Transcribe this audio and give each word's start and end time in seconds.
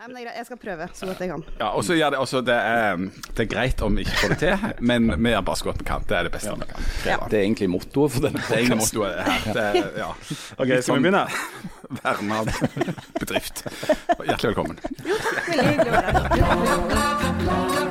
Nei, 0.00 0.06
men 0.08 0.16
det 0.16 0.20
er 0.22 0.24
greit. 0.24 0.36
Jeg 0.38 0.46
skal 0.48 0.58
prøve 0.62 0.84
så 0.96 1.06
godt 1.10 1.18
jeg 1.20 1.28
kan. 1.28 1.42
Ja, 1.60 1.66
og 1.76 1.82
så 1.84 1.92
gjør 1.92 2.14
det, 2.14 2.18
også, 2.24 2.40
det, 2.40 2.54
er, 2.56 3.02
det 3.36 3.42
er 3.44 3.48
greit 3.52 3.82
om 3.84 3.98
vi 3.98 4.06
ikke 4.06 4.14
får 4.22 4.32
det 4.32 4.38
til, 4.40 4.64
men 4.88 5.10
vi 5.12 5.34
gjør 5.34 5.42
bare 5.50 5.60
så 5.60 5.66
godt 5.66 5.82
vi 5.82 5.88
kan. 5.90 6.06
Det 6.08 6.16
er 6.16 6.24
det 6.24 6.32
beste 6.32 6.54
vi 6.56 6.68
kan 6.70 6.88
Ja. 7.04 7.18
Det 7.28 7.36
er 7.36 7.44
egentlig 7.44 7.68
mottoet 7.74 8.14
for 8.14 8.24
denne 8.24 8.40
Det 8.40 8.48
er 8.48 8.62
egentlig 8.62 8.80
mottoet 8.80 9.20
her. 9.28 9.52
Det 9.52 9.66
er, 9.66 9.92
ja. 10.00 10.08
Ok, 10.56 10.72
Skal 10.80 10.96
vi 10.96 11.04
begynne? 11.04 11.26
Verna 12.00 12.40
bedrift. 13.20 13.66
Hjertelig 14.24 14.54
velkommen. 14.54 14.80
Veldig 15.04 15.68
hyggelig 15.68 15.92
å 15.92 16.00
være 16.00 16.10
her. 17.84 17.89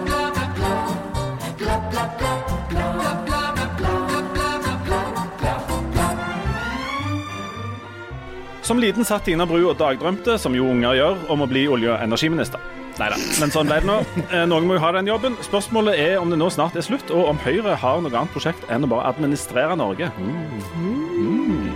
Som 8.69 8.77
liten 8.79 9.01
satt 9.05 9.23
Tina 9.25 9.47
Bru 9.49 9.63
og 9.65 9.79
dagdrømte, 9.79 10.35
som 10.37 10.53
jo 10.53 10.67
unger 10.69 10.93
gjør, 10.93 11.15
om 11.33 11.41
å 11.41 11.47
bli 11.49 11.63
olje- 11.73 11.89
og 11.89 12.03
energiminister. 12.05 12.61
Neida, 12.99 13.17
men 13.41 13.49
sånn 13.49 13.65
ble 13.65 13.79
det 13.81 13.89
nå. 13.89 13.95
Eh, 14.29 14.45
Noen 14.45 14.67
må 14.69 14.77
jo 14.77 14.83
ha 14.83 14.91
den 14.93 15.09
jobben. 15.09 15.33
Spørsmålet 15.41 15.97
er 15.97 16.21
om 16.21 16.29
det 16.29 16.37
nå 16.37 16.51
snart 16.53 16.77
er 16.77 16.85
slutt, 16.85 17.09
og 17.09 17.31
om 17.31 17.41
Høyre 17.41 17.73
har 17.81 17.97
noe 17.97 18.13
annet 18.13 18.29
prosjekt 18.35 18.69
enn 18.69 18.85
å 18.85 18.91
bare 18.93 19.09
administrere 19.09 19.73
Norge. 19.73 20.11
Mm. 20.21 21.73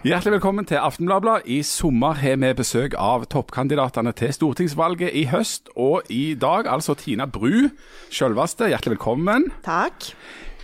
Hjertelig 0.00 0.38
velkommen 0.38 0.64
til 0.64 0.78
Aftenbladet. 0.80 1.42
I 1.44 1.58
sommer 1.60 2.14
har 2.16 2.38
vi 2.40 2.54
besøk 2.56 2.94
av 2.96 3.26
toppkandidatene 3.28 4.14
til 4.16 4.30
stortingsvalget 4.32 5.12
i 5.12 5.26
høst. 5.28 5.68
Og 5.76 6.08
i 6.08 6.32
dag 6.40 6.70
altså 6.72 6.94
Tina 6.96 7.26
Bru, 7.28 7.68
selveste. 8.08 8.70
Hjertelig 8.72 8.94
velkommen. 8.94 9.50
Takk. 9.66 10.14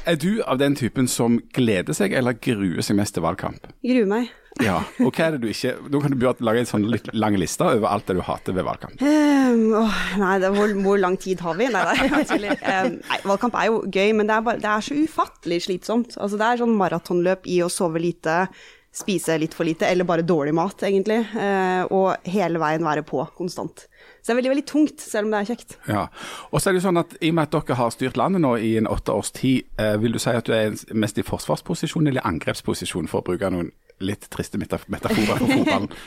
Er 0.08 0.16
du 0.16 0.40
av 0.40 0.56
den 0.56 0.72
typen 0.80 1.04
som 1.04 1.36
gleder 1.52 1.92
seg 1.92 2.16
eller 2.16 2.38
gruer 2.40 2.80
seg 2.80 2.96
mest 2.96 3.18
til 3.18 3.26
valgkamp? 3.26 3.68
Gruer 3.84 4.08
meg. 4.08 4.32
Ja, 4.64 4.78
og 5.04 5.10
hva 5.12 5.26
er 5.26 5.34
det 5.34 5.42
du 5.42 5.50
ikke 5.50 5.74
Nå 5.92 6.00
kan 6.00 6.14
du 6.14 6.22
lage 6.40 6.62
en 6.62 6.68
sånn 6.68 6.86
litt 6.88 7.10
lang 7.12 7.34
liste 7.36 7.66
over 7.66 7.90
alt 7.90 8.06
det 8.08 8.16
du 8.16 8.22
hater 8.24 8.56
ved 8.56 8.64
valgkamp. 8.64 9.02
Um, 9.04 9.66
åh, 9.82 9.98
nei, 10.22 10.38
det, 10.40 10.48
hvor, 10.56 10.72
hvor 10.80 11.02
lang 11.02 11.18
tid 11.20 11.44
har 11.44 11.58
vi? 11.60 11.68
Nei, 11.74 11.82
det, 11.92 12.22
tuller. 12.30 12.56
Ehm, 12.64 12.96
nei, 13.02 13.20
valgkamp 13.28 13.60
er 13.60 13.68
jo 13.68 13.82
gøy, 13.84 14.14
men 14.16 14.30
det 14.30 14.38
er, 14.38 14.46
bare, 14.48 14.62
det 14.64 14.72
er 14.72 14.86
så 14.88 14.96
ufattelig 14.96 15.60
slitsomt. 15.66 16.16
Altså, 16.16 16.40
det 16.40 16.48
er 16.48 16.62
sånn 16.62 16.72
maratonløp 16.80 17.44
i 17.52 17.60
å 17.66 17.68
sove 17.72 18.00
lite, 18.00 18.46
spise 18.96 19.36
litt 19.38 19.54
for 19.54 19.68
lite, 19.68 19.88
eller 19.88 20.08
bare 20.08 20.24
dårlig 20.26 20.54
mat, 20.56 20.82
egentlig. 20.88 21.18
Eh, 21.36 21.82
og 21.92 22.28
hele 22.28 22.60
veien 22.62 22.84
være 22.86 23.04
på 23.06 23.20
konstant. 23.36 23.84
Så 24.20 24.30
det 24.30 24.34
er 24.34 24.38
veldig, 24.40 24.52
veldig 24.54 24.66
tungt, 24.70 25.02
selv 25.04 25.28
om 25.28 25.34
det 25.34 25.42
er 25.42 25.50
kjekt. 25.52 25.76
Ja, 25.90 26.06
og 26.50 26.60
så 26.60 26.70
er 26.70 26.76
det 26.76 26.80
jo 26.80 26.86
sånn 26.88 27.02
at 27.02 27.12
I 27.20 27.32
og 27.32 27.36
med 27.38 27.48
at 27.48 27.56
dere 27.58 27.78
har 27.82 27.92
styrt 27.94 28.20
landet 28.20 28.44
nå 28.44 28.54
i 28.56 28.72
en 28.80 28.88
åtte 28.90 29.14
års 29.14 29.34
tid, 29.36 29.68
eh, 29.82 29.98
vil 30.00 30.16
du 30.16 30.22
si 30.22 30.32
at 30.32 30.48
du 30.48 30.54
er 30.56 30.78
mest 30.96 31.20
i 31.20 31.26
forsvarsposisjon 31.26 32.08
eller 32.08 32.24
angrepsposisjon, 32.26 33.10
for 33.12 33.20
å 33.20 33.28
bruke 33.28 33.52
noen 33.52 33.70
litt 34.04 34.28
triste 34.32 34.60
metaforer 34.60 35.38
for 35.38 35.46
fotballen? 35.46 35.92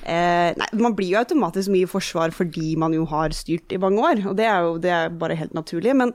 Eh, 0.00 0.54
nei, 0.56 0.66
man 0.80 0.94
blir 0.96 1.10
jo 1.12 1.18
automatisk 1.20 1.68
mye 1.70 1.84
i 1.84 1.90
forsvar 1.90 2.32
fordi 2.32 2.72
man 2.80 2.94
jo 2.96 3.04
har 3.10 3.34
styrt 3.36 3.74
i 3.76 3.78
mange 3.78 4.00
år, 4.00 4.22
og 4.30 4.38
det 4.38 4.46
er 4.48 4.64
jo 4.64 4.78
det 4.80 4.94
er 4.96 5.12
bare 5.20 5.36
helt 5.36 5.52
naturlig. 5.54 5.92
Men, 5.94 6.14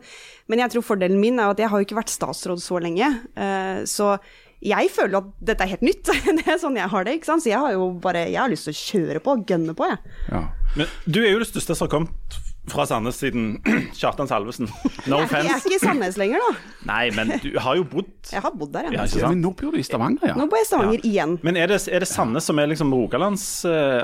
men 0.49 0.63
jeg 0.63 0.73
tror 0.73 0.87
fordelen 0.87 1.21
min 1.21 1.37
er 1.37 1.53
at 1.53 1.61
jeg 1.61 1.69
har 1.69 1.79
jo 1.79 1.85
ikke 1.85 1.99
vært 1.99 2.11
statsråd 2.11 2.63
så 2.63 2.81
lenge. 2.81 3.11
Eh, 3.37 3.83
så 3.87 4.15
jeg 4.63 4.89
føler 4.93 5.19
at 5.19 5.27
dette 5.51 5.65
er 5.65 5.73
helt 5.75 5.85
nytt. 5.85 6.09
det 6.39 6.47
er 6.47 6.59
sånn 6.61 6.77
jeg 6.79 6.89
har 6.91 7.05
det. 7.07 7.17
ikke 7.19 7.31
sant? 7.33 7.43
Så 7.43 7.51
jeg 7.51 7.59
har 7.61 7.75
jo 7.75 7.91
bare, 8.01 8.25
jeg 8.31 8.39
har 8.41 8.51
lyst 8.51 8.69
til 8.69 8.75
å 8.75 8.81
kjøre 8.81 9.21
på, 9.25 9.37
gønne 9.49 9.75
på, 9.77 9.87
jeg. 9.91 10.17
Ja. 10.31 10.43
Men 10.75 10.91
du 11.07 11.21
er 11.23 11.31
jo 11.35 11.39
det 11.43 11.47
største 11.51 11.75
som 11.77 11.87
har 11.87 11.93
kommet 11.93 12.39
fra 12.65 12.81
Sandnes 12.89 13.19
siden 13.21 13.59
Kjartan 13.99 14.27
Salvesen. 14.29 14.67
No 15.11 15.19
Jeg 15.21 15.43
er 15.45 15.59
ikke 15.59 15.75
i 15.77 15.81
Sandnes 15.83 16.17
lenger, 16.17 16.41
da. 16.41 16.77
Nei, 16.89 17.03
men 17.13 17.35
du 17.43 17.51
har 17.61 17.77
jo 17.77 17.85
bodd 17.91 18.09
Jeg 18.31 18.41
har 18.41 18.55
bodd 18.57 18.71
der, 18.73 18.87
Ja, 18.89 19.03
ikke 19.05 19.19
Ja, 19.21 19.27
sant? 19.27 19.35
men 19.35 19.43
nå 19.45 19.51
bor 19.59 19.75
du 19.75 19.77
i 19.77 19.85
Stavanger, 19.85 20.31
ja. 20.31 20.37
Nå 20.39 20.47
bor 20.49 20.57
jeg 20.57 20.65
i 20.65 20.69
Stavanger 20.71 21.05
igjen. 21.05 21.35
Men 21.45 21.59
er 21.61 21.69
det, 21.69 21.83
er 21.93 22.01
det 22.01 22.09
Sandnes 22.09 22.47
som 22.49 22.57
er 22.63 22.71
liksom 22.73 22.93
Rogalands 22.95 23.45
eh, 23.69 24.01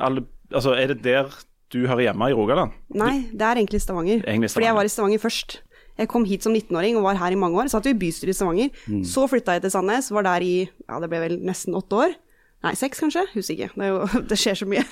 Altså, 0.52 0.76
er 0.78 0.94
det 0.94 1.02
der 1.08 1.32
du 1.72 1.86
hører 1.88 2.10
hjemme 2.10 2.28
i 2.30 2.36
Rogaland? 2.36 2.74
Nei, 3.00 3.14
det 3.32 3.46
er 3.48 3.62
egentlig 3.64 3.80
Stavanger. 3.82 4.22
Egentlig 4.28 4.50
Fordi 4.52 4.68
jeg 4.68 4.76
var 4.76 4.88
i 4.88 4.92
Stavanger 4.92 5.22
først. 5.24 5.62
Jeg 6.00 6.08
kom 6.10 6.24
hit 6.26 6.44
som 6.44 6.54
19-åring 6.56 6.98
og 6.98 7.04
var 7.04 7.20
her 7.20 7.32
i 7.36 7.40
mange 7.40 7.60
år. 7.60 7.70
Satt 7.72 7.86
jo 7.86 7.92
i 7.94 8.00
bystyret 8.00 8.34
i 8.34 8.38
Stavanger. 8.38 8.70
Mm. 8.88 9.04
Så 9.06 9.28
flytta 9.30 9.58
jeg 9.58 9.66
til 9.66 9.74
Sandnes, 9.74 10.12
var 10.12 10.24
der 10.28 10.42
i 10.46 10.54
ja, 10.70 11.00
det 11.04 11.10
ble 11.12 11.20
vel 11.28 11.38
nesten 11.46 11.76
åtte 11.78 12.00
år. 12.08 12.16
Nei, 12.62 12.76
seks 12.78 13.00
kanskje? 13.02 13.24
Husker 13.34 13.58
ikke. 13.58 13.70
Det, 13.76 13.86
er 13.88 13.94
jo, 13.96 14.02
det 14.30 14.38
skjer 14.38 14.60
så 14.62 14.68
mye. 14.70 14.84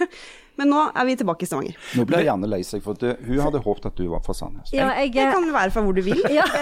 Men 0.59 0.71
nå 0.73 0.83
er 0.91 1.05
vi 1.07 1.15
tilbake 1.21 1.45
i 1.45 1.49
Stavanger. 1.49 1.75
Nå 1.95 2.05
ble 2.09 2.23
Janne 2.25 2.49
lei 2.49 2.61
seg, 2.67 2.81
for 2.83 2.97
det, 2.99 3.15
hun 3.27 3.39
hadde 3.45 3.61
håpet 3.63 3.85
at 3.91 3.99
du 3.99 4.07
var 4.11 4.23
fra 4.25 4.33
Sandnes. 4.35 4.73
Ja, 4.75 4.89
jeg, 4.99 5.13
Det 5.15 5.29
kan 5.31 5.45
være 5.53 5.71
fra 5.75 5.83
hvor 5.85 5.95
du 5.95 6.01
vil. 6.03 6.19
ja, 6.39 6.45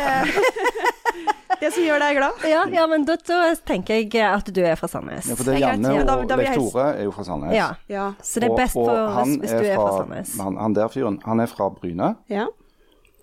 Det 1.57 1.71
som 1.73 1.81
gjør 1.81 1.97
deg 2.03 2.17
glad. 2.19 2.43
ja, 2.45 2.59
ja, 2.69 2.83
men 2.85 3.05
da, 3.07 3.15
da 3.25 3.37
tenker 3.65 4.03
jeg 4.03 4.11
at 4.21 4.49
du 4.53 4.59
er 4.61 4.75
fra 4.77 4.85
Sandnes. 4.91 5.25
Ja, 5.31 5.37
for 5.39 5.47
det 5.47 5.55
er 5.55 5.63
Janne 5.63 5.93
da- 6.05 6.17
og 6.19 6.27
da 6.29 6.35
Leif 6.37 6.53
Tore 6.59 6.83
er 6.99 7.07
jo 7.07 7.13
fra 7.15 7.25
Sandnes. 7.25 7.55
Ja. 7.55 7.71
Ja. 7.89 8.03
Så 8.21 8.43
det 8.43 8.51
er 8.51 8.59
best 8.59 8.77
Og- 8.77 8.85
og 8.85 8.93
for 8.93 9.21
oss 9.23 9.31
hvis, 9.41 9.55
du 9.55 9.65
er 9.65 9.79
fra 9.79 9.95
Sandnes. 10.03 10.35
Han, 10.43 10.59
han 10.61 10.75
der 10.77 10.91
fyren, 10.93 11.17
han 11.25 11.39
er 11.41 11.49
fra 11.49 11.69
Bryne, 11.73 12.11
ja. 12.29 12.45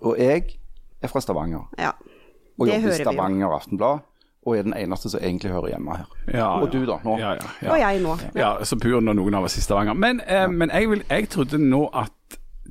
og 0.01 0.19
jeg 0.19 0.57
er 1.05 1.13
fra 1.13 1.21
Stavanger. 1.23 1.65
ja. 1.79 1.93
Og 2.57 2.67
Det 2.69 2.75
jobber 2.77 2.93
i. 2.93 3.03
Stavanger 3.03 3.51
Aftenblad, 3.51 4.03
og 4.45 4.53
er 4.57 4.61
den 4.63 4.73
eneste 4.77 5.09
som 5.11 5.19
egentlig 5.19 5.49
hører 5.51 5.73
hjemme 5.73 5.95
her. 5.97 6.05
Ja, 6.33 6.45
Og 6.61 6.69
du 6.71 6.85
da, 6.87 6.95
nå. 7.03 7.17
Ja, 7.19 7.33
ja, 7.35 7.47
ja. 7.61 7.71
Og 7.73 7.79
jeg 7.81 7.99
nå. 8.03 8.13
Ja, 8.35 8.51
så 8.63 8.77
bor 8.79 9.01
nå 9.03 9.11
noen 9.17 9.35
av 9.35 9.43
oss 9.49 9.57
i 9.59 9.63
Stavanger. 9.65 9.93
Men, 9.99 10.21
eh, 10.27 10.45
men 10.47 10.71
jeg, 10.71 10.87
vil, 10.89 11.03
jeg 11.09 11.27
trodde 11.33 11.59
nå 11.59 11.89
at 11.93 12.14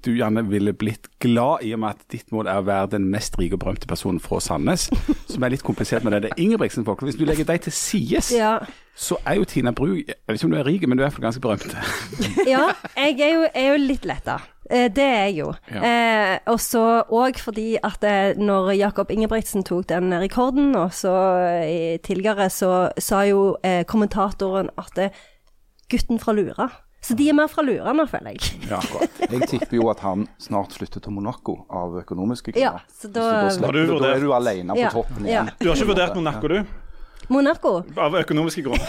du 0.05 0.13
gjerne 0.15 0.43
ville 0.49 0.73
blitt 0.77 1.09
glad 1.25 1.63
i 1.67 1.73
og 1.75 1.81
med 1.83 1.97
at 1.97 2.05
ditt 2.13 2.31
mål 2.35 2.47
er 2.51 2.61
å 2.61 2.67
være 2.67 2.91
den 2.95 3.09
mest 3.13 3.37
rike 3.41 3.57
og 3.57 3.63
berømte 3.65 3.89
personen 3.91 4.21
fra 4.21 4.39
Sandnes. 4.45 4.87
Som 5.33 5.43
er 5.47 5.55
litt 5.55 5.65
komplisert 5.67 6.05
med 6.05 6.13
det. 6.17 6.23
Det 6.27 6.33
er 6.35 6.43
Ingebrigtsen-folk. 6.45 7.03
Hvis 7.07 7.17
du 7.21 7.25
legger 7.29 7.49
deg 7.49 7.63
til 7.67 7.73
sides, 7.75 8.33
Ja. 8.37 8.59
så 8.95 9.17
er 9.27 9.41
jo 9.41 9.45
Tina 9.51 9.73
Bru 9.75 9.95
Jeg 9.97 10.15
vet 10.29 10.37
ikke 10.39 10.45
om 10.51 10.53
du 10.55 10.59
er 10.61 10.67
rik, 10.69 10.85
men 10.89 10.99
du 10.99 11.03
er 11.05 11.09
iallfall 11.09 11.25
ganske 11.27 11.43
berømt. 11.43 11.73
ja, 12.55 12.69
jeg 12.97 13.21
er 13.21 13.33
jo, 13.35 13.47
er 13.55 13.71
jo 13.73 13.79
litt 13.87 14.05
letta. 14.07 14.39
Eh, 14.71 14.87
Det 14.95 15.05
er 15.05 15.25
jeg 15.29 15.39
jo. 15.43 15.51
Ja. 15.73 15.83
Eh, 15.89 16.39
og 16.53 16.61
så 16.63 16.85
òg 17.11 17.41
fordi 17.43 17.75
at 17.83 18.05
eh, 18.09 18.37
når 18.41 18.71
Jakob 18.79 19.11
Ingebrigtsen 19.13 19.65
tok 19.67 19.89
den 19.91 20.13
rekorden, 20.23 20.73
og 20.79 20.93
så 20.95 21.13
eh, 21.65 21.99
tidligere, 22.05 22.47
så 22.53 22.91
sa 22.99 23.25
jo 23.29 23.57
kommentatoren 23.91 24.71
at 24.81 25.01
gutten 25.91 26.19
fra 26.23 26.33
Lura. 26.33 26.69
Så 27.05 27.13
de 27.19 27.27
er 27.29 27.35
mer 27.37 27.51
fra 27.53 27.61
lurene, 27.67 28.07
føler 28.09 28.33
jeg. 28.33 28.55
Ja, 28.71 28.79
Jeg 29.29 29.49
tipper 29.51 29.77
jo 29.77 29.91
at 29.93 30.01
han 30.01 30.27
snart 30.41 30.73
flytter 30.73 31.03
til 31.05 31.13
Monaco 31.13 31.59
av 31.69 31.99
økonomiske 32.01 32.55
Ja, 32.57 32.79
så 32.89 33.11
da- 33.13 33.51
så 33.51 33.61
da, 33.61 33.67
Har 33.69 33.77
du 33.77 33.85
slipper, 33.85 33.85
da 33.85 33.93
vurdert- 33.93 34.17
er 34.17 34.21
du 34.25 34.33
alene 34.33 34.73
på 34.73 34.81
Ja, 34.81 34.91
toppen 34.95 35.27
ja. 35.29 35.31
igjen. 35.45 35.51
Du 35.61 35.69
har 35.69 35.77
ikke 35.77 35.91
vurdert 35.93 36.17
Monaco, 36.17 36.49
du? 36.49 36.63
Monaco. 37.33 37.77
Av 37.97 38.17
økonomiske 38.21 38.65
grunner. 38.67 38.89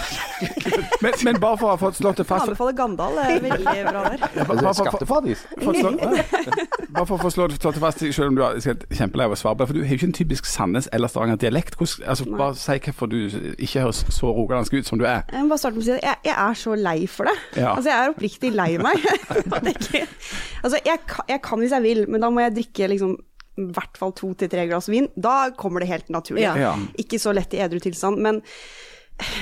men, 1.03 1.13
men 1.27 1.39
bare 1.41 1.59
for 1.59 1.69
å 1.69 1.73
ha 1.75 1.79
fått 1.79 1.99
slått 1.99 2.21
det 2.21 2.27
fast 2.27 2.49
anbefaler 2.49 2.75
Gandal. 2.77 3.15
Det 3.15 3.25
er 3.35 3.43
veldig 3.45 3.75
bra 3.89 4.03
der. 4.09 4.25
Er 4.35 4.49
det 4.49 4.63
bare 4.63 4.73
Skatteparadis? 4.77 5.45
Bare 6.95 7.05
for 7.09 7.17
å 7.17 7.23
få 7.25 7.29
slått 7.33 7.55
slått 7.59 7.75
det 7.75 7.81
fast, 7.83 8.03
selv 8.15 8.31
om 8.31 8.37
du 8.37 8.43
er 8.45 8.59
kjempelei 8.95 9.25
av 9.27 9.33
å 9.35 9.37
svare 9.39 9.57
på 9.57 9.63
det, 9.63 9.67
for 9.67 9.77
du 9.77 9.81
har 9.83 9.91
jo 9.91 9.99
ikke 9.99 10.07
en 10.07 10.15
typisk 10.15 10.47
Sandnes- 10.47 10.87
eller 10.95 11.11
Stavanger-dialekt. 11.11 11.75
Altså, 11.81 12.27
bare 12.29 12.55
si 12.59 12.77
hvorfor 12.85 13.11
du 13.11 13.17
ikke 13.57 13.83
høres 13.83 14.03
så 14.15 14.31
rogalandsk 14.31 14.77
ut 14.79 14.87
som 14.87 15.01
du 15.01 15.05
er. 15.09 15.25
Jeg 15.31 15.43
må 15.43 15.51
bare 15.51 15.63
starte 15.63 15.75
med 15.75 15.83
å 15.83 15.87
si 15.89 15.95
at 15.97 16.05
jeg, 16.07 16.21
jeg 16.29 16.35
er 16.45 16.59
så 16.61 16.75
lei 16.79 16.97
for 17.11 17.29
det. 17.29 17.35
Ja. 17.59 17.73
Altså, 17.73 17.91
jeg 17.91 17.97
er 17.99 18.13
oppriktig 18.15 18.53
lei 18.55 18.69
meg. 18.79 19.05
Altså, 20.63 20.79
jeg, 20.85 21.03
jeg 21.29 21.41
kan 21.43 21.61
hvis 21.61 21.75
jeg 21.75 21.85
vil, 21.85 22.05
men 22.11 22.23
da 22.23 22.31
må 22.31 22.45
jeg 22.45 22.55
drikke 22.61 22.91
liksom 22.95 23.17
i 23.55 23.67
hvert 23.75 23.99
fall 23.99 24.11
to 24.17 24.33
til 24.39 24.51
tre 24.51 24.65
glass 24.69 24.89
vin. 24.91 25.07
Da 25.15 25.51
kommer 25.55 25.83
det 25.83 25.91
helt 25.91 26.11
naturlig. 26.13 26.43
Ja. 26.43 26.55
Ja. 26.59 26.73
Ikke 26.99 27.19
så 27.21 27.33
lett 27.35 27.53
i 27.55 27.61
edru 27.63 27.79
tilstand. 27.83 28.19
Men 28.23 28.41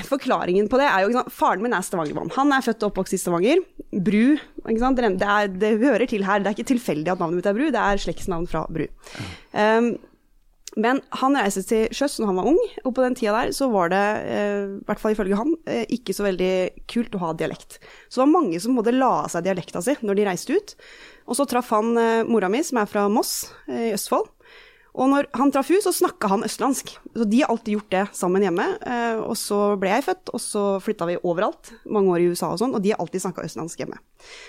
forklaringen 0.06 0.68
på 0.70 0.78
det 0.78 0.86
er 0.86 1.02
jo 1.02 1.10
ikke 1.10 1.24
sant? 1.24 1.34
Faren 1.34 1.64
min 1.64 1.74
er 1.74 1.82
stavangermann. 1.82 2.30
Han 2.36 2.54
er 2.54 2.64
født 2.64 2.84
og 2.84 2.92
oppvokst 2.92 3.16
i 3.16 3.20
Stavanger. 3.20 3.62
Bru. 3.90 4.36
Ikke 4.64 4.80
sant? 4.82 5.00
Det, 5.02 5.28
er, 5.28 5.50
det 5.50 5.72
hører 5.82 6.06
til 6.10 6.26
her. 6.26 6.42
Det 6.42 6.52
er 6.52 6.58
ikke 6.58 6.72
tilfeldig 6.74 7.14
at 7.14 7.22
navnet 7.22 7.40
mitt 7.40 7.50
er 7.50 7.56
Bru, 7.58 7.68
det 7.74 7.82
er 7.82 8.02
slektsnavn 8.04 8.46
fra 8.50 8.66
Bru. 8.70 8.86
Um, 9.50 9.94
men 10.80 11.00
han 11.20 11.36
reiste 11.38 11.62
til 11.68 11.92
sjøs 11.94 12.16
når 12.18 12.30
han 12.30 12.38
var 12.40 12.48
ung, 12.50 12.60
og 12.82 12.94
på 12.96 13.04
den 13.04 13.16
tida 13.18 13.34
der 13.36 13.52
så 13.54 13.68
var 13.70 13.92
det, 13.92 14.04
eh, 14.26 14.62
i 14.80 14.86
hvert 14.88 15.02
fall 15.02 15.14
ifølge 15.14 15.38
han, 15.38 15.54
eh, 15.70 15.84
ikke 15.94 16.14
så 16.16 16.26
veldig 16.26 16.54
kult 16.90 17.14
å 17.14 17.22
ha 17.22 17.32
dialekt. 17.38 17.78
Så 18.08 18.18
det 18.18 18.24
var 18.24 18.34
mange 18.34 18.60
som 18.62 18.74
både 18.74 18.94
la 18.96 19.12
av 19.22 19.30
seg 19.30 19.46
dialekta 19.46 19.82
si 19.84 19.94
når 20.02 20.18
de 20.18 20.26
reiste 20.26 20.56
ut. 20.56 20.74
Og 21.30 21.38
så 21.38 21.46
traff 21.48 21.70
han 21.70 21.94
eh, 22.00 22.24
mora 22.26 22.50
mi, 22.50 22.62
som 22.66 22.82
er 22.82 22.90
fra 22.90 23.06
Moss 23.08 23.52
i 23.70 23.92
Østfold. 23.94 24.28
Og 24.94 25.08
når 25.10 25.26
han 25.34 25.50
traff 25.50 25.72
henne, 25.72 25.82
så 25.82 25.90
snakka 25.90 26.28
han 26.30 26.44
østlandsk. 26.46 26.92
Så 27.18 27.24
de 27.26 27.40
har 27.42 27.50
alltid 27.50 27.74
gjort 27.74 27.90
det 27.90 28.02
sammen 28.14 28.44
hjemme. 28.46 28.66
Eh, 28.86 29.22
og 29.24 29.34
så 29.38 29.58
ble 29.80 29.90
jeg 29.90 30.04
født, 30.06 30.30
og 30.30 30.42
så 30.42 30.62
flytta 30.84 31.08
vi 31.08 31.16
overalt, 31.18 31.72
mange 31.90 32.12
år 32.14 32.22
i 32.22 32.28
USA 32.30 32.52
og 32.54 32.60
sånn, 32.62 32.76
og 32.78 32.84
de 32.84 32.92
har 32.94 33.02
alltid 33.02 33.24
snakka 33.24 33.42
østlandsk 33.48 33.82
hjemme. 33.82 33.98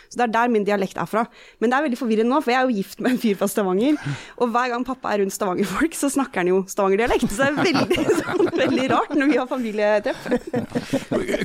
Så 0.06 0.19
det 0.19 0.27
er 0.27 0.36
der 0.36 0.51
min 0.53 0.68
dialekt 0.68 1.00
er 1.01 1.09
fra. 1.09 1.24
Men 1.57 1.74
det 1.74 1.80
er 1.80 1.88
veldig 1.88 2.00
forvirrende 2.00 2.30
nå, 2.30 2.44
for 2.45 2.53
jeg 2.53 2.59
er 2.59 2.69
jo 2.69 2.77
gift 2.77 3.01
med 3.01 3.15
en 3.15 3.21
fyr 3.25 3.39
fra 3.39 3.50
Stavanger. 3.50 3.97
Og 4.38 4.53
hver 4.53 4.69
gang 4.75 4.86
pappa 4.86 5.15
er 5.15 5.24
rundt 5.24 5.33
Stavanger-folk, 5.33 5.97
så 5.97 6.12
snakker 6.13 6.44
han 6.44 6.53
jo 6.53 6.62
Stavanger-dialekt. 6.69 7.25
Så 7.33 7.41
det 7.41 7.50
er 7.50 7.57
veldig, 7.71 8.06
sånn, 8.21 8.53
veldig 8.62 8.88
rart 8.94 9.18
når 9.18 9.33
vi 9.33 9.41
har 9.41 9.50
familietreff. 9.50 10.30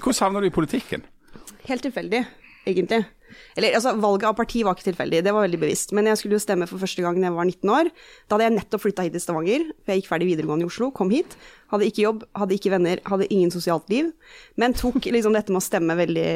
Hvor 0.04 0.16
savner 0.16 0.44
du 0.44 0.50
i 0.50 0.54
politikken? 0.60 1.08
Helt 1.70 1.88
tilfeldig, 1.88 2.26
egentlig. 2.70 3.02
Eller 3.54 3.76
altså, 3.78 3.92
valget 4.02 4.26
av 4.26 4.34
parti 4.38 4.62
var 4.66 4.74
ikke 4.74 4.88
tilfeldig, 4.88 5.20
det 5.26 5.32
var 5.34 5.44
veldig 5.46 5.60
bevisst. 5.62 5.92
Men 5.96 6.08
jeg 6.10 6.18
skulle 6.18 6.38
jo 6.38 6.42
stemme 6.42 6.66
for 6.70 6.82
første 6.82 7.04
gang 7.04 7.18
da 7.20 7.28
jeg 7.28 7.36
var 7.36 7.46
19 7.46 7.72
år. 7.76 7.90
Da 8.26 8.34
hadde 8.36 8.46
jeg 8.48 8.56
nettopp 8.56 8.84
flytta 8.84 9.06
hit 9.06 9.14
til 9.16 9.22
Stavanger, 9.22 9.66
for 9.84 9.92
jeg 9.94 10.02
gikk 10.02 10.10
ferdig 10.10 10.30
videregående 10.32 10.66
i 10.66 10.70
Oslo, 10.70 10.90
kom 10.96 11.12
hit. 11.14 11.36
Hadde 11.70 11.86
ikke 11.90 12.04
jobb, 12.06 12.24
hadde 12.40 12.56
ikke 12.58 12.72
venner, 12.74 13.02
hadde 13.06 13.28
ingen 13.30 13.54
sosialt 13.54 13.86
liv. 13.92 14.10
Men 14.58 14.74
tok 14.78 15.06
liksom 15.06 15.36
dette 15.36 15.54
med 15.54 15.62
å 15.62 15.66
stemme 15.68 15.98
veldig, 16.00 16.30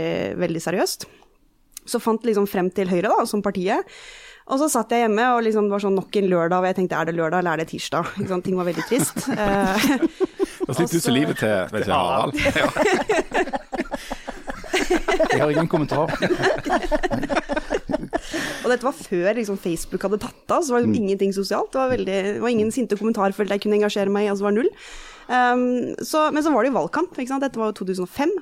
veldig 0.45 0.63
seriøst. 0.69 1.09
Så 1.91 2.01
fant 2.01 2.23
liksom 2.25 2.47
frem 2.49 2.71
til 2.73 2.89
Høyre, 2.89 3.11
da, 3.11 3.27
som 3.29 3.43
partiet. 3.45 3.91
Og 4.45 4.59
så 4.61 4.69
satt 4.69 4.91
jeg 4.93 5.07
hjemme, 5.07 5.25
og 5.35 5.43
liksom 5.47 5.67
det 5.69 5.73
var 5.73 5.83
sånn 5.87 5.95
nok 5.97 6.17
en 6.21 6.27
lørdag, 6.29 6.61
og 6.61 6.67
jeg 6.69 6.77
tenkte 6.79 6.99
er 7.01 7.09
det 7.09 7.15
lørdag 7.17 7.41
eller 7.41 7.57
er 7.57 7.63
det 7.65 7.71
tirsdag? 7.73 8.11
Sant? 8.29 8.45
Ting 8.45 8.57
var 8.61 8.69
veldig 8.71 8.87
trist. 8.91 9.25
Eh, 9.35 10.69
Da 10.69 10.73
sitter 10.73 10.97
du 10.97 11.03
så 11.05 11.13
livet 11.13 11.37
til 11.41 11.93
Harald. 11.93 12.39
Ja. 12.57 13.61
Jeg 15.19 15.41
har 15.41 15.51
ingen 15.53 15.71
kommentar. 15.71 16.13
Og 18.65 18.71
dette 18.73 18.87
var 18.87 18.97
før 18.97 19.31
liksom, 19.37 19.59
Facebook 19.61 20.07
hadde 20.07 20.21
tatt 20.23 20.55
av, 20.55 20.65
så 20.65 20.75
var 20.75 20.83
det 20.83 20.89
liksom 20.89 21.03
ingenting 21.03 21.35
sosialt. 21.37 21.73
Det 21.75 21.81
var, 21.81 21.93
veldig, 21.93 22.19
det 22.37 22.43
var 22.43 22.55
ingen 22.55 22.73
sinte 22.75 22.99
kommentarfelt 23.01 23.53
jeg 23.53 23.65
kunne 23.65 23.79
engasjere 23.81 24.13
meg 24.13 24.27
i, 24.27 24.33
altså 24.33 24.49
var 24.49 24.57
null. 24.57 24.71
Um, 25.29 25.95
så, 26.05 26.27
men 26.35 26.45
så 26.45 26.53
var 26.53 26.65
det 26.65 26.73
jo 26.73 26.79
valgkamp, 26.79 27.17
dette 27.17 27.61
var 27.61 27.73
jo 27.73 27.79
2005. 27.85 28.35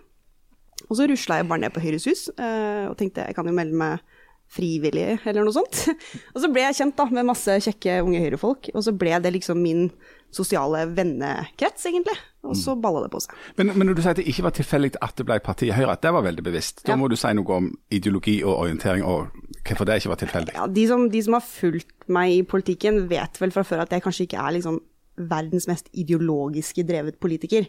Og 0.88 0.98
så 0.98 1.06
rusla 1.08 1.38
jeg 1.40 1.48
bare 1.50 1.62
ned 1.62 1.74
på 1.74 1.82
Høyres 1.82 2.08
hus 2.10 2.26
uh, 2.34 2.90
og 2.90 2.96
tenkte 2.98 3.22
jeg 3.28 3.36
kan 3.36 3.46
jo 3.46 3.54
melde 3.54 3.78
meg 3.78 4.02
frivillig, 4.52 5.16
eller 5.24 5.46
noe 5.46 5.54
sånt. 5.56 5.86
Og 6.34 6.42
så 6.42 6.50
ble 6.52 6.66
jeg 6.66 6.76
kjent 6.82 6.98
da 6.98 7.06
med 7.08 7.24
masse 7.24 7.54
kjekke 7.64 8.02
unge 8.04 8.20
Høyre-folk, 8.20 8.68
og 8.76 8.84
så 8.84 8.92
ble 8.92 9.14
det 9.24 9.32
liksom 9.38 9.62
min 9.64 9.86
sosiale 10.32 10.82
vennekrets, 10.92 11.86
egentlig. 11.88 12.18
Og 12.42 12.56
så 12.58 12.74
balla 12.74 13.04
det 13.04 13.10
på 13.12 13.20
seg. 13.22 13.34
Men, 13.56 13.68
men 13.78 13.86
når 13.86 13.94
du 13.94 14.02
sier 14.02 14.10
at 14.16 14.18
det 14.18 14.26
ikke 14.26 14.42
var 14.48 14.54
tilfeldig 14.56 14.90
at 15.00 15.14
det 15.16 15.26
ble 15.28 15.36
partiet 15.40 15.76
Høyre, 15.76 15.92
at 15.94 16.02
det 16.02 16.10
var 16.12 16.24
veldig 16.26 16.42
bevisst, 16.42 16.82
da 16.84 16.92
Ja. 16.92 16.96
må 16.98 17.08
du 17.08 17.14
si 17.16 17.30
noe 17.38 17.54
om 17.54 17.68
ideologi 17.94 18.42
og 18.42 18.56
orientering, 18.64 19.04
og 19.06 19.28
hvorfor 19.62 19.86
det 19.86 20.00
ikke 20.02 20.10
var 20.10 20.18
tilfeldig. 20.24 20.54
Ja, 20.58 20.66
de 20.66 20.86
som, 20.90 21.04
de 21.12 21.22
som 21.22 21.36
har 21.38 21.44
fulgt 21.46 22.08
meg 22.10 22.32
i 22.34 22.42
politikken, 22.42 23.04
vet 23.08 23.38
vel 23.40 23.52
fra 23.54 23.62
før 23.62 23.84
at 23.86 23.90
jeg 23.94 24.02
kanskje 24.02 24.26
ikke 24.26 24.42
er 24.42 24.56
liksom 24.58 24.80
verdens 25.22 25.68
mest 25.68 25.86
ideologiske 25.94 26.82
drevet 26.88 27.18
politiker. 27.20 27.66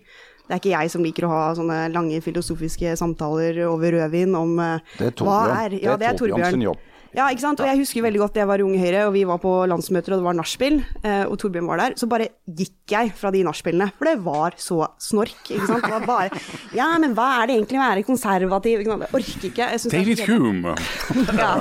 Det 0.48 0.52
er 0.56 0.60
ikke 0.60 0.74
jeg 0.74 0.92
som 0.92 1.04
liker 1.06 1.26
å 1.28 1.32
ha 1.32 1.44
sånne 1.56 1.92
lange 1.94 2.18
filosofiske 2.24 2.96
samtaler 3.00 3.62
over 3.68 3.92
rødvin 3.96 4.34
om 4.36 4.58
eh, 4.60 4.80
Det 4.98 5.06
er 5.08 5.12
hva 5.12 5.14
Torbjørn. 5.22 5.58
er 5.60 5.78
Ja, 5.84 5.96
det 6.02 6.08
er 6.10 6.18
Torbjørn 6.20 6.52
sin 6.58 6.66
jobb. 6.66 6.82
Ja, 7.14 7.28
ikke 7.30 7.44
sant. 7.44 7.62
Og 7.62 7.68
jeg 7.70 7.78
husker 7.78 8.04
veldig 8.06 8.22
godt 8.24 8.38
jeg 8.40 8.48
var 8.50 8.62
i 8.62 8.66
Unge 8.66 8.80
Høyre, 8.82 9.04
og 9.06 9.14
vi 9.14 9.22
var 9.30 9.38
på 9.42 9.52
landsmøter, 9.70 10.16
og 10.16 10.22
det 10.22 10.26
var 10.26 10.38
nachspiel, 10.38 10.80
eh, 11.06 11.24
og 11.30 11.36
Torbjørn 11.42 11.68
var 11.70 11.82
der. 11.84 11.96
Så 12.00 12.08
bare 12.10 12.30
gikk 12.50 12.94
jeg 12.94 13.12
fra 13.18 13.30
de 13.34 13.44
nachspielene, 13.46 13.92
for 14.00 14.10
det 14.10 14.16
var 14.26 14.58
så 14.62 14.80
snork, 15.02 15.36
ikke 15.46 15.68
sant. 15.70 15.86
Det 15.86 15.94
var 15.94 16.08
bare 16.08 16.42
Ja, 16.74 16.90
men 17.02 17.14
hva 17.18 17.28
er 17.42 17.52
det 17.52 17.58
egentlig 17.60 17.78
å 17.78 17.84
være 17.84 18.06
konservativ? 18.08 18.82
Ikke 18.82 18.96
sant? 18.96 19.06
Jeg 19.06 19.20
orker 19.20 19.48
ikke. 19.52 19.70
Jeg 19.76 19.84
synes 19.84 19.94
David. 19.94 20.24
Hume. 20.32 20.76
Ja, 21.44 21.54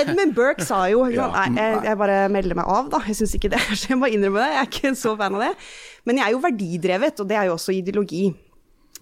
Edmund 0.00 0.34
Burke 0.36 0.64
sa 0.66 0.84
jo? 0.92 1.02
Ja. 1.10 1.26
Nei, 1.34 1.48
jeg, 1.58 1.82
jeg 1.90 1.98
bare 2.00 2.20
melder 2.32 2.58
meg 2.62 2.70
av, 2.70 2.90
da. 2.92 3.02
Jeg 3.10 3.18
syns 3.20 3.34
ikke 3.38 3.50
det. 3.52 3.62
Så 3.74 3.92
jeg 3.92 3.98
må 4.00 4.10
innrømme 4.10 4.42
det. 4.42 4.50
Jeg 4.54 4.62
er 4.62 4.70
ikke 4.70 4.94
så 4.98 5.16
fan 5.18 5.36
av 5.38 5.44
det. 5.48 5.52
Men 6.08 6.20
jeg 6.20 6.28
er 6.28 6.36
jo 6.36 6.42
verdidrevet, 6.44 7.22
og 7.22 7.28
det 7.30 7.38
er 7.40 7.50
jo 7.50 7.56
også 7.58 7.74
ideologi. 7.76 8.28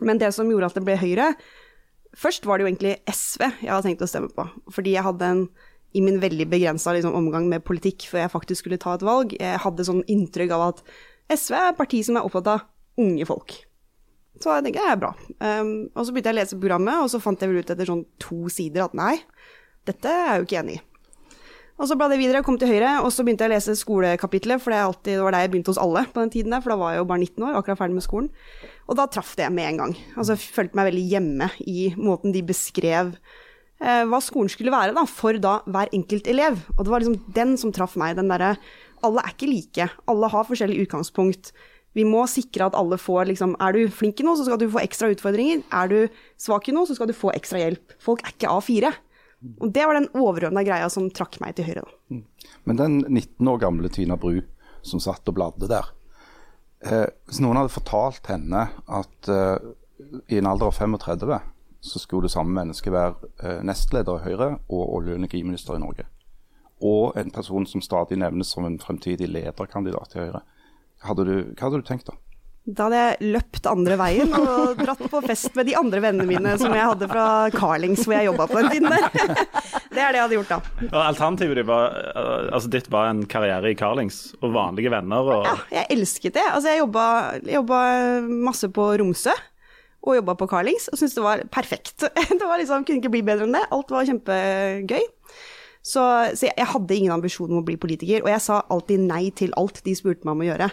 Men 0.00 0.20
det 0.20 0.32
som 0.34 0.48
gjorde 0.48 0.70
at 0.70 0.78
det 0.78 0.86
ble 0.86 0.98
Høyre 1.00 1.32
Først 2.18 2.46
var 2.48 2.58
det 2.58 2.64
jo 2.64 2.68
egentlig 2.70 2.92
SV 3.12 3.42
jeg 3.44 3.68
hadde 3.68 3.84
tenkt 3.84 4.02
å 4.02 4.08
stemme 4.08 4.30
på. 4.34 4.46
Fordi 4.72 4.94
jeg 4.96 5.04
hadde 5.04 5.26
en 5.28 5.42
i 5.96 6.02
min 6.04 6.18
veldig 6.20 6.48
begrensa 6.50 6.92
liksom, 6.96 7.14
omgang 7.16 7.48
med 7.48 7.64
politikk 7.66 8.08
før 8.10 8.24
jeg 8.24 8.34
faktisk 8.34 8.64
skulle 8.64 8.80
ta 8.80 8.96
et 8.96 9.06
valg, 9.06 9.32
jeg 9.38 9.62
hadde 9.64 9.86
sånn 9.88 10.04
inntrykk 10.10 10.52
av 10.56 10.66
at 10.72 10.82
SV 11.32 11.56
er 11.56 11.70
et 11.70 11.80
parti 11.80 12.02
som 12.04 12.18
er 12.18 12.28
opptatt 12.28 12.52
av 12.52 12.66
unge 13.00 13.24
folk. 13.28 13.54
Så 14.38 14.52
jeg 14.54 14.68
tenker 14.68 14.84
det 14.84 14.92
er 14.92 15.00
bra. 15.00 15.14
Um, 15.42 15.72
og 15.94 16.04
så 16.04 16.12
begynte 16.12 16.30
jeg 16.30 16.36
å 16.36 16.40
lese 16.40 16.60
programmet, 16.60 17.00
og 17.02 17.08
så 17.10 17.20
fant 17.22 17.40
jeg 17.42 17.50
vel 17.50 17.64
ut 17.64 17.72
etter 17.72 17.88
sånn 17.88 18.04
to 18.22 18.52
sider 18.52 18.86
at 18.86 18.94
nei, 18.98 19.16
dette 19.88 20.12
er 20.12 20.28
jeg 20.28 20.42
jo 20.42 20.48
ikke 20.48 20.60
enig 20.62 20.76
i. 20.78 20.84
Og 21.78 21.86
så 21.86 21.94
ble 21.94 22.08
det 22.10 22.18
videre, 22.18 22.42
kom 22.42 22.56
til 22.58 22.70
Høyre, 22.72 22.96
og 23.06 23.12
så 23.14 23.22
begynte 23.22 23.46
jeg 23.46 23.52
å 23.52 23.54
lese 23.54 23.76
skolekapitlet, 23.78 24.62
for 24.62 24.74
det, 24.74 24.80
alltid, 24.82 25.12
det 25.14 25.22
var 25.22 25.34
der 25.34 25.44
jeg 25.44 25.52
begynte 25.52 25.70
hos 25.70 25.78
alle 25.78 26.02
på 26.10 26.24
den 26.24 26.32
tiden 26.34 26.54
der, 26.54 26.62
for 26.64 26.74
da 26.74 26.78
var 26.80 26.94
jeg 26.94 27.02
jo 27.02 27.10
bare 27.10 27.22
19 27.22 27.44
år, 27.46 27.58
akkurat 27.58 27.78
ferdig 27.78 27.98
med 27.98 28.06
skolen. 28.06 28.30
Og 28.90 28.98
da 28.98 29.06
traff 29.14 29.36
det 29.38 29.50
med 29.54 29.68
en 29.68 29.78
gang. 29.84 29.94
Altså 30.16 30.34
jeg 30.34 30.50
følte 30.56 30.78
meg 30.78 30.88
veldig 30.90 31.04
hjemme 31.12 31.50
i 31.70 31.84
måten 31.94 32.34
de 32.34 32.42
beskrev 32.48 33.12
hva 33.78 34.18
skolen 34.24 34.50
skulle 34.50 34.72
være 34.74 34.90
da, 34.96 35.04
for 35.06 35.38
da 35.38 35.60
hver 35.70 35.92
enkelt 35.94 36.26
elev. 36.26 36.56
Og 36.74 36.80
det 36.82 36.90
var 36.90 37.04
liksom 37.04 37.32
den 37.36 37.52
som 37.60 37.70
traff 37.70 37.94
meg, 38.00 38.16
den 38.18 38.30
derre 38.32 38.56
alle 39.06 39.22
er 39.22 39.34
ikke 39.34 39.50
like, 39.50 39.88
alle 40.10 40.30
har 40.32 40.46
forskjellig 40.48 40.80
utgangspunkt. 40.84 41.52
Vi 41.96 42.04
må 42.06 42.24
sikre 42.30 42.68
at 42.68 42.76
alle 42.78 42.98
får 43.00 43.30
liksom 43.30 43.56
Er 43.64 43.74
du 43.74 43.88
flink 43.90 44.20
i 44.20 44.26
noe, 44.26 44.36
så 44.38 44.46
skal 44.46 44.60
du 44.60 44.68
få 44.70 44.82
ekstra 44.82 45.10
utfordringer. 45.12 45.62
Er 45.74 45.90
du 45.90 45.98
svak 46.40 46.68
i 46.68 46.74
noe, 46.74 46.86
så 46.86 46.94
skal 46.98 47.10
du 47.10 47.16
få 47.16 47.32
ekstra 47.34 47.62
hjelp. 47.62 47.94
Folk 48.02 48.22
er 48.24 48.34
ikke 48.34 48.52
A4. 48.52 48.92
Og 49.62 49.70
det 49.74 49.86
var 49.86 49.94
den 49.94 50.10
overordna 50.18 50.64
greia 50.66 50.88
som 50.90 51.08
trakk 51.14 51.38
meg 51.42 51.54
til 51.56 51.68
høyre, 51.68 51.84
da. 51.86 52.22
Men 52.66 52.80
den 52.80 52.96
19 53.06 53.50
år 53.50 53.60
gamle 53.62 53.90
Tina 53.92 54.18
Bru 54.18 54.40
som 54.82 55.02
satt 55.02 55.26
og 55.30 55.36
bladde 55.36 55.68
der 55.70 55.86
eh, 56.86 57.06
Hvis 57.26 57.40
noen 57.42 57.58
hadde 57.58 57.72
fortalt 57.72 58.28
henne 58.30 58.66
at 58.86 59.30
eh, 59.32 59.70
i 60.30 60.38
en 60.38 60.48
alder 60.48 60.70
av 60.70 60.76
35 60.78 61.38
så 61.80 62.00
skulle 62.02 62.26
det 62.26 62.34
samme 62.34 62.54
mennesket 62.56 62.92
være 62.92 63.14
eh, 63.42 63.58
nestleder 63.66 64.18
i 64.20 64.24
Høyre 64.28 64.48
og 64.68 64.94
olje- 64.98 65.14
og 65.14 65.20
energiminister 65.22 65.78
i 65.78 65.82
Norge, 65.82 66.06
og 66.82 67.18
en 67.18 67.30
person 67.34 67.66
som 67.66 67.82
stadig 67.82 68.18
nevnes 68.18 68.50
som 68.54 68.66
en 68.66 68.78
fremtidig 68.82 69.28
lederkandidat 69.30 70.14
i 70.16 70.24
Høyre, 70.26 70.42
hadde 71.06 71.24
du, 71.28 71.36
hva 71.54 71.68
hadde 71.68 71.82
du 71.82 71.86
tenkt 71.86 72.10
da? 72.10 72.16
Da 72.68 72.84
hadde 72.84 72.98
jeg 73.00 73.28
løpt 73.32 73.64
andre 73.70 73.96
veien 73.96 74.34
og 74.36 74.74
dratt 74.76 75.00
på 75.08 75.20
fest 75.24 75.54
med 75.56 75.70
de 75.70 75.76
andre 75.78 76.02
vennene 76.04 76.26
mine 76.28 76.50
som 76.60 76.74
jeg 76.76 76.84
hadde 76.84 77.06
fra 77.08 77.24
Carlings, 77.54 78.02
hvor 78.04 78.12
jeg 78.18 78.26
jobba 78.28 78.44
på 78.50 78.58
en 78.60 78.68
tiden 78.68 78.92
der. 78.92 79.06
Det 79.94 80.02
er 80.04 80.12
det 80.12 80.18
jeg 80.18 80.24
hadde 80.26 80.36
gjort 80.36 80.50
da. 80.52 80.58
Og 80.90 80.98
alternativet 81.00 81.56
ditt 81.58 81.66
var, 81.66 81.94
altså 82.52 82.68
ditt 82.70 82.90
var 82.92 83.08
en 83.08 83.22
karriere 83.30 83.72
i 83.72 83.78
Carlings 83.78 84.18
og 84.42 84.52
vanlige 84.52 84.92
venner. 84.92 85.30
Og, 85.32 85.46
Ja, 85.48 85.54
jeg 85.78 85.96
elsket 85.96 86.36
det. 86.36 86.44
Altså, 86.44 86.74
jeg 86.74 86.82
jobba, 86.82 87.06
jeg 87.40 87.56
jobba 87.56 87.80
masse 88.50 88.68
på 88.76 88.90
Romsø. 89.00 89.32
Og 90.08 90.16
jobba 90.16 90.34
på 90.40 90.48
Carlings 90.48 90.88
og 90.88 90.96
syntes 90.96 91.18
det 91.18 91.26
var 91.26 91.44
perfekt. 91.52 92.08
Det 92.38 92.46
var 92.46 92.60
liksom, 92.60 92.86
kunne 92.88 93.02
ikke 93.02 93.12
bli 93.12 93.24
bedre 93.26 93.44
enn 93.44 93.56
det. 93.56 93.66
Alt 93.74 93.92
var 93.92 94.08
kjempegøy. 94.08 95.04
Så, 95.88 96.02
så 96.36 96.48
jeg, 96.48 96.54
jeg 96.58 96.68
hadde 96.68 96.96
ingen 96.96 97.12
ambisjon 97.14 97.52
om 97.52 97.60
å 97.60 97.64
bli 97.64 97.76
politiker, 97.80 98.24
og 98.24 98.28
jeg 98.28 98.42
sa 98.44 98.58
alltid 98.74 99.04
nei 99.08 99.30
til 99.38 99.54
alt 99.56 99.78
de 99.86 99.94
spurte 99.96 100.26
meg 100.26 100.34
om 100.34 100.42
å 100.42 100.48
gjøre. 100.48 100.66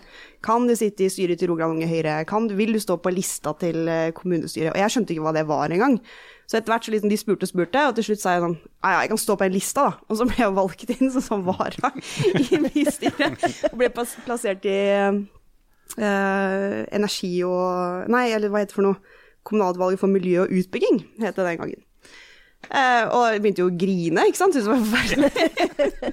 Kan 0.43 0.65
du 0.67 0.73
sitte 0.75 1.05
i 1.05 1.11
styret 1.13 1.39
til 1.39 1.51
Rogaland 1.51 1.77
Unge 1.77 1.87
Høyre? 1.87 2.15
Kan 2.27 2.49
vil 2.57 2.73
du 2.75 2.81
stå 2.83 2.97
på 2.99 3.13
lista 3.13 3.53
til 3.61 3.87
eh, 3.91 4.09
kommunestyret? 4.17 4.73
Og 4.73 4.81
jeg 4.81 4.95
skjønte 4.95 5.15
ikke 5.15 5.27
hva 5.27 5.35
det 5.37 5.45
var 5.47 5.71
engang. 5.71 5.99
Så 6.49 6.59
etter 6.59 6.73
hvert 6.73 6.87
så 6.87 6.93
liksom 6.93 7.13
de 7.13 7.19
spurte 7.21 7.47
og 7.47 7.51
spurte, 7.53 7.85
og 7.87 7.95
til 7.97 8.09
slutt 8.09 8.21
sa 8.21 8.35
jeg 8.35 8.43
sånn 8.43 8.57
Ja, 8.57 8.89
ja, 8.89 8.99
jeg 9.05 9.13
kan 9.13 9.21
stå 9.23 9.37
på 9.39 9.47
en 9.47 9.55
lista, 9.55 9.87
da. 9.87 10.09
Og 10.09 10.19
så 10.19 10.27
ble 10.29 10.39
jeg 10.41 10.57
valgt 10.59 10.95
inn 10.97 11.13
som 11.13 11.27
sånn 11.29 11.45
vara 11.47 11.93
i 12.43 12.61
bystyret. 12.67 13.47
Og 13.71 13.79
ble 13.79 13.91
plassert 13.95 14.67
i 14.67 14.79
eh, 14.99 16.81
energi 16.97 17.37
og 17.47 18.11
Nei, 18.11 18.27
eller 18.35 18.51
hva 18.51 18.65
heter 18.65 18.73
det 18.73 18.79
for 18.81 18.89
noe? 18.89 19.21
Kommunalutvalget 19.45 20.01
for 20.01 20.11
miljø 20.11 20.45
og 20.45 20.53
utbygging, 20.53 21.03
het 21.21 21.37
det 21.37 21.45
den 21.45 21.59
gangen. 21.61 21.83
Eh, 22.65 23.03
og 23.13 23.27
jeg 23.29 23.41
begynte 23.43 23.61
jo 23.61 23.67
å 23.69 23.75
grine, 23.77 24.23
ikke 24.29 24.39
sant. 24.39 24.55
Syntes 24.55 24.65
det 24.65 24.73
var 24.73 24.85
forferdelig. 24.85 25.31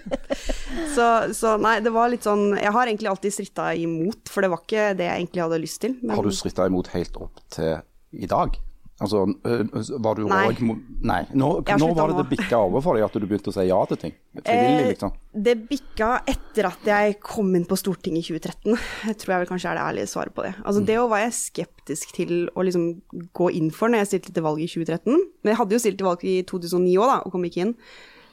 så, 0.96 1.06
så 1.36 1.54
nei, 1.60 1.78
det 1.84 1.92
var 1.94 2.10
litt 2.12 2.26
sånn 2.26 2.58
Jeg 2.58 2.74
har 2.74 2.90
egentlig 2.90 3.08
alltid 3.12 3.36
stritta 3.36 3.70
imot, 3.78 4.28
for 4.32 4.44
det 4.44 4.52
var 4.52 4.60
ikke 4.64 4.90
det 4.98 5.08
jeg 5.08 5.22
egentlig 5.22 5.44
hadde 5.46 5.62
lyst 5.62 5.80
til. 5.84 5.96
Men 6.02 6.16
Har 6.18 6.28
du 6.28 6.36
stritta 6.36 6.68
imot 6.68 6.92
helt 6.92 7.16
opp 7.20 7.40
til 7.54 7.80
i 8.12 8.28
dag? 8.28 8.58
Altså, 9.02 9.25
øh, 9.26 9.62
var 10.04 10.18
du 10.18 10.23
Nei. 10.30 10.42
òg 10.47 10.61
Nei. 11.02 11.21
Nå, 11.35 11.49
nå 11.59 11.64
sluttet 11.66 11.99
var 11.99 12.12
det 12.12 12.18
det 12.21 12.26
bikka 12.37 12.61
over 12.68 12.85
for 12.85 12.99
deg 12.99 13.06
at 13.09 13.16
du 13.18 13.26
begynte 13.26 13.50
å 13.50 13.56
si 13.56 13.64
ja 13.66 13.80
til 13.90 13.99
ting? 14.04 14.14
Frivillig, 14.38 14.85
Eh, 14.85 14.90
liksom? 14.92 15.14
Det 15.49 15.54
bikka 15.68 16.11
etter 16.30 16.68
at 16.68 16.87
jeg 16.87 17.16
kom 17.25 17.50
inn 17.59 17.66
på 17.66 17.78
Stortinget 17.80 18.30
i 18.30 18.37
2013. 18.38 18.78
Jeg 19.09 19.16
tror 19.21 19.35
jeg 19.35 19.42
vel 19.42 19.50
kanskje 19.50 19.73
er 19.73 19.80
det 19.80 19.87
ærlige 19.88 20.12
svaret 20.12 20.37
på 20.37 20.47
det. 20.47 20.54
Altså 20.62 20.85
Det 20.87 20.99
var 21.00 21.25
jeg 21.25 21.35
skeptisk 21.40 22.14
til 22.14 22.32
å 22.54 22.64
liksom 22.68 22.87
gå 23.35 23.50
inn 23.59 23.73
for 23.75 23.90
når 23.90 24.04
jeg 24.04 24.12
stilte 24.12 24.37
til 24.38 24.47
valg 24.47 24.62
i 24.62 24.71
2013. 24.71 25.18
Men 25.42 25.52
jeg 25.54 25.61
hadde 25.61 25.76
jo 25.76 25.82
stilt 25.82 25.99
til 26.00 26.09
valg 26.09 26.23
i 26.25 26.38
2009 26.47 26.97
òg, 27.02 27.11
da, 27.11 27.18
og 27.26 27.35
kom 27.35 27.44
ikke 27.49 27.66
inn. 27.66 27.75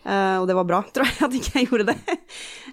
Uh, 0.06 0.40
og 0.40 0.46
det 0.48 0.56
var 0.56 0.64
bra, 0.70 0.84
tror 0.96 1.10
jeg, 1.10 1.18
at 1.26 1.34
ikke 1.42 1.58
jeg 1.60 1.68
gjorde 1.72 1.90
det. 1.92 1.98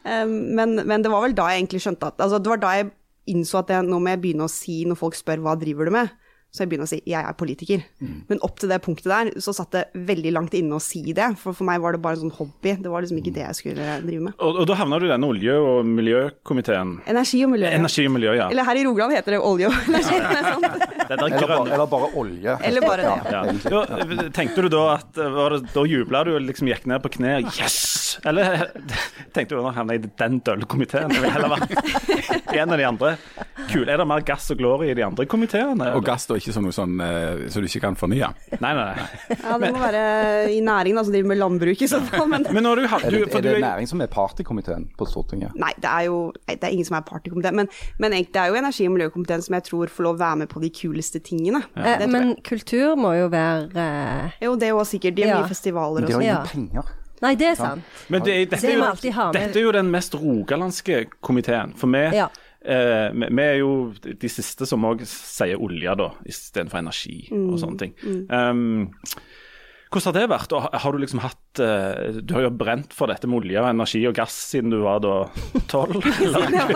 Eh, 0.06 0.28
men, 0.30 0.76
men 0.86 1.02
det 1.02 1.10
var 1.10 1.24
vel 1.24 1.34
da 1.34 1.48
jeg 1.50 1.64
egentlig 1.64 1.80
skjønte 1.82 2.12
at 2.12 2.20
Altså 2.22 2.38
det 2.38 2.52
var 2.52 2.60
da 2.62 2.76
jeg 2.76 2.92
innså 3.32 3.58
at 3.58 3.72
jeg, 3.74 3.82
nå 3.88 3.98
må 3.98 4.12
jeg 4.12 4.20
begynne 4.22 4.46
å 4.46 4.52
si 4.52 4.84
når 4.86 5.00
folk 5.00 5.16
spør 5.18 5.42
hva 5.42 5.56
driver 5.58 5.88
du 5.88 5.96
med, 5.96 6.12
så 6.56 6.64
jeg 6.64 6.70
begynner 6.72 6.88
å 6.88 6.90
si 6.90 6.98
jeg 7.04 7.20
er 7.20 7.36
politiker. 7.36 7.82
Men 8.30 8.40
opp 8.46 8.56
til 8.62 8.70
det 8.72 8.78
punktet 8.84 9.10
der 9.12 9.30
så 9.44 9.52
satt 9.56 9.74
det 9.76 9.84
veldig 10.08 10.32
langt 10.32 10.56
inne 10.56 10.78
å 10.78 10.82
si 10.82 11.02
det. 11.16 11.28
For 11.40 11.52
for 11.56 11.68
meg 11.68 11.82
var 11.84 11.92
det 11.96 12.00
bare 12.04 12.16
en 12.18 12.26
sånn 12.26 12.34
hobby. 12.38 12.72
Det 12.80 12.90
var 12.92 13.04
liksom 13.04 13.20
ikke 13.20 13.34
det 13.36 13.44
jeg 13.44 13.58
skulle 13.60 13.96
drive 14.06 14.24
med. 14.30 14.36
og, 14.40 14.62
og 14.62 14.68
da 14.70 14.78
havna 14.80 14.98
du 15.02 15.06
i 15.08 15.12
den 15.12 15.26
olje- 15.28 15.58
og 15.60 15.84
miljøkomiteen. 15.86 16.96
Energi 17.12 17.42
og 17.44 17.52
miljø. 17.52 17.70
Energi 17.76 18.06
og 18.08 18.14
miljø, 18.16 18.34
ja. 18.40 18.48
Eller 18.50 18.66
her 18.68 18.80
i 18.80 18.84
Rogaland 18.88 19.16
heter 19.18 19.36
det 19.36 19.40
olje 19.44 19.68
og 19.70 19.76
energi. 19.92 20.16
Ja, 20.16 20.32
ja. 20.40 20.54
sant. 20.56 20.82
Eller, 21.06 21.36
bare, 21.46 21.70
eller 21.70 21.86
bare 21.86 22.06
olje? 22.18 22.54
Eller 22.66 22.82
bare 22.82 23.04
det, 23.06 23.30
ja. 23.30 23.42
ja. 23.70 24.30
Tenkte 24.34 24.64
du 24.64 24.68
da 24.72 24.80
at 24.96 25.20
var 25.36 25.54
det, 25.54 25.68
Da 25.70 25.84
jubla 25.86 26.24
du 26.26 26.32
og 26.34 26.40
liksom 26.42 26.66
gikk 26.66 26.88
ned 26.90 26.98
på 27.04 27.12
kne? 27.14 27.36
Yes! 27.60 28.16
Eller 28.26 28.64
tenkte 29.36 29.54
du 29.54 29.60
nå 29.62 29.70
havner 29.76 30.00
jeg 30.00 30.08
i 30.08 30.10
den 30.18 30.40
dølle 30.46 30.66
komiteen? 30.66 31.14
Jeg 31.14 31.22
vil 31.22 31.30
heller 31.30 31.54
være 31.54 32.58
en 32.58 32.74
av 32.74 32.80
de 32.82 32.88
andre. 32.88 33.12
Kul. 33.70 33.88
Er 33.88 33.98
det 34.00 34.06
mer 34.08 34.22
gass 34.26 34.50
og 34.54 34.58
glory 34.60 34.90
i 34.90 34.94
de 34.96 35.02
andre 35.06 35.26
komiteene? 35.26 35.88
Og 35.96 36.04
gass 36.06 36.26
da 36.28 36.36
ikke 36.38 36.52
som 36.54 36.66
noe 36.66 36.74
sånn 36.74 36.94
uh, 37.00 37.46
så 37.52 37.60
du 37.62 37.66
ikke 37.68 37.82
kan 37.86 37.96
fornye. 37.98 38.28
Nei, 38.60 38.72
nei, 38.76 38.84
nei. 38.94 39.06
Ja, 39.42 39.56
det 39.62 39.70
må 39.74 39.80
være 39.82 40.02
i 40.54 40.60
næringen, 40.64 40.98
altså 41.00 41.12
driver 41.14 41.30
med 41.32 41.40
landbruk 41.40 41.82
i 41.82 41.88
så 41.90 42.00
fall. 42.08 42.26
Men 42.30 42.46
Men 42.50 42.66
når 42.66 42.82
du 42.82 42.86
har 42.92 43.06
Er 43.06 43.10
det, 43.10 43.22
er 43.34 43.42
det 43.46 43.54
er, 43.56 43.60
næring 43.64 43.88
som 43.90 44.00
er 44.04 44.10
partykomiteen 44.12 44.88
på 44.98 45.08
Stortinget? 45.10 45.54
nei, 45.54 45.72
det 45.82 45.90
er 45.90 46.06
jo 46.08 46.18
det 46.46 46.58
er 46.62 46.72
ingen 46.74 46.86
som 46.88 46.96
er 46.98 47.06
partykomiteen. 47.08 47.56
Men, 47.56 47.68
men 47.98 48.16
det 48.16 48.36
er 48.42 48.52
jo 48.52 48.58
energi- 48.60 48.86
og 48.88 48.94
miljøkomiteen 48.96 49.42
som 49.42 49.54
jeg 49.58 49.66
tror 49.70 49.90
får 49.92 50.06
lov 50.08 50.14
å 50.16 50.22
være 50.22 50.36
med 50.44 50.48
på 50.52 50.62
de 50.62 50.70
kuleste 50.70 51.20
tingene. 51.24 51.62
Eh, 51.76 52.06
men 52.10 52.36
kultur 52.46 52.94
må 53.00 53.14
jo 53.18 53.28
være 53.32 53.74
eh, 53.76 54.38
Jo, 54.46 54.54
det 54.56 54.70
er 54.70 54.74
jo 54.76 54.84
sikkert. 54.86 55.16
De 55.16 55.22
har 55.26 55.34
Ja. 55.36 55.42
mye 55.42 55.50
festivaler 55.50 56.00
Men 56.06 56.10
sånn. 56.10 56.20
de 56.20 56.26
har 56.30 56.46
ingen 56.54 56.70
penger. 56.70 56.94
Nei, 57.22 57.34
det 57.34 57.46
er 57.48 57.54
sant. 57.56 57.82
men 58.12 58.20
det, 58.22 58.50
dette, 58.50 58.60
Det 58.60 58.74
er 58.74 58.76
jo, 58.76 59.30
dette 59.32 59.56
er 59.56 59.62
jo 59.62 59.70
den 59.72 59.88
mest 59.90 60.12
rogalandske 60.14 61.06
komiteen. 61.24 61.72
For 61.76 61.88
vi, 61.88 62.02
Ja. 62.16 62.28
Eh, 62.66 63.08
vi, 63.14 63.28
vi 63.38 63.42
er 63.46 63.58
jo 63.62 63.70
de 64.02 64.28
siste 64.28 64.66
som 64.68 64.84
òg 64.84 65.04
sier 65.06 65.56
olje, 65.62 65.96
da, 65.96 66.10
istedenfor 66.26 66.82
energi 66.82 67.28
Mm. 67.32 67.48
og 67.52 67.58
sånne 67.62 67.78
ting. 67.78 67.94
Um, 68.30 68.90
hvordan 69.86 70.10
har 70.10 70.16
det 70.18 70.28
vært? 70.28 70.52
Og 70.52 70.64
har- 70.74 70.92
du 70.92 70.98
liksom 70.98 71.20
hatt 71.22 71.60
eh, 71.62 72.20
Du 72.20 72.34
har 72.34 72.42
jo 72.42 72.50
brent 72.50 72.92
for 72.92 73.06
dette 73.08 73.26
med 73.30 73.38
olje, 73.44 73.56
og 73.62 73.68
energi 73.70 74.02
og 74.08 74.14
gass 74.18 74.34
siden 74.50 74.70
du 74.74 74.80
var 74.82 74.98
da 75.00 75.30
tolv? 75.72 76.02
ja. 76.52 76.66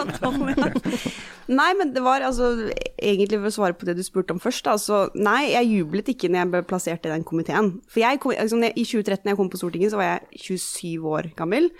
Nei, 1.50 1.70
men 1.74 1.92
det 1.94 2.02
var 2.04 2.22
altså 2.22 2.52
Egentlig 3.00 3.40
for 3.40 3.48
å 3.50 3.54
svare 3.54 3.74
på 3.78 3.86
det 3.88 3.96
du 3.98 4.02
spurte 4.06 4.34
om 4.36 4.40
først, 4.42 4.62
da. 4.68 4.76
Så 4.78 5.08
nei, 5.18 5.50
jeg 5.56 5.70
jublet 5.80 6.12
ikke 6.12 6.30
når 6.30 6.44
jeg 6.44 6.50
ble 6.52 6.62
plassert 6.70 7.06
i 7.08 7.12
den 7.12 7.24
komiteen. 7.26 7.72
For 7.90 8.02
jeg 8.04 8.20
kom, 8.22 8.34
altså, 8.38 8.60
I 8.70 8.84
2013 8.86 9.24
da 9.24 9.32
jeg 9.32 9.40
kom 9.40 9.50
på 9.50 9.58
Stortinget, 9.60 9.90
så 9.94 9.98
var 10.00 10.08
jeg 10.12 10.44
27 10.46 11.08
år 11.10 11.30
gammel. 11.38 11.70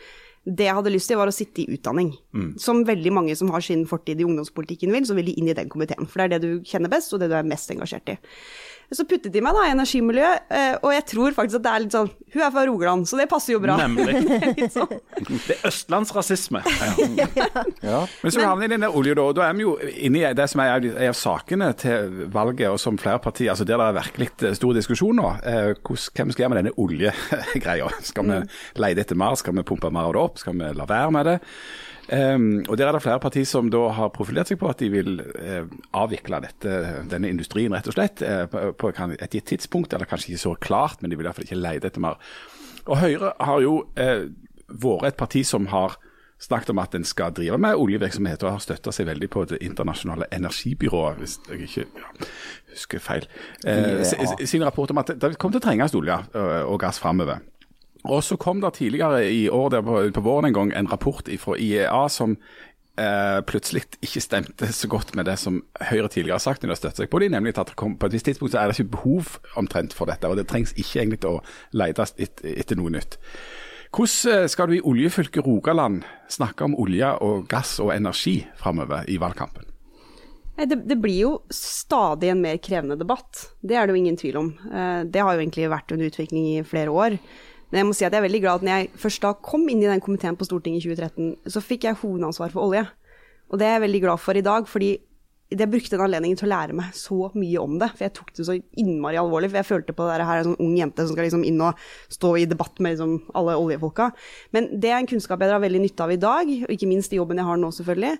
Det 0.44 0.64
jeg 0.64 0.74
hadde 0.74 0.92
lyst 0.94 1.10
til, 1.10 1.18
var 1.20 1.28
å 1.28 1.34
sitte 1.34 1.62
i 1.62 1.68
utdanning. 1.76 2.14
Som 2.58 2.86
veldig 2.88 3.12
mange 3.12 3.36
som 3.36 3.50
har 3.52 3.60
sin 3.60 3.84
fortid 3.86 4.22
i 4.22 4.24
ungdomspolitikken 4.24 4.92
vil, 4.94 5.04
så 5.06 5.14
vil 5.18 5.28
de 5.28 5.36
inn 5.36 5.50
i 5.52 5.56
den 5.56 5.68
komiteen. 5.68 6.08
For 6.08 6.22
det 6.22 6.24
er 6.24 6.32
det 6.38 6.48
du 6.48 6.66
kjenner 6.66 6.92
best, 6.92 7.12
og 7.12 7.20
det 7.20 7.28
du 7.28 7.36
er 7.36 7.46
mest 7.46 7.70
engasjert 7.70 8.14
i. 8.14 8.16
Så 8.90 9.04
puttet 9.06 9.30
de 9.30 9.38
meg 9.44 9.54
da 9.54 9.68
i 9.68 9.70
energimiljø, 9.70 10.28
eh, 10.50 10.72
og 10.82 10.90
jeg 10.90 11.04
tror 11.12 11.34
faktisk 11.36 11.60
at 11.60 11.66
det 11.66 11.70
er 11.70 11.82
litt 11.84 11.94
sånn 11.94 12.08
Hun 12.30 12.42
er 12.42 12.50
fra 12.54 12.64
Rogaland, 12.66 13.06
så 13.06 13.18
det 13.20 13.26
passer 13.30 13.54
jo 13.54 13.60
bra. 13.62 13.76
Nemlig. 13.78 14.16
Litt 14.60 14.74
sånn. 14.74 14.90
Det 15.46 15.56
er 15.56 15.64
østlandsrasisme. 15.70 16.62
Ja. 17.80 18.04
Men 18.22 18.32
så 18.32 18.42
havner 18.44 18.60
vi 18.60 18.66
i 18.68 18.72
den 18.74 18.84
der 18.84 18.94
olje, 18.96 19.14
da. 19.18 19.24
Da 19.34 19.44
er 19.48 19.56
vi 19.58 19.64
jo 19.64 19.72
inne 19.80 20.20
i 20.20 20.32
det 20.36 20.46
som 20.52 20.62
er 20.62 20.76
en 20.76 21.08
av 21.08 21.16
sakene 21.18 21.70
til 21.80 22.24
valget, 22.30 22.68
og 22.70 22.78
som 22.82 22.98
flere 23.00 23.18
partier, 23.22 23.50
altså 23.50 23.66
der 23.66 23.80
det 23.80 23.88
er 23.88 23.98
virkelig 23.98 24.28
eh, 24.46 24.54
stor 24.58 24.76
diskusjon 24.76 25.18
nå. 25.18 25.30
Eh, 25.42 25.72
hvem 25.80 26.30
skal 26.30 26.44
gjøre 26.44 26.52
med 26.54 26.60
denne 26.62 26.74
oljegreia? 26.78 27.90
Skal 28.10 28.26
vi 28.30 28.40
lete 28.84 29.04
etter 29.06 29.18
mer? 29.18 29.38
Skal 29.40 29.56
vi 29.58 29.66
pumpe 29.66 29.90
mer 29.94 30.10
av 30.10 30.14
det 30.16 30.22
opp? 30.22 30.42
Skal 30.42 30.58
vi 30.58 30.70
la 30.76 30.86
være 30.90 31.14
med 31.14 31.30
det? 31.30 31.38
Um, 32.10 32.64
og 32.68 32.78
Der 32.78 32.88
er 32.88 32.92
det 32.92 33.02
flere 33.04 33.20
partier 33.22 33.46
som 33.46 33.68
da 33.70 33.84
har 33.94 34.10
profilert 34.10 34.50
seg 34.50 34.58
på 34.58 34.66
at 34.66 34.80
de 34.82 34.88
vil 34.90 35.20
uh, 35.22 35.62
avvikle 35.94 36.40
dette, 36.42 36.72
denne 37.10 37.30
industrien, 37.30 37.70
rett 37.70 37.86
og 37.86 37.94
slett, 37.94 38.22
uh, 38.26 38.46
på, 38.50 38.72
på 38.74 38.90
et 38.90 39.36
gitt 39.36 39.46
tidspunkt. 39.52 39.94
Eller 39.94 40.10
kanskje 40.10 40.32
ikke 40.32 40.42
så 40.42 40.54
klart, 40.58 41.02
men 41.02 41.10
de 41.10 41.18
vil 41.18 41.26
i 41.26 41.28
hvert 41.28 41.38
fall 41.38 41.46
ikke 41.46 41.60
lete 41.60 41.90
etter 41.90 42.02
mer. 42.02 42.18
Og 42.88 42.98
Høyre 42.98 43.34
har 43.38 43.60
jo 43.62 43.76
uh, 43.94 44.24
vært 44.66 45.12
et 45.12 45.20
parti 45.20 45.44
som 45.46 45.70
har 45.70 46.00
snakket 46.40 46.72
om 46.72 46.80
at 46.82 46.96
en 46.96 47.04
skal 47.04 47.34
drive 47.36 47.60
med 47.60 47.78
oljevirksomhet, 47.78 48.42
og 48.42 48.56
har 48.56 48.64
støtta 48.64 48.94
seg 48.96 49.06
veldig 49.06 49.28
på 49.30 49.44
Det 49.44 49.60
internasjonale 49.62 50.26
energibyrået, 50.32 51.20
hvis 51.20 51.38
jeg 51.46 51.68
ikke 51.68 51.84
ja, 52.00 52.28
husker 52.72 53.02
feil, 53.04 53.26
sin 54.48 54.64
rapport 54.64 54.90
om 54.90 55.02
at 55.02 55.12
det 55.20 55.34
kommer 55.36 55.58
til 55.58 55.60
å 55.60 55.66
trenges 55.68 55.94
olje 55.94 56.16
og 56.64 56.80
gass 56.80 56.98
framover. 57.02 57.44
Og 58.08 58.24
så 58.24 58.36
kom 58.40 58.62
det 58.62 58.74
tidligere 58.78 59.26
i 59.28 59.48
år, 59.48 59.68
der 59.74 59.84
på, 59.84 60.00
på 60.14 60.24
våren 60.24 60.48
en 60.48 60.56
gang, 60.56 60.72
en 60.72 60.90
rapport 60.90 61.28
fra 61.38 61.56
IEA 61.58 62.08
som 62.08 62.36
eh, 63.00 63.40
plutselig 63.46 63.84
ikke 64.00 64.22
stemte 64.24 64.70
så 64.72 64.88
godt 64.88 65.14
med 65.18 65.28
det 65.28 65.36
som 65.40 65.60
Høyre 65.90 66.08
tidligere 66.08 66.38
har 66.38 66.44
sagt 66.44 66.62
når 66.62 66.74
de 66.74 66.78
støttet 66.80 67.02
seg 67.02 67.10
på 67.12 67.20
det, 67.20 67.30
nemlig 67.34 67.56
at 67.60 67.74
kom, 67.76 67.96
på 68.00 68.08
et 68.08 68.16
visst 68.16 68.30
tidspunkt 68.30 68.54
så 68.54 68.62
er 68.62 68.70
det 68.70 68.78
ikke 68.78 68.96
behov 68.96 69.34
omtrent 69.60 69.96
for 69.96 70.10
dette, 70.10 70.28
og 70.28 70.38
det 70.40 70.48
trengs 70.50 70.72
ikke 70.76 71.02
egentlig 71.02 71.24
å 71.28 71.40
letes 71.76 72.14
et, 72.16 72.40
etter 72.44 72.80
noe 72.80 72.92
nytt. 72.94 73.18
Hvordan 73.90 74.44
eh, 74.44 74.46
skal 74.48 74.70
du 74.70 74.78
i 74.78 74.84
oljefylket 74.86 75.44
Rogaland 75.46 76.04
snakke 76.30 76.68
om 76.68 76.78
olje 76.78 77.10
og 77.26 77.44
gass 77.50 77.78
og 77.82 77.92
energi 77.94 78.40
framover 78.60 79.08
i 79.10 79.18
valgkampen? 79.20 79.66
Det, 80.60 80.76
det 80.84 80.98
blir 81.00 81.16
jo 81.22 81.30
stadig 81.54 82.28
en 82.28 82.42
mer 82.42 82.58
krevende 82.60 82.98
debatt. 83.00 83.46
Det 83.64 83.78
er 83.78 83.86
det 83.86 83.94
jo 83.94 84.00
ingen 84.02 84.18
tvil 84.20 84.36
om. 84.36 84.50
Eh, 84.68 85.04
Det 85.08 85.22
har 85.24 85.34
jo 85.34 85.40
egentlig 85.44 85.70
vært 85.72 85.94
en 85.94 86.04
utvikling 86.04 86.50
i 86.52 86.64
flere 86.66 86.92
år. 86.92 87.16
Men 87.70 87.82
jeg 87.82 87.88
må 87.88 87.94
si 87.96 88.06
at 88.06 88.14
jeg 88.14 88.20
er 88.20 88.26
veldig 88.26 88.42
glad 88.42 88.60
at 88.60 88.66
når 88.66 88.80
jeg 88.80 89.02
først 89.04 89.22
da 89.24 89.34
kom 89.46 89.68
inn 89.70 89.82
i 89.84 89.90
den 89.90 90.02
komiteen 90.02 90.38
på 90.38 90.48
Stortinget 90.48 90.82
i 90.82 90.90
2013, 90.90 91.52
så 91.54 91.62
fikk 91.62 91.86
jeg 91.86 92.00
hovedansvar 92.02 92.50
for 92.54 92.66
olje. 92.66 92.82
Og 93.50 93.60
det 93.60 93.66
er 93.66 93.78
jeg 93.78 93.86
veldig 93.86 94.02
glad 94.06 94.22
for 94.22 94.38
i 94.38 94.44
dag, 94.46 94.66
fordi 94.70 94.90
jeg 95.50 95.66
brukte 95.66 95.96
den 95.96 96.04
anledningen 96.04 96.38
til 96.38 96.46
å 96.46 96.52
lære 96.52 96.74
meg 96.78 96.92
så 96.94 97.30
mye 97.34 97.62
om 97.62 97.74
det. 97.80 97.88
For 97.96 98.06
jeg 98.06 98.14
tok 98.14 98.30
det 98.36 98.46
så 98.46 98.54
innmari 98.78 99.18
alvorlig. 99.18 99.50
For 99.50 99.58
jeg 99.58 99.66
følte 99.66 99.94
på 99.98 100.06
det 100.06 100.14
her, 100.14 100.22
er 100.22 100.42
en 100.44 100.52
sånn 100.52 100.62
ung 100.62 100.76
jente 100.78 101.06
som 101.06 101.16
skal 101.16 101.26
liksom 101.26 101.42
inn 101.48 101.58
og 101.66 101.80
stå 102.14 102.30
i 102.38 102.46
debatt 102.50 102.78
med 102.78 102.94
liksom 102.94 103.16
alle 103.38 103.56
oljefolka. 103.58 104.12
Men 104.54 104.70
det 104.82 104.92
er 104.92 105.00
en 105.00 105.10
kunnskap 105.10 105.42
jeg 105.42 105.50
har 105.50 105.62
veldig 105.64 105.82
nytte 105.82 106.06
av 106.06 106.14
i 106.14 106.20
dag, 106.22 106.52
og 106.62 106.74
ikke 106.74 106.90
minst 106.90 107.14
i 107.14 107.18
jobben 107.18 107.42
jeg 107.42 107.50
har 107.50 107.58
nå, 107.58 107.72
selvfølgelig. 107.74 108.14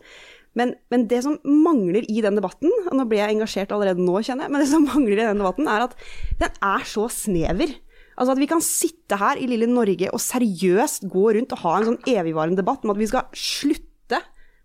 Men, 0.58 0.74
men 0.90 1.06
det 1.10 1.20
som 1.22 1.38
mangler 1.46 2.08
i 2.10 2.18
den 2.24 2.38
debatten, 2.38 2.72
og 2.88 2.96
nå 2.98 3.06
blir 3.06 3.22
jeg 3.22 3.36
engasjert 3.36 3.70
allerede 3.76 4.02
nå, 4.02 4.16
kjenner 4.26 4.48
jeg, 4.48 4.54
men 4.56 4.64
det 4.64 4.70
som 4.72 4.88
mangler 4.90 5.14
i 5.14 5.28
den 5.28 5.42
debatten, 5.44 5.70
er 5.70 5.86
at 5.86 5.94
den 6.42 6.58
er 6.72 6.88
så 6.90 7.06
snever. 7.14 7.76
Altså 8.20 8.34
at 8.34 8.42
vi 8.42 8.50
kan 8.50 8.60
sitte 8.60 9.16
her 9.16 9.40
i 9.40 9.48
lille 9.48 9.68
Norge 9.70 10.10
og 10.12 10.20
seriøst 10.20 11.06
gå 11.08 11.30
rundt 11.38 11.54
og 11.56 11.62
ha 11.62 11.76
en 11.78 11.88
sånn 11.88 12.02
evigvarende 12.12 12.60
debatt 12.60 12.84
om 12.84 12.92
at 12.92 13.00
vi 13.00 13.08
skal 13.08 13.30
slutte 13.32 14.20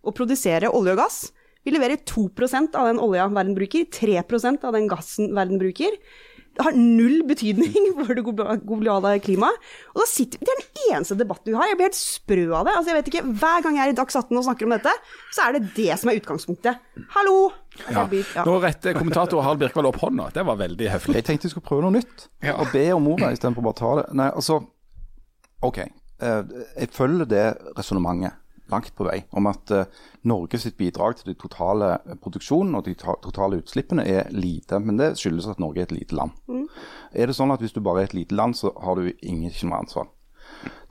å 0.06 0.14
produsere 0.16 0.74
olje 0.76 0.94
og 0.94 1.00
gass. 1.00 1.20
Vi 1.66 1.74
leverer 1.74 2.04
2% 2.04 2.76
av 2.78 2.92
den 2.92 3.00
olja 3.02 3.26
verden 3.32 3.56
bruker, 3.58 3.88
3% 3.90 4.68
av 4.68 4.76
den 4.76 4.90
gassen 4.92 5.32
verden 5.34 5.62
bruker. 5.62 5.96
Har 6.64 6.72
null 6.78 7.18
betydning 7.28 7.90
for 7.98 8.14
det 8.16 8.24
globa- 8.24 8.56
globale 8.64 9.20
klimaet. 9.20 9.58
Og 9.94 10.00
da 10.00 10.06
sitter, 10.08 10.40
Det 10.40 10.54
er 10.54 10.62
den 10.62 10.96
eneste 10.96 11.18
debatten 11.20 11.52
vi 11.52 11.58
har. 11.60 11.68
Jeg 11.68 11.78
blir 11.82 11.90
helt 11.90 11.98
sprø 12.00 12.46
av 12.56 12.66
det. 12.70 12.76
Altså 12.80 12.92
jeg 12.94 12.98
vet 13.02 13.10
ikke, 13.12 13.24
Hver 13.42 13.66
gang 13.66 13.76
jeg 13.80 13.88
er 13.90 13.94
i 13.94 13.98
Dags 13.98 14.16
18 14.16 14.38
og 14.40 14.46
snakker 14.48 14.70
om 14.70 14.76
dette, 14.78 14.94
så 15.36 15.48
er 15.50 15.58
det 15.58 15.64
det 15.76 15.98
som 16.00 16.10
er 16.14 16.22
utgangspunktet. 16.22 16.80
Hallo! 17.18 17.36
Ja. 17.90 18.06
blir- 18.08 18.30
ja. 18.36 18.46
Nå 18.48 18.56
retter 18.64 18.96
kommentator 18.96 19.44
Harald 19.44 19.60
Birkvold 19.60 19.90
opp 19.92 20.00
hånda. 20.06 20.30
Det 20.34 20.46
var 20.48 20.56
veldig 20.64 20.88
høflig. 20.94 21.16
Jeg 21.20 21.28
tenkte 21.28 21.50
jeg 21.50 21.56
skulle 21.58 21.68
prøve 21.68 21.84
noe 21.90 21.98
nytt, 21.98 22.28
og 22.56 22.72
be 22.72 22.86
om 22.96 23.08
ordet 23.12 23.34
istedenfor 23.36 23.66
bare 23.68 23.76
å 23.76 23.82
ta 23.82 23.92
det. 24.00 24.08
Nei, 24.16 24.30
altså, 24.32 24.62
OK. 25.68 25.80
Eh, 25.84 26.42
Jeg 26.80 26.90
følger 26.96 27.28
det 27.28 27.46
resonnementet 27.76 28.32
langt 28.72 28.92
på 28.96 29.06
vei 29.08 29.22
om 29.38 29.48
at 29.50 29.72
eh, 29.72 29.86
Norge 30.30 30.60
sitt 30.62 30.78
bidrag 30.78 31.18
til 31.20 31.32
den 31.32 31.40
totale 31.42 31.98
produksjonen 32.24 32.76
og 32.80 32.86
de 32.88 32.96
totale 32.98 33.60
utslippene 33.62 34.06
er 34.10 34.30
lite. 34.34 34.80
Men 34.80 34.98
det 35.02 35.14
skyldes 35.20 35.48
at 35.52 35.62
Norge 35.62 35.84
er 35.84 35.90
et 35.90 35.96
lite 35.96 36.18
land. 36.18 36.32
Er 37.14 37.28
det 37.28 37.36
sånn 37.38 37.54
at 37.54 37.62
hvis 37.64 37.76
du 37.76 37.82
bare 37.86 38.04
er 38.04 38.10
et 38.10 38.18
lite 38.18 38.36
land, 38.36 38.58
så 38.58 38.74
har 38.82 38.96
du 39.00 39.12
ingen 39.22 39.52
ikke 39.52 39.70
noe 39.70 39.82
ansvar? 39.84 40.10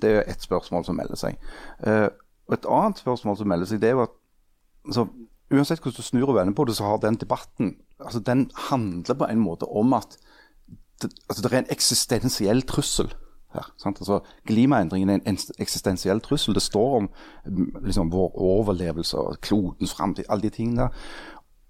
Det 0.00 0.10
er 0.10 0.28
ett 0.30 0.44
spørsmål 0.44 0.84
som 0.86 0.96
melder 1.00 1.18
seg. 1.18 1.40
Eh, 1.86 2.08
Et 2.52 2.66
annet 2.68 2.98
spørsmål 3.00 3.36
som 3.40 3.48
melder 3.48 3.64
seg, 3.64 3.78
det 3.80 3.88
er 3.88 3.94
jo 3.96 4.02
at 4.04 4.10
altså, 4.84 5.06
uansett 5.48 5.80
hvordan 5.80 5.96
du 5.96 6.04
snur 6.04 6.28
og 6.28 6.34
vender 6.36 6.52
på 6.52 6.66
det, 6.68 6.74
så 6.76 6.84
har 6.84 6.98
den 7.00 7.16
debatten 7.16 7.70
altså 7.98 8.20
den 8.20 8.50
handler 8.68 9.16
på 9.16 9.24
en 9.24 9.40
måte 9.40 9.64
om 9.64 9.94
at 9.96 10.18
det, 11.00 11.08
altså, 11.28 11.40
det 11.40 11.52
er 11.52 11.62
en 11.62 11.72
eksistensiell 11.72 12.60
trussel 12.68 13.08
her. 13.54 13.70
Sant? 13.80 14.00
Altså, 14.02 14.20
klimaendringen 14.48 15.10
er 15.10 15.20
en 15.30 15.38
eksistensiell 15.62 16.22
trussel. 16.24 16.56
Det 16.56 16.62
står 16.64 16.96
om 17.00 17.08
mm, 17.46 17.84
liksom, 17.86 18.12
vår 18.12 18.34
overlevelse 18.34 19.18
og 19.18 19.40
klodens 19.44 19.94
framtid, 19.96 20.28
alle 20.28 20.48
de 20.48 20.54
tingene 20.54 20.86
der. 20.86 21.04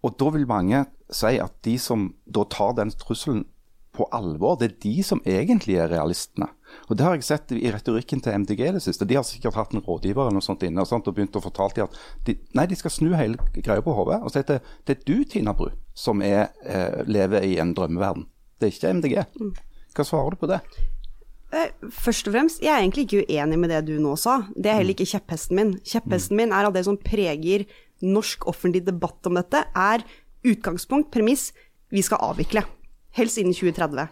Og 0.04 0.16
da 0.20 0.28
vil 0.34 0.46
mange 0.48 0.84
si 1.12 1.38
at 1.40 1.56
de 1.64 1.78
som 1.80 2.10
da 2.28 2.44
tar 2.52 2.76
den 2.76 2.92
trusselen 3.00 3.46
på 3.94 4.08
alvor, 4.12 4.56
det 4.58 4.66
er 4.66 4.78
de 4.82 5.02
som 5.06 5.22
egentlig 5.24 5.76
er 5.78 5.92
realistene. 5.92 6.48
Og 6.88 6.96
Det 6.98 7.04
har 7.06 7.14
jeg 7.14 7.24
sett 7.24 7.52
i 7.54 7.70
retorikken 7.70 8.20
til 8.20 8.34
MDG 8.42 8.72
det 8.74 8.82
siste. 8.82 9.06
De 9.06 9.14
har 9.14 9.22
sikkert 9.22 9.54
hatt 9.54 9.74
en 9.74 9.84
rådgiver 9.84 10.26
eller 10.26 10.40
noe 10.40 10.44
sånt 10.44 10.64
inne 10.66 10.82
og, 10.82 10.88
sånt, 10.90 11.06
og 11.06 11.14
begynt 11.14 11.36
å 11.38 11.44
fortelle 11.44 11.76
dem 11.76 11.86
at 11.86 12.26
de, 12.26 12.34
nei, 12.58 12.66
de 12.66 12.78
skal 12.78 12.90
snu 12.90 13.12
hele 13.14 13.38
greia 13.54 13.84
på 13.84 13.94
hodet. 13.94 14.18
Og 14.24 14.34
si 14.34 14.42
at 14.42 14.50
det, 14.50 14.58
det 14.84 14.96
er 14.96 15.04
du, 15.06 15.14
Tina 15.30 15.54
Bru, 15.54 15.70
som 15.94 16.24
er, 16.26 16.48
eh, 16.66 17.04
lever 17.06 17.46
i 17.46 17.54
en 17.62 17.74
drømmeverden. 17.76 18.26
Det 18.58 18.68
er 18.68 18.74
ikke 18.74 18.92
MDG. 18.98 19.22
Hva 19.94 20.08
svarer 20.08 20.34
du 20.34 20.42
på 20.42 20.50
det? 20.50 20.58
Eh, 21.54 21.70
Først 21.94 22.28
og 22.28 22.34
fremst, 22.34 22.62
jeg 22.62 22.72
er 22.72 22.82
egentlig 22.82 23.06
ikke 23.06 23.24
uenig 23.28 23.58
med 23.60 23.70
det 23.70 23.84
du 23.88 23.94
nå 24.02 24.16
sa. 24.20 24.40
Det 24.56 24.70
er 24.70 24.80
heller 24.80 24.96
ikke 24.96 25.12
kjepphesten 25.14 25.58
min. 25.58 25.74
Kjepphesten 25.86 26.38
min 26.38 26.54
er 26.54 26.68
at 26.68 26.74
det 26.74 26.84
som 26.88 26.98
preger 26.98 27.66
norsk 28.04 28.48
offentlig 28.50 28.82
debatt 28.86 29.30
om 29.30 29.38
dette, 29.38 29.62
er 29.70 30.04
utgangspunkt, 30.44 31.12
premiss, 31.14 31.52
vi 31.94 32.02
skal 32.04 32.20
avvikle. 32.26 32.64
Helst 33.14 33.38
innen 33.38 33.54
2030. 33.54 34.08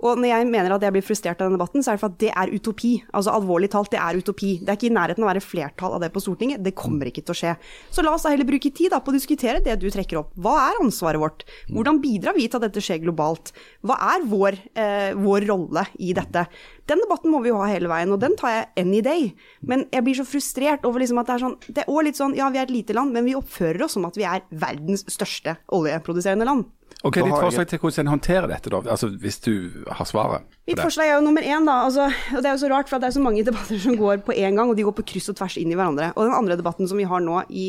Og 0.00 0.20
når 0.20 0.30
jeg 0.30 0.48
mener 0.48 0.74
at 0.76 0.84
jeg 0.86 0.94
blir 0.94 1.04
frustrert 1.04 1.40
av 1.40 1.50
denne 1.50 1.58
debatten, 1.58 1.84
så 1.84 1.92
er 1.92 1.98
det 1.98 2.02
for 2.02 2.14
at 2.14 2.20
det 2.22 2.30
er 2.32 2.52
utopi. 2.54 2.92
Altså 3.12 3.34
alvorlig 3.36 3.68
talt, 3.72 3.90
det 3.92 4.00
er 4.00 4.16
utopi. 4.16 4.52
Det 4.62 4.72
er 4.72 4.78
ikke 4.78 4.88
i 4.88 4.94
nærheten 4.96 5.24
av 5.24 5.28
å 5.28 5.32
være 5.34 5.44
flertall 5.44 5.96
av 5.96 6.04
det 6.04 6.10
på 6.14 6.22
Stortinget. 6.24 6.62
Det 6.64 6.72
kommer 6.78 7.10
ikke 7.10 7.24
til 7.26 7.34
å 7.34 7.38
skje. 7.40 7.52
Så 7.92 8.04
la 8.04 8.14
oss 8.16 8.24
da 8.24 8.32
heller 8.32 8.48
bruke 8.48 8.72
tid 8.72 8.94
da, 8.94 9.02
på 9.04 9.12
å 9.12 9.16
diskutere 9.16 9.60
det 9.64 9.76
du 9.82 9.88
trekker 9.92 10.22
opp. 10.22 10.32
Hva 10.40 10.54
er 10.70 10.80
ansvaret 10.80 11.20
vårt? 11.20 11.44
Hvordan 11.68 12.00
bidrar 12.04 12.36
vi 12.38 12.48
til 12.48 12.60
at 12.60 12.68
dette 12.68 12.84
skjer 12.84 13.02
globalt? 13.04 13.52
Hva 13.84 13.98
er 14.14 14.24
vår, 14.30 14.58
eh, 14.72 15.12
vår 15.20 15.48
rolle 15.50 15.84
i 16.00 16.14
dette? 16.16 16.46
Den 16.88 17.02
debatten 17.02 17.32
må 17.34 17.42
vi 17.42 17.50
jo 17.50 17.58
ha 17.60 17.68
hele 17.68 17.90
veien, 17.90 18.12
og 18.14 18.22
den 18.22 18.36
tar 18.38 18.52
jeg 18.54 18.66
any 18.86 19.02
day. 19.02 19.34
Men 19.60 19.84
jeg 19.92 20.06
blir 20.06 20.16
så 20.16 20.24
frustrert 20.24 20.86
over 20.86 21.02
liksom 21.02 21.20
at 21.20 21.26
det 21.28 21.34
er 21.34 21.44
sånn 21.44 21.56
Det 21.66 21.82
er 21.82 21.90
også 21.90 22.04
litt 22.06 22.20
sånn, 22.20 22.36
ja 22.38 22.48
vi 22.48 22.58
er 22.58 22.68
et 22.68 22.74
lite 22.74 22.94
land, 22.94 23.12
men 23.12 23.26
vi 23.26 23.34
oppfører 23.34 23.84
oss 23.84 23.98
som 23.98 24.06
at 24.06 24.16
vi 24.16 24.24
er 24.24 24.46
verdens 24.50 25.04
største 25.10 25.58
oljeproduserende 25.74 26.46
land. 26.46 26.70
Ok, 27.04 27.18
Ditt 27.20 27.28
forslag 27.28 27.68
til 27.68 27.80
hvordan 27.82 28.06
en 28.06 28.12
håndterer 28.14 28.48
dette, 28.50 28.70
da, 28.72 28.80
altså 28.94 29.10
hvis 29.20 29.36
du 29.44 29.52
har 29.92 30.08
svaret? 30.08 30.46
Mitt 30.66 30.80
forslag 30.80 31.10
er 31.10 31.18
jo 31.18 31.26
nummer 31.26 31.44
én, 31.44 31.66
da. 31.68 31.82
Altså, 31.86 32.06
og 32.32 32.40
det 32.40 32.48
er 32.48 32.56
jo 32.56 32.62
så 32.64 32.70
rart, 32.72 32.88
for 32.90 33.02
det 33.02 33.10
er 33.10 33.16
så 33.18 33.22
mange 33.22 33.44
debatter 33.46 33.78
som 33.82 33.98
går 34.00 34.24
på 34.26 34.34
én 34.34 34.56
gang, 34.56 34.70
og 34.70 34.78
de 34.78 34.86
går 34.86 34.96
på 34.96 35.04
kryss 35.12 35.28
og 35.32 35.36
tvers 35.38 35.58
inn 35.60 35.74
i 35.74 35.76
hverandre. 35.78 36.12
Og 36.16 36.24
den 36.26 36.38
andre 36.38 36.56
debatten 36.58 36.88
som 36.88 36.98
vi 36.98 37.08
har 37.08 37.22
nå 37.22 37.42
i 37.52 37.68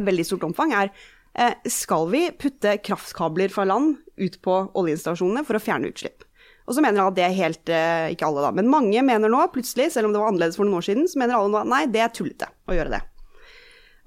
veldig 0.00 0.26
stort 0.26 0.48
omfang, 0.48 0.74
er 0.76 0.90
eh, 1.38 1.54
skal 1.70 2.08
vi 2.10 2.26
putte 2.36 2.74
kraftkabler 2.82 3.54
fra 3.54 3.68
land 3.68 4.00
ut 4.20 4.40
på 4.44 4.58
oljeinstallasjonene 4.76 5.46
for 5.46 5.56
å 5.56 5.62
fjerne 5.62 5.92
utslipp? 5.92 6.26
Og 6.68 6.76
så 6.76 6.82
mener 6.84 7.02
alle 7.02 7.10
at 7.10 7.18
det 7.18 7.24
er 7.26 7.38
helt 7.38 7.70
eh, 7.72 8.12
Ikke 8.14 8.28
alle, 8.28 8.44
da, 8.44 8.52
men 8.54 8.68
mange 8.70 9.00
mener 9.02 9.32
nå 9.32 9.40
plutselig, 9.54 9.88
selv 9.94 10.10
om 10.10 10.14
det 10.14 10.20
var 10.22 10.30
annerledes 10.30 10.58
for 10.58 10.66
noen 10.66 10.78
år 10.78 10.86
siden, 10.86 11.08
så 11.10 11.22
mener 11.22 11.38
alle 11.38 11.54
nå 11.54 11.62
at 11.62 11.70
nei, 11.70 11.84
det 11.90 12.04
er 12.04 12.12
tullete 12.14 12.50
å 12.70 12.76
gjøre 12.76 12.98
det. 12.98 13.02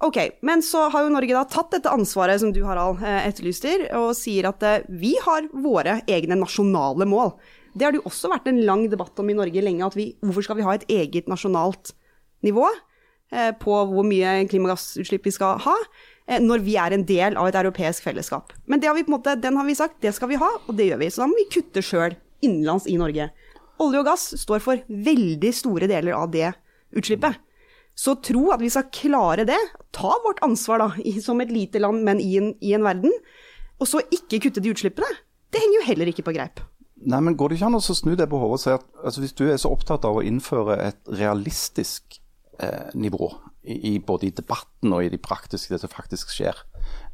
Ok, 0.04 0.18
men 0.44 0.60
så 0.62 0.82
har 0.92 1.06
jo 1.06 1.12
Norge 1.14 1.32
da 1.32 1.46
tatt 1.48 1.70
dette 1.72 1.88
ansvaret 1.88 2.40
som 2.42 2.50
du 2.52 2.60
Harald 2.66 3.00
eh, 3.00 3.22
etterlyser, 3.30 3.86
og 3.96 4.10
sier 4.18 4.50
at 4.50 4.64
eh, 4.66 4.82
vi 4.92 5.14
har 5.24 5.46
våre 5.64 6.02
egne 6.10 6.36
nasjonale 6.36 7.06
mål. 7.08 7.32
Det 7.72 7.86
har 7.86 7.94
det 7.94 8.02
jo 8.02 8.10
også 8.10 8.28
vært 8.34 8.50
en 8.50 8.60
lang 8.68 8.84
debatt 8.92 9.22
om 9.22 9.30
i 9.32 9.36
Norge 9.38 9.62
lenge, 9.64 9.86
at 9.86 9.96
vi, 9.96 10.10
hvorfor 10.20 10.44
skal 10.44 10.58
vi 10.58 10.66
ha 10.66 10.74
et 10.76 10.84
eget 10.92 11.30
nasjonalt 11.30 11.94
nivå 12.44 12.66
eh, 12.68 13.54
på 13.62 13.78
hvor 13.94 14.04
mye 14.04 14.42
klimagassutslipp 14.50 15.30
vi 15.30 15.32
skal 15.38 15.62
ha, 15.64 15.78
når 16.40 16.62
vi 16.64 16.76
er 16.80 16.92
en 16.96 17.02
del 17.08 17.34
av 17.40 17.48
et 17.48 17.56
europeisk 17.60 18.04
fellesskap. 18.04 18.52
Men 18.68 18.80
det 18.80 18.88
har 18.88 18.96
vi 18.96 19.06
på 19.08 19.12
en 19.12 19.16
måte, 19.18 19.36
den 19.40 19.56
har 19.60 19.68
vi 19.68 19.76
sagt, 19.76 19.98
det 20.04 20.12
skal 20.16 20.30
vi 20.30 20.40
ha, 20.40 20.50
og 20.64 20.76
det 20.76 20.90
gjør 20.90 21.00
vi. 21.00 21.10
Så 21.12 21.24
da 21.24 21.28
må 21.28 21.36
vi 21.40 21.48
kutte 21.52 21.84
sjøl 21.84 22.16
innenlands 22.44 22.88
i 22.88 22.96
Norge. 23.00 23.30
Olje 23.80 24.04
og 24.04 24.08
gass 24.08 24.30
står 24.40 24.64
for 24.64 24.84
veldig 24.88 25.52
store 25.56 25.88
deler 25.88 26.16
av 26.16 26.32
det 26.32 26.54
utslippet. 26.96 27.43
Så 27.94 28.16
tro 28.26 28.48
at 28.54 28.62
vi 28.62 28.72
skal 28.72 28.90
klare 28.94 29.46
det, 29.46 29.58
ta 29.94 30.16
vårt 30.24 30.42
ansvar 30.44 30.82
da, 30.82 30.88
som 31.22 31.42
et 31.42 31.52
lite 31.54 31.82
land, 31.82 32.02
men 32.06 32.20
i 32.22 32.34
en, 32.40 32.52
i 32.60 32.74
en 32.74 32.86
verden, 32.86 33.14
og 33.78 33.90
så 33.90 34.02
ikke 34.14 34.42
kutte 34.46 34.62
de 34.62 34.72
utslippene, 34.74 35.10
det 35.54 35.62
henger 35.62 35.78
jo 35.78 35.86
heller 35.92 36.10
ikke 36.10 36.26
på 36.26 36.34
greip. 36.34 36.62
Nei, 37.04 37.20
men 37.20 37.36
Går 37.38 37.52
det 37.52 37.58
ikke 37.58 37.68
an 37.68 37.78
å 37.78 37.82
snu 37.84 38.14
det 38.18 38.26
på 38.30 38.38
hodet 38.40 38.56
og 38.56 38.62
si 38.62 38.72
at 38.72 38.84
altså, 39.04 39.22
hvis 39.22 39.36
du 39.36 39.44
er 39.46 39.58
så 39.60 39.70
opptatt 39.74 40.06
av 40.08 40.18
å 40.18 40.24
innføre 40.24 40.78
et 40.82 41.00
realistisk 41.20 42.18
eh, 42.62 42.90
nivå, 42.96 43.28
i, 43.64 43.76
i, 43.94 43.98
både 43.98 44.28
i 44.28 44.34
debatten 44.36 44.92
og 44.92 45.04
i 45.04 45.10
de 45.12 45.20
praktiske, 45.20 45.72
det 45.72 45.80
som 45.82 45.92
faktisk 45.92 46.32
skjer, 46.34 46.58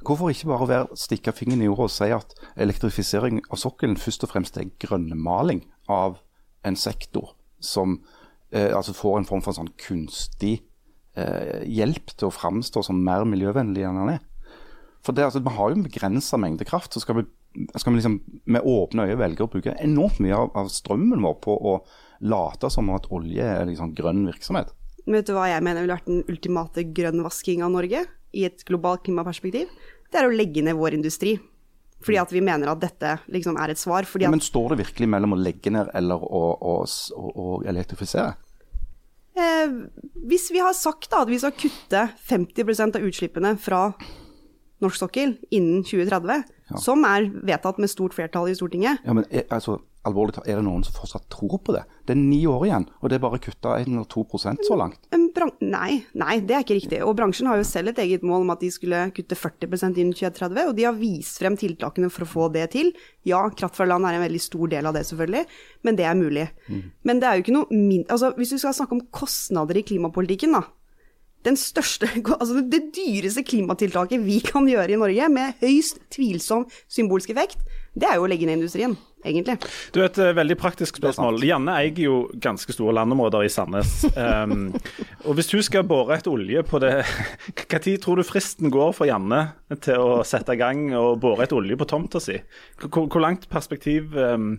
hvorfor 0.07 0.33
ikke 0.33 0.51
bare 0.51 0.69
være, 0.71 0.99
stikke 0.99 1.35
fingeren 1.37 1.63
i 1.63 1.69
jorda 1.69 1.87
og 1.87 1.95
si 1.95 2.09
at 2.15 2.35
elektrifisering 2.61 3.43
av 3.49 3.61
sokkelen 3.63 3.99
først 4.01 4.27
og 4.27 4.33
fremst 4.33 4.59
er 4.59 4.73
grønnmaling 4.83 5.63
av 5.91 6.19
en 6.67 6.79
sektor 6.79 7.35
som 7.63 8.01
eh, 8.53 8.71
altså 8.75 8.97
får 8.97 9.21
en 9.21 9.29
form 9.29 9.45
for 9.45 9.53
en 9.53 9.63
sånn 9.63 9.75
kunstig 9.81 10.59
eh, 11.21 11.69
hjelp 11.69 12.15
til 12.17 12.29
å 12.29 12.35
framstå 12.35 12.83
som 12.87 13.05
mer 13.05 13.27
miljøvennlig 13.29 13.87
enn 13.87 14.01
den 14.03 14.15
er? 14.17 14.25
For 15.05 15.17
det, 15.17 15.25
altså, 15.29 15.41
Vi 15.45 15.55
har 15.57 15.71
jo 15.71 15.79
en 15.79 15.87
begrensa 15.87 16.41
mengde 16.41 16.67
kraft. 16.69 16.93
så 16.93 17.01
skal 17.01 17.21
vi, 17.21 17.27
skal 17.77 17.93
vi 17.93 18.01
liksom 18.01 18.21
med 18.45 18.63
åpne 18.65 19.09
øyne 19.09 19.21
velge 19.21 19.45
å 19.45 19.51
bruke 19.51 19.77
enormt 19.81 20.21
mye 20.21 20.37
av, 20.37 20.51
av 20.55 20.69
strømmen 20.69 21.23
vår 21.25 21.39
på 21.45 21.57
å 21.57 21.79
late 22.21 22.69
som 22.71 22.91
at 22.93 23.09
olje 23.11 23.45
er 23.45 23.65
liksom 23.69 23.95
grønn 23.97 24.27
virksomhet. 24.29 24.75
Men 25.07 25.21
vet 25.21 25.31
du 25.31 25.37
hva 25.37 25.49
jeg 25.49 25.65
mener 25.65 25.85
ville 25.85 25.97
vært 25.97 26.11
den 26.11 26.27
ultimate 26.29 26.85
grønnvasking 26.97 27.65
av 27.65 27.73
Norge 27.73 28.05
i 28.37 28.45
et 28.47 28.65
globalt 28.69 29.07
klimaperspektiv? 29.07 29.71
Det 30.11 30.21
er 30.21 30.29
å 30.29 30.35
legge 30.35 30.63
ned 30.63 30.77
vår 30.77 30.99
industri. 30.99 31.39
Fordi 32.01 32.17
at 32.21 32.33
vi 32.33 32.41
mener 32.45 32.71
at 32.73 32.81
dette 32.81 33.17
liksom 33.33 33.59
er 33.61 33.73
et 33.73 33.81
svar. 33.81 34.07
At 34.09 34.33
Men 34.33 34.41
står 34.41 34.73
det 34.73 34.85
virkelig 34.87 35.09
mellom 35.13 35.37
å 35.37 35.41
legge 35.41 35.73
ned 35.73 35.91
eller 35.97 36.21
å, 36.21 36.45
å, 36.57 36.77
å, 36.87 37.33
å 37.33 37.49
elektrifisere? 37.69 38.35
Eh, 39.37 39.75
hvis 40.31 40.49
vi 40.53 40.63
har 40.63 40.75
sagt 40.77 41.11
da, 41.13 41.23
at 41.25 41.31
vi 41.31 41.39
skal 41.43 41.55
kutte 41.57 42.07
50% 42.31 42.99
av 42.99 43.07
utslippene 43.07 43.55
fra 43.61 43.83
norsk 44.81 44.97
sokkel 45.03 45.37
innen 45.53 45.83
2030, 45.85 46.45
som 46.81 47.05
er 47.05 47.29
vedtatt 47.45 47.81
med 47.83 47.91
stort 47.93 48.15
flertall 48.17 48.49
i 48.49 48.57
Stortinget, 48.57 49.03
Ja, 49.05 49.13
men 49.13 49.27
er, 49.31 49.45
altså, 49.53 49.81
alvorlig 50.09 50.35
talt, 50.37 50.49
er 50.49 50.59
det 50.59 50.65
noen 50.65 50.85
som 50.87 50.95
fortsatt 50.97 51.27
tror 51.33 51.59
på 51.65 51.75
det? 51.75 51.83
Det 52.09 52.15
er 52.15 52.21
ni 52.21 52.41
år 52.49 52.65
igjen, 52.67 52.87
og 53.01 53.11
det 53.11 53.19
er 53.19 53.23
bare 53.23 53.41
kutta 53.43 53.75
1 53.77 53.91
eller 53.91 54.07
2 54.09 54.25
så 54.67 54.79
langt. 54.79 54.99
Nei, 55.61 56.01
nei, 56.17 56.39
det 56.41 56.57
er 56.57 56.65
ikke 56.65 56.79
riktig. 56.79 57.03
Og 57.05 57.15
bransjen 57.19 57.51
har 57.51 57.61
jo 57.61 57.67
selv 57.69 57.93
et 57.93 58.01
eget 58.03 58.25
mål 58.27 58.47
om 58.47 58.55
at 58.55 58.65
de 58.65 58.71
skulle 58.73 59.03
kutte 59.17 59.37
40% 59.37 60.01
innen 60.01 60.17
2030, 60.17 60.71
og 60.71 60.75
de 60.79 60.89
har 60.89 60.97
vist 60.97 61.41
frem 61.43 61.59
tiltakene 61.61 62.11
for 62.13 62.25
å 62.25 62.31
få 62.31 62.49
det 62.55 62.71
til. 62.75 62.93
Ja, 63.29 63.45
kraft 63.53 63.79
fra 63.79 63.89
land 63.89 64.09
er 64.09 64.19
en 64.19 64.25
veldig 64.25 64.43
stor 64.43 64.73
del 64.73 64.89
av 64.89 64.97
det, 64.97 65.05
selvfølgelig, 65.11 65.45
men 65.87 66.01
det 66.01 66.09
er 66.09 66.19
mulig. 66.19 66.49
Men 67.05 67.21
det 67.21 67.29
er 67.29 67.37
jo 67.37 67.47
ikke 67.47 67.57
noe 67.61 67.71
min... 67.71 68.05
Altså, 68.09 68.33
hvis 68.39 68.55
du 68.57 68.61
skal 68.63 68.77
snakke 68.77 68.97
om 68.97 69.07
kostnader 69.15 69.79
i 69.79 69.87
klimapolitikken, 69.87 70.57
da. 70.57 70.65
Den 71.47 71.57
største, 71.57 72.09
altså 72.41 72.61
det 72.61 72.83
dyreste 72.97 73.45
klimatiltaket 73.47 74.25
vi 74.25 74.41
kan 74.45 74.67
gjøre 74.69 74.97
i 74.97 75.01
Norge, 75.01 75.31
med 75.33 75.61
høyst 75.63 76.03
tvilsom 76.13 76.67
symbolsk 76.89 77.33
effekt, 77.33 77.63
det 77.99 78.07
er 78.07 78.19
jo 78.21 78.27
å 78.27 78.29
legge 78.31 78.47
ned 78.47 78.61
industrien, 78.61 78.93
egentlig. 79.27 79.57
Du, 79.91 79.99
Et 80.05 80.19
eh, 80.23 80.31
veldig 80.37 80.57
praktisk 80.61 81.01
spørsmål. 81.01 81.41
Janne 81.43 81.75
eier 81.81 81.97
jo 81.99 82.19
ganske 82.39 82.71
store 82.75 82.95
landområder 83.01 83.49
i 83.49 83.51
Sandnes. 83.51 84.05
Um, 84.15 84.71
og 85.27 85.35
Hvis 85.35 85.51
hun 85.51 85.65
skal 85.67 85.89
bore 85.91 86.15
et 86.15 86.29
olje 86.31 86.63
på 86.67 86.79
det, 86.83 86.93
når 87.73 87.99
tror 88.05 88.21
du 88.21 88.27
fristen 88.27 88.71
går 88.71 88.95
for 88.95 89.11
Janne 89.11 89.43
til 89.83 89.99
å 89.99 90.21
sette 90.27 90.55
i 90.55 90.61
gang 90.61 90.87
og 90.95 91.19
bore 91.25 91.49
et 91.49 91.57
olje 91.57 91.79
på 91.81 91.89
tomta 91.91 92.23
si? 92.23 92.39
Hvor, 92.79 93.09
hvor 93.11 93.25
langt 93.27 93.49
perspektiv 93.51 94.15
um, 94.15 94.55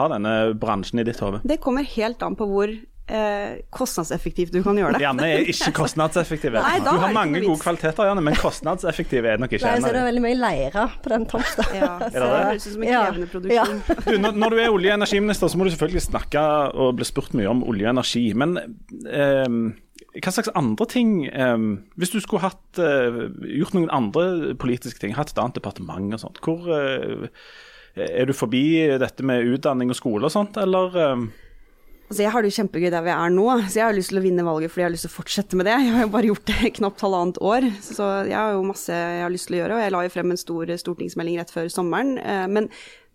har 0.00 0.14
denne 0.14 0.54
bransjen 0.56 1.04
i 1.04 1.06
ditt 1.06 1.20
hode? 1.20 1.44
Det 1.44 1.60
kommer 1.60 1.84
helt 1.84 2.24
an 2.24 2.38
på 2.38 2.48
hvor 2.48 2.72
eh, 3.10 3.58
kostnadseffektivt 3.74 4.52
du 4.54 4.60
kan 4.64 4.78
gjøre 4.78 4.94
det. 4.96 5.02
Janne 5.04 5.26
er 5.26 5.42
ikke 5.50 5.72
kostnadseffektiv. 5.80 6.54
Nei, 6.56 6.76
Du 6.84 6.90
har 6.92 7.12
mange 7.16 7.40
gode 7.42 7.56
vits. 7.56 7.64
kvaliteter, 7.64 8.06
Janne, 8.10 8.22
men 8.24 8.38
kostnadseffektiv 8.38 9.24
er 9.26 9.36
det 9.36 9.44
nok 9.44 9.56
ikke. 9.58 9.66
Nei, 9.66 9.82
så 9.82 9.90
er 9.90 9.98
det 9.98 10.04
veldig 10.08 10.22
mye 10.24 10.38
leire 10.40 10.86
på 11.04 11.12
den 11.14 11.26
tomta. 11.30 11.66
Ja, 11.80 11.90
så 12.06 12.14
det 12.14 12.30
høres 12.30 12.66
ut 12.66 12.72
som 12.76 12.82
en 12.86 12.90
Ja. 12.92 13.02
krevende 13.10 13.30
produksjon. 13.34 13.82
Du, 14.06 14.16
når, 14.24 14.40
når 14.44 14.50
du 14.56 14.58
er 14.64 14.72
olje- 14.74 14.94
og 14.94 14.98
energiminister, 15.02 15.48
så 15.52 15.58
må 15.60 15.66
du 15.68 15.74
selvfølgelig 15.74 16.06
snakke 16.08 16.46
og 16.74 16.96
bli 16.98 17.06
spurt 17.08 17.34
mye 17.38 17.50
om 17.52 17.62
olje 17.68 17.86
og 17.88 17.94
energi. 17.96 18.24
Men 18.34 18.56
eh, 18.58 19.48
hva 20.20 20.32
slags 20.34 20.50
andre 20.58 20.86
ting 20.90 21.10
eh, 21.28 21.56
Hvis 22.00 22.10
du 22.14 22.18
skulle 22.24 22.42
hatt, 22.42 22.80
eh, 22.82 23.20
gjort 23.60 23.76
noen 23.76 23.90
andre 23.94 24.54
politiske 24.58 24.98
ting, 25.02 25.12
hatt 25.18 25.30
et 25.34 25.38
annet 25.42 25.58
departement 25.60 26.16
og 26.16 26.22
sånt, 26.24 26.40
hvor 26.44 26.66
eh, 26.74 27.28
Er 28.00 28.26
du 28.26 28.32
forbi 28.34 28.64
dette 29.02 29.24
med 29.26 29.46
utdanning 29.50 29.90
og 29.90 29.98
skole 29.98 30.26
og 30.28 30.34
sånt, 30.34 30.58
eller 30.62 30.94
ehm, 30.94 31.24
Altså, 32.10 32.24
jeg 32.24 32.32
har 32.34 32.42
det 32.42 32.48
jo 32.50 32.56
kjempegøy 32.58 32.88
der 32.90 33.04
vi 33.06 33.10
er 33.14 33.30
nå, 33.30 33.44
så 33.70 33.78
jeg 33.78 33.84
har 33.86 33.94
lyst 33.94 34.10
til 34.10 34.18
å 34.18 34.22
vinne 34.24 34.42
valget 34.42 34.72
fordi 34.72 34.82
jeg 34.82 34.88
har 34.88 34.94
lyst 34.96 35.04
til 35.06 35.12
å 35.12 35.14
fortsette 35.14 35.58
med 35.60 35.68
det. 35.68 35.76
Jeg 35.78 35.92
har 35.94 36.02
jo 36.02 36.10
bare 36.10 36.30
gjort 36.32 36.48
det 36.50 36.70
knapt 36.80 37.04
halvannet 37.06 37.38
år, 37.38 37.66
så 37.86 38.08
jeg 38.26 38.34
har 38.34 38.56
jo 38.56 38.64
masse 38.66 38.90
jeg 38.90 39.22
har 39.22 39.30
lyst 39.30 39.46
til 39.46 39.56
å 39.56 39.60
gjøre. 39.60 39.76
Og 39.76 39.84
jeg 39.84 39.94
la 39.94 40.00
jo 40.02 40.12
frem 40.16 40.34
en 40.34 40.40
stor 40.40 40.72
stortingsmelding 40.82 41.38
rett 41.38 41.54
før 41.54 41.70
sommeren. 41.70 42.16
eh, 42.18 42.48
Men, 42.50 42.66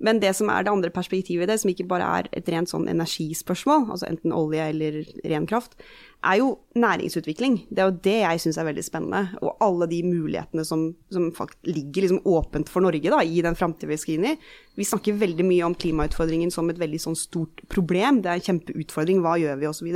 men 0.04 0.20
det 0.20 0.34
som 0.36 0.50
er 0.52 0.66
det 0.66 0.74
andre 0.74 0.92
perspektivet 0.92 1.46
i 1.46 1.50
det, 1.50 1.60
som 1.62 1.72
ikke 1.72 1.88
bare 1.88 2.08
er 2.20 2.28
et 2.36 2.50
rent 2.52 2.72
sånn 2.72 2.90
energispørsmål, 2.92 3.88
altså 3.94 4.10
enten 4.10 4.34
olje 4.36 4.66
eller 4.74 4.98
ren 5.24 5.48
kraft, 5.48 5.78
er 6.26 6.40
jo 6.42 6.50
næringsutvikling. 6.76 7.60
Det 7.70 7.84
er 7.84 7.90
jo 7.90 8.00
det 8.04 8.16
jeg 8.18 8.42
syns 8.44 8.58
er 8.60 8.68
veldig 8.68 8.84
spennende. 8.84 9.22
Og 9.46 9.62
alle 9.64 9.88
de 9.92 10.02
mulighetene 10.04 10.66
som, 10.68 10.88
som 11.14 11.30
ligger 11.68 12.08
liksom 12.08 12.24
åpent 12.28 12.72
for 12.72 12.84
Norge 12.84 13.14
da, 13.14 13.22
i 13.24 13.44
den 13.46 13.56
framtida 13.56 13.92
vi 13.92 14.00
skal 14.02 14.18
inn 14.18 14.28
i. 14.34 14.36
Vi 14.76 14.88
snakker 14.90 15.22
veldig 15.22 15.46
mye 15.48 15.70
om 15.70 15.78
klimautfordringen 15.80 16.52
som 16.52 16.72
et 16.74 16.82
veldig 16.82 17.00
sånn 17.06 17.20
stort 17.20 17.64
problem. 17.72 18.24
Det 18.26 18.32
er 18.32 18.42
en 18.42 18.48
kjempeutfordring, 18.50 19.22
hva 19.24 19.38
gjør 19.40 19.62
vi, 19.62 19.70
osv. 19.70 19.92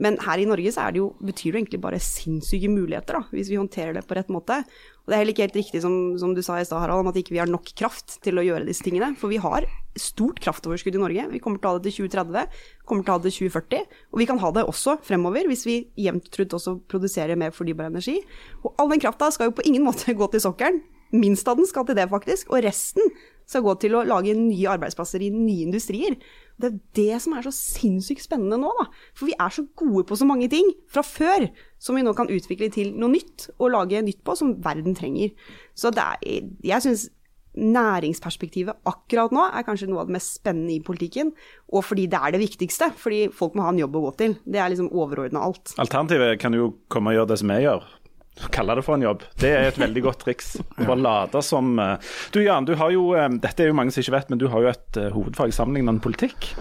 Men 0.00 0.16
her 0.24 0.40
i 0.42 0.46
Norge 0.48 0.72
så 0.74 0.88
det 0.90 0.98
jo, 0.98 1.12
betyr 1.22 1.54
det 1.54 1.60
egentlig 1.60 1.80
bare 1.84 2.00
sinnssyke 2.02 2.70
muligheter, 2.72 3.20
da, 3.20 3.28
hvis 3.30 3.50
vi 3.52 3.58
håndterer 3.60 3.94
det 3.94 4.02
på 4.08 4.16
rett 4.18 4.32
måte. 4.32 4.56
Og 5.04 5.10
det 5.10 5.14
er 5.14 5.20
heller 5.22 5.34
ikke 5.34 5.44
helt 5.46 5.58
riktig 5.60 5.82
som, 5.84 5.94
som 6.18 6.32
du 6.34 6.40
sa 6.42 6.56
i 6.58 6.66
stad, 6.66 6.80
Harald, 6.82 7.04
om 7.04 7.10
at 7.12 7.18
ikke 7.20 7.36
vi 7.36 7.38
har 7.42 7.50
nok 7.50 7.70
kraft 7.78 8.16
til 8.24 8.40
å 8.40 8.44
gjøre 8.44 8.66
disse 8.66 8.82
tingene. 8.82 9.12
For 9.20 9.30
vi 9.30 9.38
har 9.42 9.68
stort 10.00 10.40
kraftoverskudd 10.42 10.98
i 10.98 11.02
Norge. 11.02 11.26
Vi 11.30 11.42
kommer 11.44 11.62
til 11.62 11.70
å 11.70 11.74
ha 11.74 11.78
det 11.78 11.92
til 11.92 12.08
2030, 12.08 12.56
kommer 12.90 13.06
til 13.06 13.12
å 13.12 13.18
ha 13.18 13.22
det 13.22 13.30
til 13.30 13.50
2040. 13.52 14.00
Og 14.10 14.22
vi 14.22 14.28
kan 14.30 14.42
ha 14.42 14.50
det 14.56 14.66
også 14.72 14.96
fremover, 15.06 15.46
hvis 15.50 15.62
vi 15.68 15.76
jevnt 16.06 16.26
trutt 16.34 16.56
også 16.58 16.80
produserer 16.90 17.38
mer 17.38 17.54
fornybar 17.54 17.92
energi. 17.92 18.16
Og 18.64 18.74
all 18.74 18.90
den 18.90 19.04
krafta 19.04 19.30
skal 19.34 19.52
jo 19.52 19.58
på 19.60 19.66
ingen 19.68 19.86
måte 19.86 20.16
gå 20.18 20.30
til 20.32 20.42
sokkelen. 20.42 20.82
Minst 21.14 21.46
av 21.46 21.60
den 21.60 21.68
skal 21.70 21.86
til 21.86 21.94
det, 21.94 22.08
faktisk. 22.10 22.50
Og 22.50 22.64
resten 22.64 23.14
skal 23.46 23.62
gå 23.62 23.76
til 23.82 23.94
å 23.94 24.02
lage 24.08 24.34
nye 24.34 24.72
arbeidsplasser 24.72 25.22
i 25.22 25.30
nye 25.30 25.68
industrier. 25.68 26.16
Det 26.60 26.70
er 26.70 26.78
det 26.96 27.20
som 27.24 27.34
er 27.34 27.46
så 27.46 27.52
sinnssykt 27.54 28.22
spennende 28.24 28.58
nå, 28.60 28.70
da. 28.78 28.86
For 29.16 29.30
vi 29.30 29.34
er 29.34 29.50
så 29.54 29.64
gode 29.78 30.04
på 30.08 30.18
så 30.18 30.28
mange 30.28 30.48
ting 30.52 30.68
fra 30.90 31.02
før 31.06 31.48
som 31.82 31.98
vi 31.98 32.04
nå 32.06 32.14
kan 32.16 32.30
utvikle 32.30 32.70
til 32.74 32.94
noe 32.94 33.12
nytt 33.16 33.48
og 33.58 33.72
lage 33.74 34.04
nytt 34.06 34.22
på 34.26 34.36
som 34.38 34.54
verden 34.64 34.96
trenger. 34.96 35.34
Så 35.74 35.90
er, 35.90 36.16
jeg 36.62 36.84
syns 36.84 37.08
næringsperspektivet 37.54 38.82
akkurat 38.88 39.34
nå 39.34 39.44
er 39.46 39.66
kanskje 39.66 39.86
noe 39.90 40.02
av 40.02 40.08
det 40.08 40.16
mest 40.16 40.40
spennende 40.40 40.74
i 40.74 40.82
politikken, 40.82 41.30
og 41.70 41.84
fordi 41.86 42.08
det 42.10 42.18
er 42.18 42.34
det 42.34 42.42
viktigste. 42.42 42.90
Fordi 42.98 43.28
folk 43.34 43.54
må 43.54 43.66
ha 43.66 43.74
en 43.74 43.82
jobb 43.82 43.98
å 43.98 44.06
gå 44.08 44.14
til. 44.22 44.38
Det 44.42 44.62
er 44.62 44.72
liksom 44.72 44.90
overordna 44.90 45.44
alt. 45.46 45.76
Alternativet 45.82 46.40
kan 46.42 46.56
jo 46.56 46.72
komme 46.92 47.12
og 47.12 47.20
gjøre 47.20 47.32
det 47.34 47.42
som 47.42 47.54
jeg 47.54 47.68
gjør. 47.68 47.86
Kalle 48.54 48.76
det 48.78 48.84
for 48.86 48.98
en 48.98 49.06
jobb. 49.06 49.22
Det 49.40 49.52
er 49.54 49.68
et 49.68 49.80
veldig 49.80 50.04
godt 50.08 50.24
triks. 50.24 50.54
Bare 50.80 50.98
late 51.00 51.42
som 51.46 51.76
eh, 51.78 52.14
Du 52.34 52.40
Jan, 52.42 52.66
du 52.68 52.74
har 52.80 52.94
jo 52.94 53.12
eh, 53.18 53.28
Dette 53.42 53.64
er 53.64 53.70
jo 53.70 53.78
mange 53.78 53.94
som 53.94 54.04
ikke 54.04 54.16
vet, 54.18 54.32
men 54.32 54.42
du 54.42 54.48
har 54.52 54.64
jo 54.64 54.72
et 54.72 55.00
hovedfag 55.14 55.54
sammenlignet 55.54 55.98
med 55.98 56.04
politikk. 56.04 56.52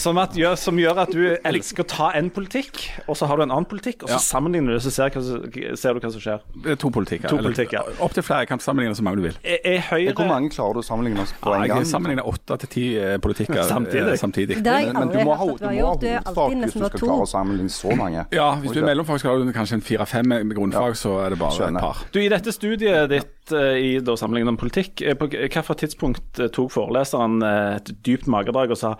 Som, 0.00 0.16
at, 0.16 0.36
som, 0.56 0.78
gjør, 0.80 0.98
at 1.02 1.10
du 1.12 1.24
elsker 1.36 1.84
å 1.84 1.88
ta 1.88 2.06
en 2.16 2.30
politikk, 2.32 2.78
og 3.04 3.18
så 3.18 3.26
har 3.28 3.36
du 3.36 3.44
en 3.44 3.52
annen 3.52 3.68
politikk, 3.68 4.06
og 4.06 4.08
så 4.08 4.16
ja. 4.16 4.20
sammenligner 4.24 4.78
du, 4.78 4.80
så 4.80 4.92
ser, 4.94 5.12
ser, 5.12 5.96
du 5.96 6.00
hva 6.00 6.12
som 6.14 6.22
skjer. 6.22 6.44
Det 6.64 6.72
er 6.74 6.78
to 6.80 6.88
politikker. 6.94 7.28
To 7.28 7.40
politikk, 7.42 7.74
ja. 7.76 7.82
Opptil 8.00 8.24
flere. 8.24 8.48
Kan 8.48 8.62
sammenligne 8.64 8.96
så 8.96 9.04
mange 9.04 9.20
du 9.20 9.26
vil. 9.28 9.36
Er, 9.44 9.58
er 9.68 9.82
høyre... 9.90 10.14
Hvor 10.16 10.30
mange 10.30 10.52
klarer 10.54 10.78
du 10.78 10.82
å 10.82 10.86
sammenligne 10.86 11.26
på 11.28 11.52
en 11.52 11.58
gang? 11.58 11.66
Jeg 11.66 11.74
kan 11.74 11.90
sammenligne 11.90 12.24
åtte 12.30 12.58
til 12.62 12.72
ti 12.72 12.84
eh, 13.00 13.16
politikker 13.22 13.60
samtidig. 13.74 14.16
samtidig. 14.22 14.60
Men, 14.64 14.94
men, 14.96 15.12
du 15.12 15.18
må 15.28 15.36
ha, 15.36 15.48
du 15.50 15.66
må 15.66 15.74
ha 15.74 15.90
hovedfag 15.90 16.56
hvis 16.56 16.76
du 16.76 16.86
skal 16.86 16.96
klare 16.96 17.26
å 17.26 17.30
sammenligne 17.34 17.74
så 17.74 17.98
mange. 17.98 18.24
Ja, 18.36 18.48
hvis 18.62 18.76
du 18.76 18.80
er 18.80 18.88
mellomfag, 18.88 19.20
skal 19.20 19.44
du 19.44 19.52
kanskje 19.56 19.80
en 19.80 19.84
fire-fem 19.84 20.32
med 20.32 20.54
grunnfag, 20.56 20.96
så 20.98 21.18
er 21.26 21.34
det 21.34 21.40
bare 21.42 21.58
Skjønner. 21.58 21.82
et 21.82 21.90
par. 21.90 22.06
Du, 22.14 22.22
I 22.22 22.30
dette 22.32 22.54
studiet 22.56 23.12
ditt 23.12 23.52
uh, 23.52 23.74
i 23.76 23.92
da 24.04 24.16
sammenlignet 24.16 24.54
om 24.54 24.60
politikk, 24.60 25.04
på 25.20 25.28
hvilket 25.34 25.76
tidspunkt 25.84 26.40
tok 26.56 26.72
foreleseren 26.72 27.42
et 27.44 27.92
dypt 28.06 28.30
magedrag 28.30 28.72
og 28.72 28.80
sa 28.80 28.96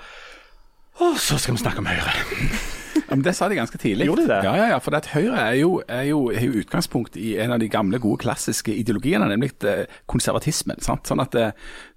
og 1.00 1.16
så 1.18 1.38
skal 1.40 1.56
vi 1.56 1.64
snakke 1.64 1.82
om 1.82 1.88
Høyre. 1.88 2.12
Ja, 3.10 3.16
men 3.16 3.22
Det 3.22 3.34
sa 3.34 3.48
de 3.48 3.56
ganske 3.58 3.78
tidlig. 3.78 4.06
Gjorde 4.06 4.22
de 4.22 4.28
det? 4.30 4.40
Ja, 4.44 4.54
ja, 4.56 4.66
ja 4.70 4.78
for 4.78 4.94
Høyre 4.94 5.38
er 5.42 5.56
jo, 5.58 5.70
er, 5.88 6.02
jo, 6.06 6.20
er 6.30 6.44
jo, 6.46 6.60
utgangspunkt 6.60 7.16
i 7.16 7.36
en 7.42 7.54
av 7.54 7.58
de 7.58 7.68
gamle, 7.68 7.98
gode, 7.98 8.20
klassiske 8.22 8.74
ideologiene, 8.74 9.26
nemlig 9.30 9.52
eh, 9.66 9.86
konservatismen. 10.10 10.78
Sant? 10.84 11.10
Sånn 11.10 11.22
at 11.22 11.34
det, 11.34 11.48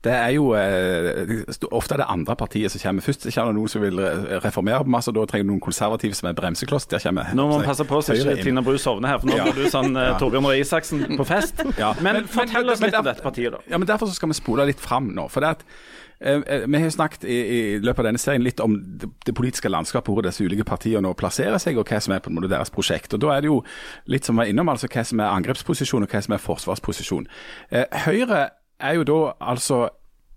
det, 0.05 0.13
er 0.13 0.33
jo 0.33 0.51
eh, 0.57 1.43
Ofte 1.69 1.97
er 1.97 2.03
det 2.03 2.09
andre 2.09 2.35
partiet 2.39 2.73
som 2.73 2.81
kommer. 2.81 3.05
Først 3.05 3.27
det 3.27 3.35
noen 3.35 3.69
som 3.69 3.83
vil 3.83 4.01
reformere 4.43 4.83
på 4.85 4.93
masse, 4.95 5.11
og 5.11 5.19
da 5.19 5.27
trenger 5.29 5.49
du 5.49 5.53
noen 5.53 5.63
konservative 5.63 6.17
som 6.17 6.29
er 6.31 6.37
bremsekloss. 6.37 6.89
Der 6.89 7.03
kommer 7.03 7.33
Nå 7.33 7.47
må 7.49 7.59
man 7.59 7.67
passe 7.67 7.85
på 7.87 8.01
så 8.01 8.17
ikke 8.17 8.39
Tina 8.41 8.65
Bru 8.65 8.77
sovner 8.81 9.13
her, 9.13 9.21
for 9.21 9.29
nå 9.29 9.37
ja. 9.37 9.47
blir 9.49 9.65
du 9.67 9.73
sånn 9.73 9.97
uh, 9.97 10.15
Torbjørn 10.21 10.49
Røe 10.49 10.61
Isaksen 10.61 11.05
på 11.19 11.27
fest. 11.27 11.61
Ja. 11.77 11.93
Men, 12.01 12.23
men 12.23 12.31
fortell 12.31 12.69
oss 12.69 12.81
litt 12.81 12.95
om 12.97 13.05
dette 13.05 13.25
partiet, 13.25 13.53
da. 13.53 13.61
Ja, 13.69 13.77
men 13.77 13.89
Derfor 13.89 14.09
så 14.09 14.17
skal 14.17 14.31
vi 14.31 14.37
spole 14.37 14.65
litt 14.69 14.81
fram 14.81 15.13
nå. 15.13 15.27
for 15.29 15.45
det 15.45 15.57
at 15.57 15.67
Eh, 15.67 15.71
eh, 15.71 16.02
vi 16.19 16.81
har 16.81 16.89
snakket 16.89 17.25
i, 17.25 17.37
i, 17.37 17.61
løpet 17.83 18.03
av 18.03 18.09
denne 18.09 18.21
serien 18.21 18.43
litt 18.45 18.61
om 18.63 18.77
det, 18.99 19.09
det 19.25 19.35
politiske 19.35 19.71
landskapet, 19.71 20.13
hvor 20.13 20.25
disse 20.25 20.43
ulike 20.43 20.65
partiene 20.67 21.13
plasserer 21.17 21.59
seg, 21.61 21.77
og 21.77 21.89
hva 21.89 21.99
som 22.03 22.15
er 22.15 22.23
på 22.23 22.31
en 22.31 22.37
måte 22.37 22.51
deres 22.51 22.73
prosjekt. 22.73 23.13
Og 23.13 23.23
Da 23.23 23.33
er 23.33 23.43
det 23.43 23.51
jo 23.51 23.63
litt 24.11 24.25
som 24.25 24.37
vi 24.37 24.45
var 24.45 24.51
innom, 24.53 24.71
altså 24.71 24.87
hva 24.91 25.03
som 25.07 25.19
er 25.19 25.33
angrepsposisjon, 25.33 26.05
og 26.05 26.13
hva 26.13 26.23
som 26.23 26.37
er 26.37 26.45
forsvarsposisjon. 26.45 27.27
Eh, 27.71 28.05
Høyre 28.05 28.45
er 28.79 28.97
jo 28.99 29.05
da 29.07 29.19
altså 29.39 29.87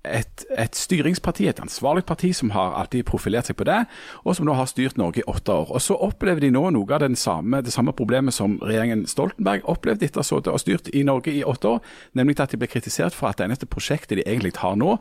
et, 0.06 0.44
et, 0.54 0.76
styringsparti, 0.76 1.48
et 1.48 1.60
ansvarlig 1.60 2.04
parti 2.06 2.32
som 2.36 2.52
har 2.54 2.76
alltid 2.78 3.06
profilert 3.08 3.48
seg 3.48 3.58
på 3.58 3.66
det, 3.68 3.78
og 4.24 4.36
som 4.36 4.46
nå 4.46 4.54
har 4.56 4.68
styrt 4.70 4.98
Norge 5.00 5.22
i 5.22 5.26
åtte 5.30 5.52
år. 5.52 5.72
Og 5.74 5.82
Så 5.82 5.96
opplever 5.98 6.44
de 6.44 6.52
nå 6.54 6.68
noe 6.70 6.94
av 6.94 7.06
samme, 7.14 7.62
det 7.62 7.74
samme 7.74 7.92
problemet 7.92 8.34
som 8.34 8.58
regjeringen 8.62 9.06
Stoltenberg 9.06 9.64
opplevde 9.64 10.06
etter 10.06 10.22
å 10.22 10.42
ha 10.52 10.58
styrt 10.58 10.90
i 10.94 11.02
Norge 11.02 11.32
i 11.32 11.44
åtte 11.44 11.76
år, 11.76 11.80
nemlig 12.14 12.40
at 12.40 12.50
de 12.50 12.60
ble 12.60 12.70
kritisert 12.70 13.14
for 13.14 13.28
at 13.28 13.38
det 13.38 13.48
eneste 13.48 13.66
prosjektet 13.66 14.18
de 14.18 14.26
egentlig 14.26 14.56
har 14.56 14.76
nå, 14.76 14.98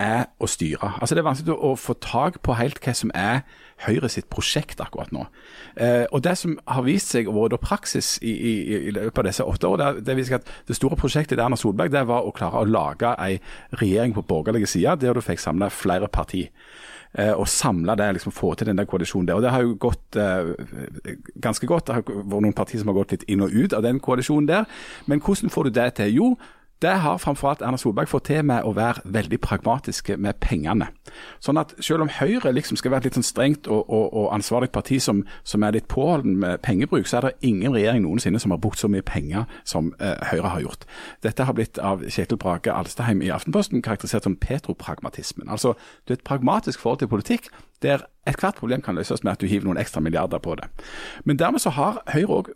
er 0.00 0.26
å 0.42 0.48
styre. 0.50 0.94
Altså 1.00 1.14
Det 1.14 1.22
er 1.22 1.28
vanskelig 1.28 1.54
å 1.54 1.74
få 1.78 1.94
tak 2.02 2.40
på 2.42 2.56
helt 2.58 2.80
hva 2.82 2.94
som 2.96 3.12
er 3.14 3.44
Høyre 3.84 4.06
sitt 4.08 4.28
prosjekt 4.30 4.78
akkurat 4.80 5.10
nå. 5.12 5.26
Eh, 5.76 6.06
og 6.14 6.22
Det 6.22 6.36
som 6.38 6.54
har 6.66 6.84
vist 6.86 7.10
seg 7.10 7.26
å 7.28 7.34
være 7.34 7.58
praksis 7.58 8.18
i, 8.22 8.30
i, 8.30 8.52
i, 8.88 8.92
løpet 8.94 9.18
av 9.18 9.26
disse 9.26 9.44
åtte 9.44 9.66
år, 9.66 9.80
det, 9.80 10.04
det 10.06 10.16
viser 10.16 10.38
at 10.38 10.50
det 10.68 10.76
store 10.78 10.96
prosjektet 10.96 11.34
til 11.34 11.42
Erna 11.42 11.58
Solberg 11.58 11.90
det 11.90 12.04
var 12.06 12.22
å 12.22 12.32
klare 12.32 12.62
å 12.62 12.70
lage 12.70 13.10
en 13.18 13.80
regjering 13.82 14.14
på 14.14 14.22
borgerlig 14.30 14.70
side 14.70 15.00
der 15.02 15.18
du 15.18 15.20
fikk 15.24 15.42
samla 15.42 15.72
flere 15.74 16.08
partier. 16.08 16.54
Eh, 17.18 17.30
og 17.30 17.46
samle 17.48 17.94
det, 17.94 18.08
liksom 18.16 18.32
få 18.34 18.54
til 18.54 18.66
den 18.66 18.78
der 18.78 18.88
koalisjonen 18.90 19.28
der. 19.28 19.34
Og 19.34 19.42
Det 19.42 19.50
har 19.50 19.62
jo 19.62 19.76
gått 19.78 20.16
eh, 20.16 20.54
ganske 21.42 21.66
godt. 21.66 21.86
Det 21.86 21.94
har 21.94 22.02
vært 22.02 22.42
noen 22.42 22.56
partier 22.56 22.80
som 22.80 22.90
har 22.90 22.98
gått 22.98 23.14
litt 23.14 23.26
inn 23.30 23.44
og 23.44 23.54
ut 23.54 23.72
av 23.72 23.84
den 23.86 24.00
koalisjonen 24.00 24.48
der. 24.48 24.64
Men 25.06 25.22
hvordan 25.22 25.50
får 25.50 25.62
du 25.62 25.70
det 25.70 25.94
til? 25.94 26.14
Jo, 26.14 26.32
det 26.82 26.90
har 27.00 27.18
framfor 27.18 27.48
alt 27.48 27.62
Erna 27.62 27.78
Solberg 27.80 28.08
fått 28.10 28.26
til 28.28 28.42
med 28.44 28.66
å 28.66 28.74
være 28.76 29.04
veldig 29.14 29.38
pragmatiske 29.40 30.16
med 30.20 30.36
pengene. 30.42 30.90
Sånn 31.42 31.58
at 31.60 31.72
selv 31.78 32.04
om 32.04 32.10
Høyre 32.12 32.52
liksom 32.52 32.76
skal 32.76 32.92
være 32.92 33.04
et 33.04 33.08
litt 33.08 33.18
sånn 33.18 33.26
strengt 33.26 33.68
og, 33.70 33.84
og, 33.88 34.08
og 34.12 34.26
ansvarlig 34.34 34.70
parti 34.74 34.98
som, 35.02 35.22
som, 35.46 35.62
er 35.64 35.76
litt 35.78 35.88
påholden 35.92 36.36
med 36.42 36.62
pengebruk, 36.66 37.06
så 37.08 37.20
er 37.20 37.28
det 37.28 37.50
ingen 37.50 37.74
regjering 37.76 38.04
noensinne 38.04 38.40
som 38.42 38.52
har 38.52 38.60
brukt 38.62 38.82
så 38.82 38.90
mye 38.90 39.06
penger 39.06 39.46
som 39.64 39.92
eh, 40.00 40.18
Høyre 40.32 40.54
har 40.56 40.64
gjort. 40.66 40.88
Dette 41.24 41.46
har 41.48 41.56
blitt 41.56 41.78
av 41.78 42.02
Kjetil 42.04 42.40
Brage 42.42 42.74
Alstaheim 42.74 43.22
i 43.24 43.30
Aftenposten 43.32 43.84
karakterisert 43.84 44.26
som 44.26 44.36
petropragmatismen. 44.36 45.48
Altså 45.48 45.76
det 46.04 46.16
er 46.16 46.20
et 46.20 46.26
pragmatisk 46.26 46.82
forhold 46.82 47.04
til 47.04 47.12
politikk 47.12 47.48
der 47.84 48.06
ethvert 48.26 48.56
problem 48.56 48.82
kan 48.82 48.96
løses 48.96 49.24
med 49.24 49.34
at 49.34 49.40
du 49.42 49.46
hiver 49.46 49.68
noen 49.68 49.80
ekstra 49.80 50.00
milliarder 50.00 50.40
på 50.40 50.56
det. 50.56 50.68
Men 51.24 51.38
dermed 51.38 51.64
så 51.64 51.74
har 51.76 52.00
Høyre 52.12 52.40
òg 52.40 52.52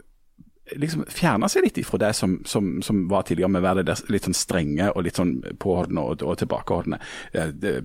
liksom 0.76 1.04
fjerna 1.08 1.48
seg 1.48 1.64
litt 1.64 1.78
ifra 1.80 2.00
det 2.02 2.12
som, 2.16 2.38
som, 2.46 2.82
som, 2.82 3.04
var 3.10 3.24
tidligere 3.26 3.50
med 3.52 3.62
å 3.62 3.66
være 3.68 3.96
litt 4.12 4.26
sånn 4.28 4.36
strenge 4.36 4.90
og 4.92 5.04
litt 5.06 5.20
sånn 5.20 5.36
påholdne 5.60 6.04
og, 6.04 6.24
og 6.26 6.38
tilbakeholdne. 6.40 6.98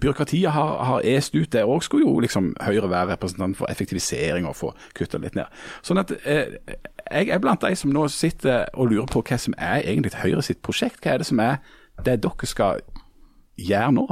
Byråkratiet 0.02 0.52
har, 0.56 0.74
har 0.90 1.06
est 1.08 1.36
ut. 1.36 1.52
Der 1.54 1.70
òg 1.70 1.84
skulle 1.86 2.08
jo 2.08 2.18
liksom 2.24 2.54
Høyre 2.64 2.90
være 2.90 3.14
representant 3.14 3.58
for 3.58 3.72
effektivisering 3.72 4.48
og 4.50 4.58
få 4.60 4.74
kutta 4.98 5.22
litt 5.22 5.38
ned. 5.38 5.52
Sånn 5.86 6.02
at 6.02 6.12
eh, 6.24 6.58
jeg 7.12 7.30
er 7.30 7.42
blant 7.44 7.64
de 7.64 7.76
som 7.78 7.94
nå 7.94 8.08
sitter 8.12 8.68
og 8.74 8.92
lurer 8.92 9.10
på 9.12 9.24
hva 9.24 9.40
som 9.40 9.56
er 9.58 9.84
egentlig 9.84 10.16
Høyre 10.20 10.44
sitt 10.46 10.64
prosjekt. 10.66 11.02
Hva 11.04 11.16
er 11.16 11.24
det 11.24 11.30
som 11.30 11.42
er 11.44 11.60
det 12.04 12.20
dere 12.24 12.50
skal 12.50 12.84
gjøre 13.60 13.96
nå? 14.00 14.08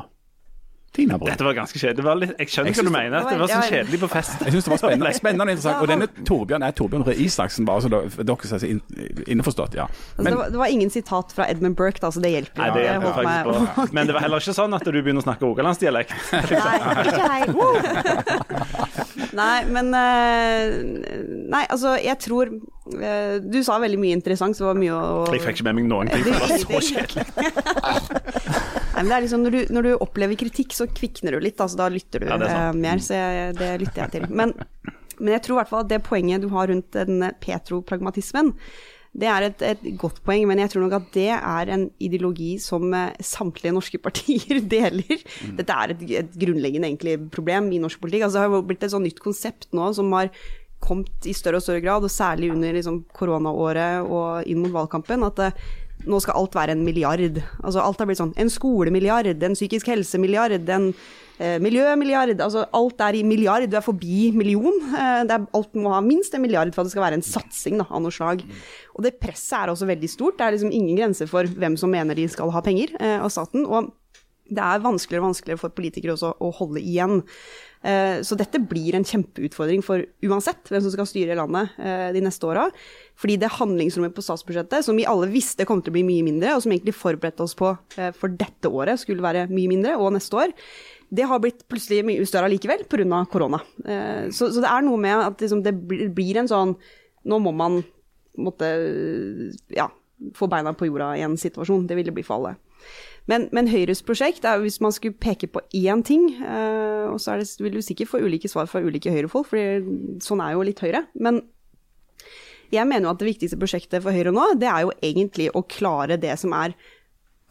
Tina 0.91 1.17
Bru. 1.17 1.29
Dette 1.29 1.43
var 1.43 1.55
ganske 1.55 1.79
kjedelig. 1.79 2.03
Var 2.03 2.17
litt, 2.19 2.31
jeg 2.35 2.51
skjønner 2.51 2.73
jeg 2.73 2.77
hva 2.81 2.83
du 2.83 2.91
mener. 2.91 3.13
Det 3.15 3.23
var, 3.23 3.31
det 3.31 3.39
var 3.39 3.51
så 3.51 3.71
kjedelig 3.71 3.99
på 4.01 4.07
fest. 4.11 4.41
Jeg 4.43 4.55
syns 4.55 4.65
det 4.65 4.71
var 4.73 4.81
spennende, 4.81 5.11
spennende 5.15 5.45
og 5.45 5.51
interessant. 5.53 5.83
Og 5.85 5.91
denne 5.91 6.25
Torbjørn 6.27 6.65
er 6.67 6.75
Torbjørn 6.75 7.05
Røe 7.07 7.15
Isaksen, 7.25 7.67
bare 7.69 7.85
så 7.85 7.91
dere 7.93 8.57
er 8.57 8.65
inn, 8.67 8.81
innforstått. 9.23 9.77
ja. 9.79 9.85
Altså, 9.87 10.25
Men, 10.25 10.33
det, 10.33 10.39
var, 10.41 10.51
det, 10.51 10.59
var, 10.59 10.73
ingen 10.75 10.91
sitat 10.91 11.31
fra 11.37 11.47
Edmund 11.47 11.79
Burke, 11.79 12.03
da, 12.03 12.11
så 12.11 12.19
det 12.23 12.33
hjelper. 12.33 12.59
Nei, 12.59 12.69
det 12.75 12.83
hjelper 12.89 13.15
faktisk 13.21 13.47
på. 13.47 13.87
Men 13.95 14.09
det 14.11 14.17
var 14.17 14.25
heller 14.27 14.43
ikke 14.43 14.57
sånn 14.59 14.75
at 14.75 14.83
du 14.83 14.99
begynner 14.99 15.23
å 15.23 15.27
snakke 15.29 15.47
rogalandsdialekt. 15.47 16.11
Nei, 16.51 16.75
ikke 17.07 17.31
hei. 17.31 17.41
Nei, 19.41 19.63
men 19.71 19.93
eh, 19.95 20.73
Nei, 21.51 21.63
altså, 21.71 21.93
jeg 22.03 22.17
tror 22.19 22.49
eh, 22.51 23.37
Du 23.39 23.61
sa 23.63 23.77
veldig 23.79 23.99
mye 24.01 24.17
interessant, 24.17 24.57
så 24.57 24.65
det 24.65 24.69
var 24.73 24.81
mye 24.81 24.97
å 24.97 25.23
Jeg 25.31 25.45
fikk 25.45 25.61
ikke 25.61 25.69
med 25.69 25.79
meg 25.79 25.87
noen 25.91 26.11
ting, 26.11 26.25
det 26.27 26.35
var 26.35 26.51
så 26.51 26.83
kjedelig. 26.91 27.23
Men 29.01 29.11
det 29.11 29.17
er 29.17 29.25
liksom, 29.25 29.43
når 29.45 29.55
du, 29.55 29.59
når 29.75 29.87
du 29.87 29.91
opplever 29.97 30.39
kritikk, 30.39 30.75
så 30.77 30.87
kvikner 30.89 31.35
du 31.35 31.43
litt, 31.43 31.59
altså, 31.59 31.79
da 31.81 31.89
lytter 31.91 32.23
du 32.23 32.29
ja, 32.29 32.39
uh, 32.39 32.71
mer. 32.77 33.01
Så 33.03 33.17
jeg, 33.17 33.57
det 33.59 33.73
lytter 33.83 34.05
jeg 34.05 34.15
til. 34.15 34.31
Men, 34.31 34.55
men 35.19 35.35
jeg 35.35 35.45
tror 35.45 35.57
i 35.57 35.61
hvert 35.61 35.73
fall 35.73 35.85
at 35.85 35.91
det 35.91 36.01
poenget 36.05 36.45
du 36.45 36.49
har 36.53 36.71
rundt 36.71 36.97
den 36.97 37.29
petropragmatismen, 37.43 38.55
det 39.11 39.27
er 39.27 39.43
et, 39.43 39.63
et, 39.67 39.81
godt 39.99 40.21
poeng, 40.23 40.45
men 40.47 40.61
jeg 40.61 40.71
tror 40.71 40.85
nok 40.85 40.93
at 41.01 41.07
det 41.11 41.27
er 41.35 41.71
en 41.75 41.89
ideologi 41.99 42.53
som 42.63 42.85
uh, 42.95 43.11
samtlige 43.19 43.75
norske 43.75 43.99
partier 43.99 44.61
deler. 44.75 45.25
Mm. 45.43 45.57
Dette 45.59 45.75
er 45.75 45.93
et, 45.93 46.05
et 46.21 46.39
grunnleggende 46.45 46.87
egentlig 46.87 47.17
problem 47.33 47.67
i 47.75 47.81
norsk 47.83 47.99
politikk. 47.99 48.29
Altså, 48.29 48.39
det 48.39 48.47
har 48.47 48.67
blitt 48.69 48.87
et 48.87 48.93
sånn 48.93 49.03
nytt 49.03 49.19
konsept 49.23 49.67
nå 49.75 49.91
som 49.97 50.15
har 50.15 50.31
kommet 50.81 51.27
i 51.29 51.35
større 51.37 51.59
og 51.59 51.65
større 51.65 51.83
grad, 51.83 52.07
og 52.07 52.13
særlig 52.13 52.53
under 52.55 52.73
liksom, 52.73 53.03
koronaåret 53.13 54.07
og 54.07 54.47
inn 54.49 54.63
mot 54.63 54.73
valgkampen, 54.79 55.27
at 55.27 55.43
uh, 55.43 55.67
nå 56.09 56.19
skal 56.23 56.37
alt 56.39 56.55
være 56.57 56.75
en 56.75 56.85
milliard. 56.85 57.41
Altså 57.61 57.81
alt 57.83 58.01
har 58.01 58.09
blitt 58.09 58.21
sånn 58.21 58.35
en 58.39 58.51
skolemilliard, 58.51 59.29
en 59.31 59.57
psykisk 59.57 59.89
helsemilliard, 59.91 60.55
en 60.73 60.89
eh, 61.37 61.57
miljømilliard. 61.63 62.33
Altså 62.41 62.65
alt 62.77 63.03
er 63.05 63.19
i 63.19 63.23
milliard, 63.27 63.67
du 63.69 63.77
er 63.77 63.85
forbi 63.85 64.31
million. 64.35 64.77
Eh, 64.91 65.23
er, 65.23 65.47
alt 65.57 65.79
må 65.79 65.93
ha 65.93 66.01
minst 66.05 66.35
en 66.37 66.43
milliard 66.43 66.73
for 66.75 66.83
at 66.83 66.89
det 66.89 66.95
skal 66.95 67.07
være 67.07 67.19
en 67.21 67.25
satsing 67.25 67.81
da, 67.81 67.87
av 67.89 68.03
noe 68.03 68.15
slag. 68.15 68.43
Og 68.95 69.05
det 69.05 69.17
presset 69.21 69.57
er 69.61 69.73
også 69.73 69.89
veldig 69.89 70.11
stort. 70.11 70.39
Det 70.39 70.47
er 70.47 70.57
liksom 70.57 70.75
ingen 70.75 70.99
grenser 70.99 71.31
for 71.31 71.49
hvem 71.49 71.79
som 71.79 71.93
mener 71.93 72.17
de 72.17 72.29
skal 72.31 72.53
ha 72.53 72.63
penger 72.65 72.95
eh, 72.99 73.17
av 73.19 73.33
staten. 73.33 73.67
Og 73.67 73.91
det 74.51 74.63
er 74.63 74.83
vanskeligere 74.83 75.23
og 75.23 75.31
vanskeligere 75.31 75.61
for 75.61 75.75
politikere 75.75 76.17
også 76.17 76.33
å 76.43 76.53
holde 76.57 76.83
igjen. 76.83 77.21
Eh, 77.81 78.21
så 78.21 78.37
dette 78.37 78.61
blir 78.61 78.93
en 78.93 79.05
kjempeutfordring 79.05 79.81
for 79.85 80.03
uansett 80.27 80.69
hvem 80.69 80.83
som 80.85 80.93
skal 80.93 81.07
styre 81.09 81.37
landet 81.37 81.73
eh, 81.81 82.09
de 82.13 82.21
neste 82.21 82.45
åra. 82.45 82.67
Fordi 83.19 83.37
det 83.41 83.53
handlingsrommet 83.57 84.13
på 84.15 84.23
statsbudsjettet, 84.25 84.85
som 84.85 84.97
vi 84.99 85.07
alle 85.09 85.29
visste 85.31 85.65
kom 85.69 85.81
til 85.81 85.93
å 85.93 85.97
bli 85.97 86.05
mye 86.05 86.25
mindre, 86.27 86.53
og 86.55 86.63
som 86.65 86.73
egentlig 86.73 86.95
forberedte 86.97 87.45
oss 87.45 87.57
på 87.57 87.73
eh, 87.97 88.11
for 88.17 88.33
dette 88.37 88.69
året 88.69 89.01
skulle 89.01 89.25
være 89.25 89.47
mye 89.51 89.71
mindre, 89.71 89.97
og 89.97 90.13
neste 90.15 90.37
år, 90.37 90.53
det 91.11 91.25
har 91.27 91.41
blitt 91.43 91.65
plutselig 91.67 92.05
mye 92.07 92.27
større 92.29 92.47
allikevel 92.47 92.85
pga. 92.87 93.25
korona. 93.27 93.57
Så, 94.31 94.47
det 94.55 94.69
er 94.69 94.85
noe 94.85 94.99
med 95.01 95.17
at 95.25 95.41
liksom, 95.43 95.59
det 95.65 95.73
blir 96.15 96.39
en 96.39 96.47
sånn 96.47 96.77
Nå 97.27 97.37
må 97.37 97.51
man 97.53 97.75
måtte, 98.41 98.65
ja, 99.69 99.83
få 100.33 100.47
beina 100.49 100.71
på 100.73 100.87
jorda 100.87 101.11
i 101.19 101.21
en 101.21 101.35
situasjon. 101.37 101.83
Det 101.85 101.99
vil 101.99 102.09
bli 102.15 102.23
for 102.25 102.39
alle. 102.39 102.55
Men, 103.31 103.47
men, 103.55 103.69
Høyres 103.71 104.03
prosjekt 104.03 104.43
er 104.47 104.59
hvis 104.59 104.81
man 104.83 104.91
skulle 104.91 105.15
peke 105.15 105.47
på 105.47 105.63
én 105.77 106.03
ting, 106.03 106.27
uh, 106.43 107.13
og 107.13 107.19
så 107.23 107.37
det, 107.39 107.47
vil 107.63 107.77
du 107.77 107.83
sikkert 107.85 108.11
få 108.11 108.19
ulike 108.25 108.51
svar 108.51 108.67
fra 108.67 108.83
ulike 108.83 109.13
Høyre-folk, 109.13 109.47
for 109.47 109.91
sånn 110.23 110.43
er 110.43 110.57
jo 110.57 110.65
litt 110.67 110.83
Høyre. 110.83 111.05
Men 111.15 111.39
jeg 112.71 112.87
mener 112.87 113.07
jo 113.07 113.13
at 113.13 113.21
det 113.21 113.29
viktigste 113.29 113.59
prosjektet 113.59 114.03
for 114.03 114.15
Høyre 114.15 114.33
nå, 114.35 114.53
det 114.59 114.67
er 114.71 114.85
jo 114.85 114.95
egentlig 115.03 115.47
å 115.55 115.63
klare 115.67 116.19
det 116.19 116.35
som 116.39 116.55
er 116.57 116.75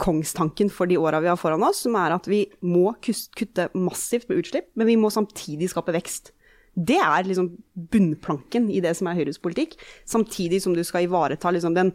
kongstanken 0.00 0.70
for 0.72 0.88
de 0.88 0.98
åra 1.00 1.20
vi 1.20 1.28
har 1.28 1.38
foran 1.40 1.64
oss, 1.66 1.82
som 1.84 1.96
er 2.00 2.14
at 2.16 2.28
vi 2.30 2.46
må 2.64 2.90
kutte 3.04 3.68
massivt 3.76 4.30
med 4.30 4.40
utslipp, 4.40 4.70
men 4.80 4.88
vi 4.88 4.96
må 5.00 5.12
samtidig 5.12 5.68
skape 5.72 5.94
vekst. 5.96 6.32
Det 6.78 6.96
er 7.02 7.26
liksom 7.26 7.50
bunnplanken 7.92 8.68
i 8.72 8.80
det 8.80 8.94
som 8.96 9.10
er 9.10 9.18
Høyres 9.18 9.40
politikk, 9.42 9.74
samtidig 10.08 10.62
som 10.64 10.76
du 10.76 10.84
skal 10.86 11.04
ivareta 11.04 11.52
liksom 11.52 11.76
den 11.76 11.92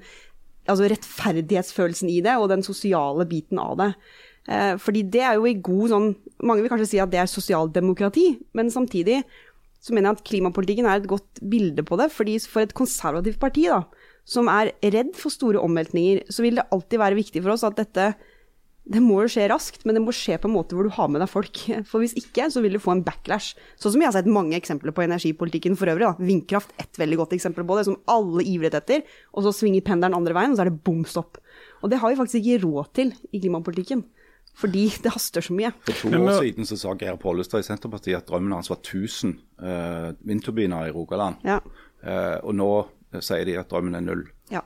altså 0.65 0.89
rettferdighetsfølelsen 0.91 2.11
i 2.11 2.21
det, 2.25 2.35
og 2.39 2.49
den 2.51 2.63
sosiale 2.65 3.27
biten 3.29 3.61
av 3.61 3.75
det. 3.81 3.89
Eh, 4.49 4.75
fordi 4.81 5.03
det 5.13 5.23
er 5.25 5.39
jo 5.39 5.47
i 5.49 5.57
god 5.57 5.89
sånn 5.89 6.11
Mange 6.45 6.61
vil 6.61 6.69
kanskje 6.69 6.89
si 6.91 6.97
at 7.01 7.09
det 7.09 7.17
er 7.17 7.29
sosialdemokrati, 7.31 8.25
men 8.53 8.67
samtidig 8.69 9.21
så 9.81 9.93
mener 9.95 10.11
jeg 10.11 10.19
at 10.19 10.27
klimapolitikken 10.27 10.87
er 10.89 10.99
et 10.99 11.07
godt 11.09 11.39
bilde 11.47 11.81
på 11.85 11.97
det. 11.97 12.11
fordi 12.11 12.35
for 12.43 12.61
et 12.61 12.73
konservativt 12.75 13.39
parti, 13.39 13.63
da, 13.71 13.83
som 14.27 14.49
er 14.51 14.73
redd 14.83 15.13
for 15.15 15.33
store 15.33 15.61
omveltninger, 15.61 16.25
så 16.29 16.43
vil 16.43 16.59
det 16.59 16.67
alltid 16.73 16.99
være 16.99 17.17
viktig 17.17 17.43
for 17.45 17.53
oss 17.53 17.63
at 17.63 17.77
dette 17.77 18.13
det 18.85 19.01
må 19.01 19.17
jo 19.23 19.29
skje 19.33 19.47
raskt, 19.49 19.81
men 19.85 19.97
det 19.97 20.01
må 20.03 20.13
skje 20.13 20.37
på 20.37 20.45
en 20.49 20.53
måte 20.53 20.77
hvor 20.77 20.85
du 20.85 20.93
har 20.93 21.09
med 21.09 21.23
deg 21.23 21.29
folk. 21.31 21.61
For 21.89 22.03
hvis 22.03 22.13
ikke, 22.19 22.47
så 22.53 22.61
vil 22.61 22.77
du 22.77 22.81
få 22.81 22.93
en 22.93 23.03
backlash. 23.05 23.55
Sånn 23.81 23.95
som 23.95 24.03
jeg 24.03 24.11
har 24.11 24.17
sett 24.17 24.29
mange 24.29 24.57
eksempler 24.57 24.93
på 24.95 25.05
energipolitikken 25.05 25.77
for 25.79 25.89
øvrig. 25.89 26.05
Da. 26.05 26.27
Vindkraft, 26.27 26.75
ett 26.81 26.99
veldig 27.01 27.17
godt 27.23 27.33
eksempel 27.37 27.65
på 27.65 27.79
det, 27.79 27.87
som 27.89 27.97
alle 28.11 28.45
ivret 28.45 28.77
etter. 28.77 29.01
Og 29.33 29.47
så 29.47 29.55
svinger 29.57 29.85
pendelen 29.85 30.17
andre 30.17 30.37
veien, 30.37 30.53
og 30.53 30.59
så 30.59 30.67
er 30.67 30.71
det 30.71 30.83
bom 30.85 31.01
stopp. 31.09 31.41
Og 31.81 31.89
det 31.89 32.01
har 32.01 32.13
vi 32.13 32.19
faktisk 32.19 32.41
ikke 32.43 32.61
råd 32.67 32.93
til 32.99 33.15
i 33.33 33.41
klimapolitikken. 33.41 34.05
Fordi 34.55 34.85
det 35.03 35.15
haster 35.17 35.45
så 35.45 35.57
mye. 35.57 35.73
For 35.89 36.05
to 36.05 36.21
år 36.21 36.45
siden 36.45 36.69
så 36.69 36.77
sa 36.79 36.93
Geir 37.01 37.17
Pollestad 37.21 37.65
i 37.65 37.67
Senterpartiet 37.67 38.21
at 38.21 38.29
drømmen 38.29 38.53
hans 38.53 38.69
var 38.69 38.83
1000 38.83 39.33
uh, 39.65 40.13
vindturbiner 40.21 40.91
i 40.91 40.93
Rogaland. 40.93 41.41
Ja. 41.47 41.57
Uh, 42.05 42.37
og 42.45 42.53
nå 42.53 42.71
eh, 43.15 43.21
sier 43.25 43.47
de 43.49 43.57
at 43.57 43.71
drømmen 43.71 43.97
er 43.97 44.05
null. 44.05 44.27
ja. 44.53 44.61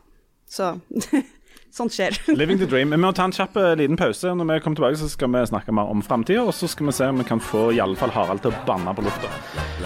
Så 0.50 0.74
sånt 1.76 1.94
skjer. 1.96 2.18
Living 2.40 2.60
the 2.60 2.68
dream. 2.70 2.94
Vi 2.94 3.00
må 3.00 3.12
ta 3.16 3.28
en 3.28 3.36
kjapp 3.36 3.58
eh, 3.60 3.76
liten 3.80 4.00
pause. 4.00 4.34
Når 4.36 4.50
vi 4.50 4.60
kommer 4.66 4.80
tilbake, 4.82 5.00
så 5.02 5.10
skal 5.12 5.32
vi 5.34 5.46
snakke 5.52 5.76
mer 5.76 5.92
om 5.92 6.04
framtida. 6.06 6.44
Og 6.46 6.54
så 6.58 6.70
skal 6.72 6.90
vi 6.90 6.96
se 6.96 7.10
om 7.12 7.22
vi 7.22 7.28
kan 7.28 7.42
få 7.44 7.70
i 7.76 7.82
alle 7.84 8.00
fall 8.00 8.14
Harald 8.16 8.44
til 8.46 8.54
å 8.54 8.64
banne 8.68 8.96
på 8.96 9.06
lufta. 9.06 9.32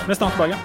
Vi 0.03 0.09
er 0.09 0.19
snart 0.19 0.37
tilbake. 0.37 0.57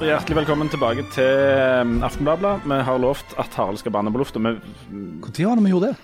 Hjertelig 0.00 0.36
velkommen 0.38 0.70
tilbake 0.72 1.02
til 1.12 1.26
um, 1.84 1.98
Aftenbladet. 2.06 2.62
Vi 2.64 2.78
har 2.86 3.02
lovt 3.02 3.34
at 3.38 3.52
Harald 3.58 3.82
skal 3.82 3.92
banne 3.92 4.12
på 4.14 4.22
lufta. 4.22 4.40
Når 4.40 4.56
var 5.20 5.60
det 5.60 5.64
vi 5.66 5.74
gjorde 5.74 5.90
det? 5.90 5.96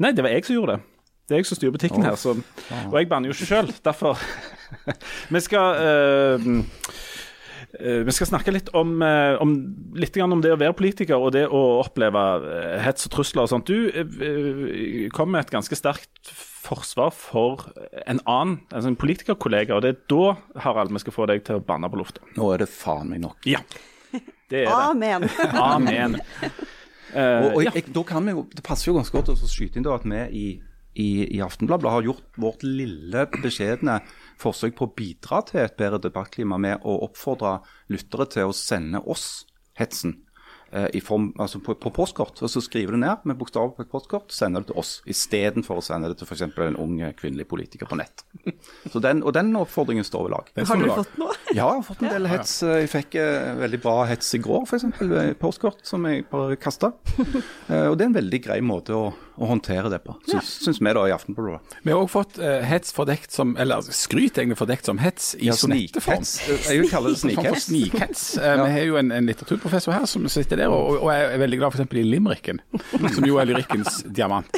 Nei, 0.00 0.14
det 0.16 0.24
var 0.24 0.32
jeg 0.32 0.46
som 0.48 0.56
gjorde 0.56 0.78
det. 0.78 0.86
Det 1.28 1.36
er 1.36 1.42
jeg 1.42 1.48
som 1.48 1.58
styrer 1.58 1.74
butikken 1.74 2.04
her. 2.04 2.16
Så, 2.18 2.34
og 2.34 2.96
jeg 2.98 3.08
banner 3.10 3.30
jo 3.30 3.36
ikke 3.36 3.48
sjøl, 3.48 3.70
derfor 3.84 4.20
Vi 5.34 5.40
skal 5.44 5.78
uh, 5.78 6.46
uh, 7.78 8.00
vi 8.06 8.14
skal 8.16 8.28
snakke 8.28 8.54
litt 8.54 8.70
om, 8.76 8.96
uh, 9.04 9.36
om, 9.42 9.52
litt 9.96 10.16
grann 10.16 10.34
om 10.34 10.42
det 10.44 10.54
å 10.54 10.60
være 10.60 10.76
politiker 10.76 11.20
og 11.20 11.34
det 11.36 11.44
å 11.46 11.60
oppleve 11.82 12.24
hets 12.84 13.08
og 13.08 13.14
trusler 13.16 13.46
og 13.46 13.52
sånt. 13.52 13.70
Du 13.70 15.08
kom 15.14 15.32
med 15.34 15.44
et 15.44 15.54
ganske 15.54 15.78
sterkt 15.78 16.32
forsvar 16.62 17.10
for 17.14 17.66
en 18.06 18.20
annen, 18.24 18.60
altså 18.70 18.92
en 18.92 18.98
politikerkollega, 18.98 19.74
og 19.76 19.82
det 19.84 19.94
er 19.94 20.02
da, 20.12 20.34
Harald, 20.64 20.92
vi 20.94 21.02
skal 21.02 21.16
få 21.16 21.26
deg 21.30 21.42
til 21.46 21.58
å 21.58 21.64
banne 21.66 21.90
på 21.90 21.98
lufta. 22.00 22.22
Nå 22.36 22.52
er 22.54 22.62
det 22.62 22.70
faen 22.70 23.10
meg 23.10 23.24
nok. 23.24 23.48
Ja, 23.50 23.62
det 24.12 24.64
er 24.64 24.70
det. 24.70 24.76
Amen. 24.76 25.26
Amen. 25.58 26.20
Eh, 27.12 27.44
Og, 27.44 27.56
og 27.58 27.64
ja. 27.66 27.72
jeg, 27.76 27.90
da 27.92 28.02
kan 28.08 28.24
vi 28.24 28.32
jo, 28.32 28.46
Det 28.56 28.62
passer 28.64 28.88
jo 28.88 28.96
ganske 28.96 29.12
godt 29.12 29.32
å 29.34 29.36
skyte 29.36 29.76
inn 29.76 29.84
da 29.84 29.98
at 29.98 30.06
vi 30.08 30.20
i, 30.32 30.44
i, 30.94 31.36
i 31.36 31.40
Aftenbladet 31.44 31.90
har 31.90 32.06
gjort 32.06 32.40
vårt 32.40 32.64
lille, 32.66 33.26
beskjedne 33.42 34.00
forsøk 34.40 34.76
på 34.78 34.88
å 34.88 34.94
bidra 34.96 35.40
til 35.48 35.62
et 35.64 35.76
bedre 35.78 36.00
debattklima 36.02 36.58
med 36.60 36.84
å 36.84 36.98
oppfordre 37.06 37.60
lyttere 37.92 38.28
til 38.32 38.50
å 38.50 38.56
sende 38.56 39.02
oss 39.04 39.46
hetsen. 39.78 40.21
Eh, 40.72 40.88
I 40.98 41.00
form, 41.04 41.30
altså 41.40 41.60
på, 41.64 41.74
på 41.80 41.92
postkort, 41.94 42.42
og 42.42 42.50
så 42.50 42.60
skriver 42.64 42.96
du 42.96 43.00
ned 43.02 43.24
med 43.28 43.38
bokstaver 43.40 43.74
på 43.76 43.84
et 43.86 43.90
postkort, 43.92 44.32
sender 44.34 44.64
det 44.64 44.72
til 44.72 44.80
oss, 44.82 44.92
istedenfor 45.08 45.78
å 45.80 45.84
sende 45.84 46.10
det 46.12 46.18
til 46.20 46.26
f.eks. 46.28 46.42
en 46.48 46.78
ung 46.80 46.98
eh, 47.00 47.12
kvinnelig 47.18 47.46
politiker 47.50 47.88
på 47.90 47.98
nett. 48.00 48.24
Så 48.92 49.00
den, 49.04 49.22
og 49.22 49.32
den 49.36 49.52
oppfordringen 49.58 50.04
står 50.06 50.28
ved 50.28 50.34
lag. 50.36 50.52
Har 50.68 50.82
du 50.82 50.88
fått 50.96 51.18
noe? 51.20 51.36
Ja, 51.52 51.66
jeg 51.68 51.82
har 51.82 51.82
fått 51.84 52.02
en 52.06 52.14
del 52.14 52.26
hets. 52.30 52.54
Jeg 52.64 52.88
fikk 52.92 53.16
eh, 53.20 53.52
veldig 53.60 53.82
bra 53.84 53.96
hets 54.08 54.32
i 54.38 54.40
går, 54.42 54.64
f.eks. 54.68 54.86
Postkort 55.40 55.82
som 55.86 56.04
jeg 56.08 56.24
bare 56.30 56.56
kasta. 56.60 56.92
Og 57.92 57.96
det 57.98 58.04
er 58.04 58.08
en 58.10 58.16
veldig 58.16 58.40
grei 58.44 58.58
måte 58.64 58.94
å, 58.96 59.10
å 59.12 59.48
håndtere 59.48 59.90
det 59.92 59.98
på, 60.04 60.14
syns, 60.28 60.48
syns 60.64 60.80
vi 60.82 60.92
da 60.96 61.02
i 61.08 61.12
Aftenbladet. 61.14 61.76
Vi 61.84 61.92
har 61.92 62.00
òg 62.02 62.10
fått 62.12 62.38
eh, 62.42 62.60
hets 62.68 62.92
fordekt 62.94 63.32
som 63.34 63.54
Eller 63.60 63.82
skryt 63.94 64.38
egentlig 64.40 64.58
fordekt 64.60 64.88
som 64.88 65.00
hets 65.02 65.32
i 65.38 65.48
Ja, 65.50 65.56
sonetteform. 65.58 66.24
Jeg 66.68 66.82
vil 66.82 66.90
kalle 66.92 67.12
det 67.14 67.20
snikhets. 67.24 67.66
snikhets. 67.68 68.24
Eh, 68.38 68.54
Vi 68.62 68.72
har 68.76 68.86
jo 68.88 68.98
en, 69.00 69.12
en 69.16 69.28
litteraturprofessor 69.28 69.96
her 69.96 70.06
som 70.10 70.26
sitter 70.32 70.60
der, 70.60 70.61
og, 70.70 70.98
og 71.02 71.10
er 71.14 71.38
veldig 71.42 71.58
glad 71.60 71.74
f.eks. 71.74 71.96
i 71.98 72.04
limericken, 72.06 72.60
som 73.14 73.26
jo 73.26 73.38
er 73.40 73.48
lyrikkens 73.50 74.02
diamant. 74.06 74.48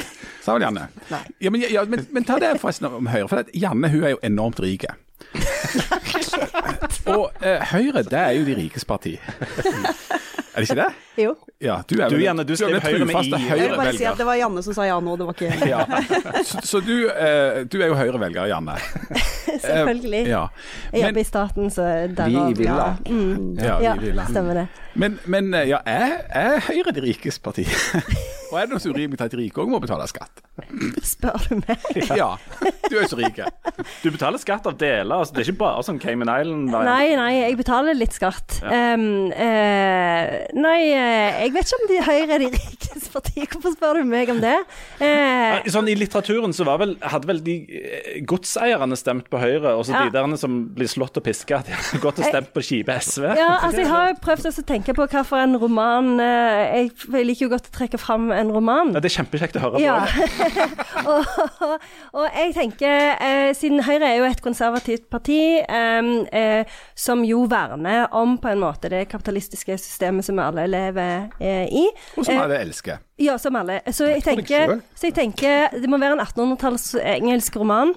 Sa 0.43 0.55
vel 0.55 0.65
Janne? 0.67 0.89
Ja, 1.09 1.49
men, 1.49 1.63
ja, 1.71 1.85
men, 1.89 2.05
men 2.13 2.27
ta 2.27 2.37
det 2.41 2.55
forresten 2.61 2.89
om 2.89 3.09
Høyre, 3.09 3.29
for 3.31 3.43
at 3.45 3.53
Janne 3.55 3.89
hun 3.93 4.03
er 4.03 4.15
jo 4.15 4.21
enormt 4.25 4.61
rik. 4.63 4.85
og 7.15 7.31
eh, 7.41 7.63
Høyre, 7.71 8.03
det 8.05 8.21
er 8.21 8.35
jo 8.37 8.45
de 8.47 8.57
rikes 8.59 8.85
parti. 8.85 9.15
Er 10.55 10.63
det 10.63 10.69
ikke 10.69 10.81
det? 10.81 10.91
Jo. 11.25 11.31
Ja, 11.63 11.75
du 11.87 11.95
er 11.99 12.09
Du, 12.11 12.17
Janne, 12.19 12.43
du 12.43 12.53
er 12.53 12.73
den 12.73 12.81
Høyre 12.83 13.05
med 13.07 13.15
I. 13.23 13.29
Jeg 13.31 13.59
vil 13.59 13.75
bare 13.77 13.93
si 13.95 14.03
at 14.07 14.17
det 14.19 14.25
var 14.27 14.35
Janne 14.39 14.63
som 14.65 14.75
sa 14.75 14.83
ja 14.87 14.97
nå, 15.03 15.15
det 15.19 15.27
var 15.27 15.37
ikke 15.37 15.69
Ja. 15.69 15.85
Så, 16.49 16.59
så 16.67 16.81
du, 16.83 17.07
eh, 17.07 17.61
du 17.71 17.77
er 17.79 17.87
jo 17.87 17.95
Høyre-velger, 17.95 18.49
Janne. 18.51 18.75
Selvfølgelig. 19.65 20.25
Ja. 20.27 20.45
Jeg 20.91 21.05
jobber 21.05 21.15
Men, 21.15 21.21
i 21.21 21.27
staten, 21.27 21.69
så 21.71 21.85
derav 22.11 22.31
Vi 22.33 22.41
i 22.51 22.57
Villa. 22.59 22.87
Ja, 23.05 23.11
mm, 23.11 23.53
ja, 23.59 23.77
ja, 23.83 23.93
vi 23.99 24.11
ja, 24.11 24.25
stemmer 24.29 24.59
det. 24.59 24.65
men, 24.93 25.19
men 25.31 25.53
eh, 25.55 25.69
ja, 25.71 25.79
er, 25.87 26.17
er 26.35 26.59
Høyre 26.67 26.91
de 26.95 27.05
rikes 27.07 27.39
parti? 27.39 27.65
Og 28.51 28.59
er 28.59 28.67
det 28.67 28.75
noe 28.75 28.83
så 28.83 28.91
urimelig 28.93 29.21
at 29.23 29.33
de 29.33 29.39
rike 29.39 29.63
òg 29.63 29.71
må 29.71 29.79
betale 29.83 30.05
skatt? 30.11 30.43
Spør 31.03 31.47
du 31.47 31.55
meg? 31.63 31.81
Ja, 32.11 32.35
du 32.89 32.95
er 32.97 33.03
jo 33.05 33.09
så 33.11 33.17
rik. 33.19 33.39
Du 34.03 34.09
betaler 34.13 34.41
skatt 34.41 34.65
av 34.69 34.77
deler. 34.79 35.13
Altså, 35.15 35.35
det 35.35 35.43
er 35.43 35.49
ikke 35.51 35.61
bare 35.63 35.83
sånn 35.85 35.99
Cayman 36.01 36.29
Island-variant. 36.31 36.89
Nei, 36.89 37.15
nei, 37.19 37.31
jeg 37.41 37.57
betaler 37.59 37.97
litt 37.97 38.15
skatt. 38.15 38.59
Um, 38.65 39.05
uh, 39.33 40.35
nei, 40.55 40.79
eh, 40.93 41.39
jeg 41.45 41.53
vet 41.55 41.69
ikke 41.69 41.79
om 41.79 41.87
de 41.91 41.99
Høyre 42.05 42.37
er 42.37 42.43
de 42.45 42.49
rikeste 42.53 43.11
partiene, 43.13 43.49
Hvorfor 43.55 43.75
spør 43.75 43.99
du 43.99 44.09
meg 44.09 44.31
om 44.33 44.39
det? 44.43 44.55
Uh, 44.99 45.65
Sånn, 45.71 45.89
I 45.91 45.95
litteraturen 45.97 46.53
så 46.55 46.65
var 46.67 46.79
vel, 46.81 46.95
hadde 47.03 47.29
vel 47.29 47.41
de 47.45 47.55
godseierne 48.27 48.97
stemt 48.99 49.29
på 49.31 49.39
Høyre, 49.41 49.75
og 49.75 49.85
så 49.87 49.95
Ja. 49.95 50.03
de 50.05 50.15
der 50.15 50.37
som 50.39 50.57
blir 50.75 50.89
slått 50.91 51.17
og 51.19 51.23
piska, 51.25 51.61
de 51.65 51.75
har 51.75 52.01
gått 52.03 52.19
og 52.19 52.25
stemt 52.27 52.51
på 52.55 52.63
kjipe 52.65 52.91
SV. 53.01 53.23
ja, 53.37 53.59
altså 53.61 53.81
Jeg 53.83 53.91
har 53.91 54.09
jo 54.11 54.15
prøvd 54.23 54.49
også 54.51 54.63
å 54.63 54.67
tenke 54.67 54.95
på 54.97 55.07
hva 55.07 55.23
for 55.25 55.39
en 55.39 55.55
roman 55.61 56.15
Jeg, 56.19 56.91
jeg 57.11 57.25
liker 57.27 57.45
jo 57.45 57.51
godt 57.53 57.69
å 57.69 57.73
trekke 57.75 57.99
fram 58.01 58.31
en 58.35 58.51
roman. 58.51 58.93
Ja, 58.95 59.01
det 59.03 59.11
er 59.11 59.15
kjempekjekt 59.19 59.57
å 59.59 59.63
høre 59.63 59.77
på. 59.77 59.83
Ja. 59.85 60.05
og, 61.11 61.75
og 62.15 62.25
jeg 62.35 62.53
tenker, 62.57 62.74
eh, 62.81 63.53
siden 63.55 63.83
Høyre 63.83 64.09
er 64.09 64.17
jo 64.19 64.25
et 64.27 64.41
konservativt 64.43 65.09
parti 65.09 65.37
eh, 65.61 66.63
som 66.95 67.23
jo 67.23 67.43
verner 67.51 68.07
om 68.11 68.37
på 68.41 68.49
en 68.51 68.59
måte 68.59 68.89
det 68.89 69.07
kapitalistiske 69.11 69.77
systemet 69.77 70.25
som 70.25 70.39
alle 70.39 70.67
lever 70.67 71.29
eh, 71.39 71.65
i. 71.71 71.85
Og 72.17 72.25
som 72.25 72.35
Eh, 72.35 72.41
alle 72.43 72.59
elsker. 72.59 72.97
Ja, 73.19 73.37
som 73.37 73.55
alle. 73.55 73.79
Så 73.91 74.05
jeg 74.11 74.23
tenker, 74.23 74.79
så 74.95 75.07
jeg 75.07 75.15
tenker 75.15 75.69
det 75.71 75.89
må 75.89 75.97
være 76.01 76.17
en 76.19 76.25
1800-talls 76.25 76.95
engelsk 76.99 77.55
roman. 77.55 77.93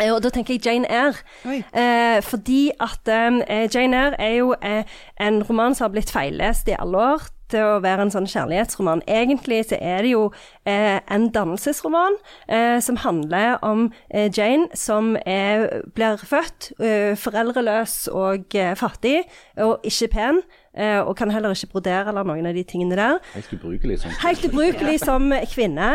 Eh, 0.00 0.08
Og 0.12 0.22
da 0.24 0.30
tenker 0.32 0.54
jeg 0.54 0.64
Jane 0.66 0.88
Eyre. 0.88 1.14
Eh, 1.44 2.22
fordi 2.22 2.70
at 2.80 3.08
eh, 3.08 3.68
Jane 3.74 3.96
Eyre 3.96 4.20
er 4.20 4.34
jo 4.38 4.54
eh, 4.62 4.84
en 5.20 5.42
roman 5.42 5.74
som 5.74 5.84
har 5.84 5.92
blitt 5.98 6.10
feillest 6.10 6.68
i 6.68 6.76
alle 6.78 6.96
år 6.98 7.28
til 7.52 7.66
å 7.68 7.80
være 7.84 8.06
en 8.06 8.12
sånn 8.14 8.26
kjærlighetsroman. 8.32 9.04
Egentlig 9.06 9.60
så 9.70 9.78
er 9.80 10.02
det 10.06 10.14
jo 10.14 10.24
eh, 10.66 10.98
en 11.12 11.28
dannelsesroman 11.34 12.16
eh, 12.48 12.78
som 12.84 12.98
handler 13.04 13.60
om 13.62 13.86
eh, 14.10 14.30
Jane 14.32 14.68
som 14.78 15.14
er, 15.26 15.68
blir 15.96 16.18
født 16.24 16.72
eh, 16.80 17.12
foreldreløs 17.20 18.08
og 18.12 18.56
eh, 18.58 18.74
fattig 18.80 19.20
og 19.62 19.84
ikke 19.86 20.08
pen. 20.16 20.42
eh, 20.74 21.00
og 21.04 21.12
kan 21.18 21.28
heller 21.30 21.52
ikke 21.52 21.68
brodere 21.74 22.08
eller 22.08 22.24
noen 22.24 22.46
av 22.48 22.54
de 22.56 22.62
tingene 22.64 22.96
der. 22.96 23.18
Helt 23.34 23.50
ubrukelig 23.58 23.98
sånn. 24.00 24.14
Helt 24.22 24.46
ubrukelig 24.48 24.94
som 25.04 25.26
kvinne. 25.52 25.90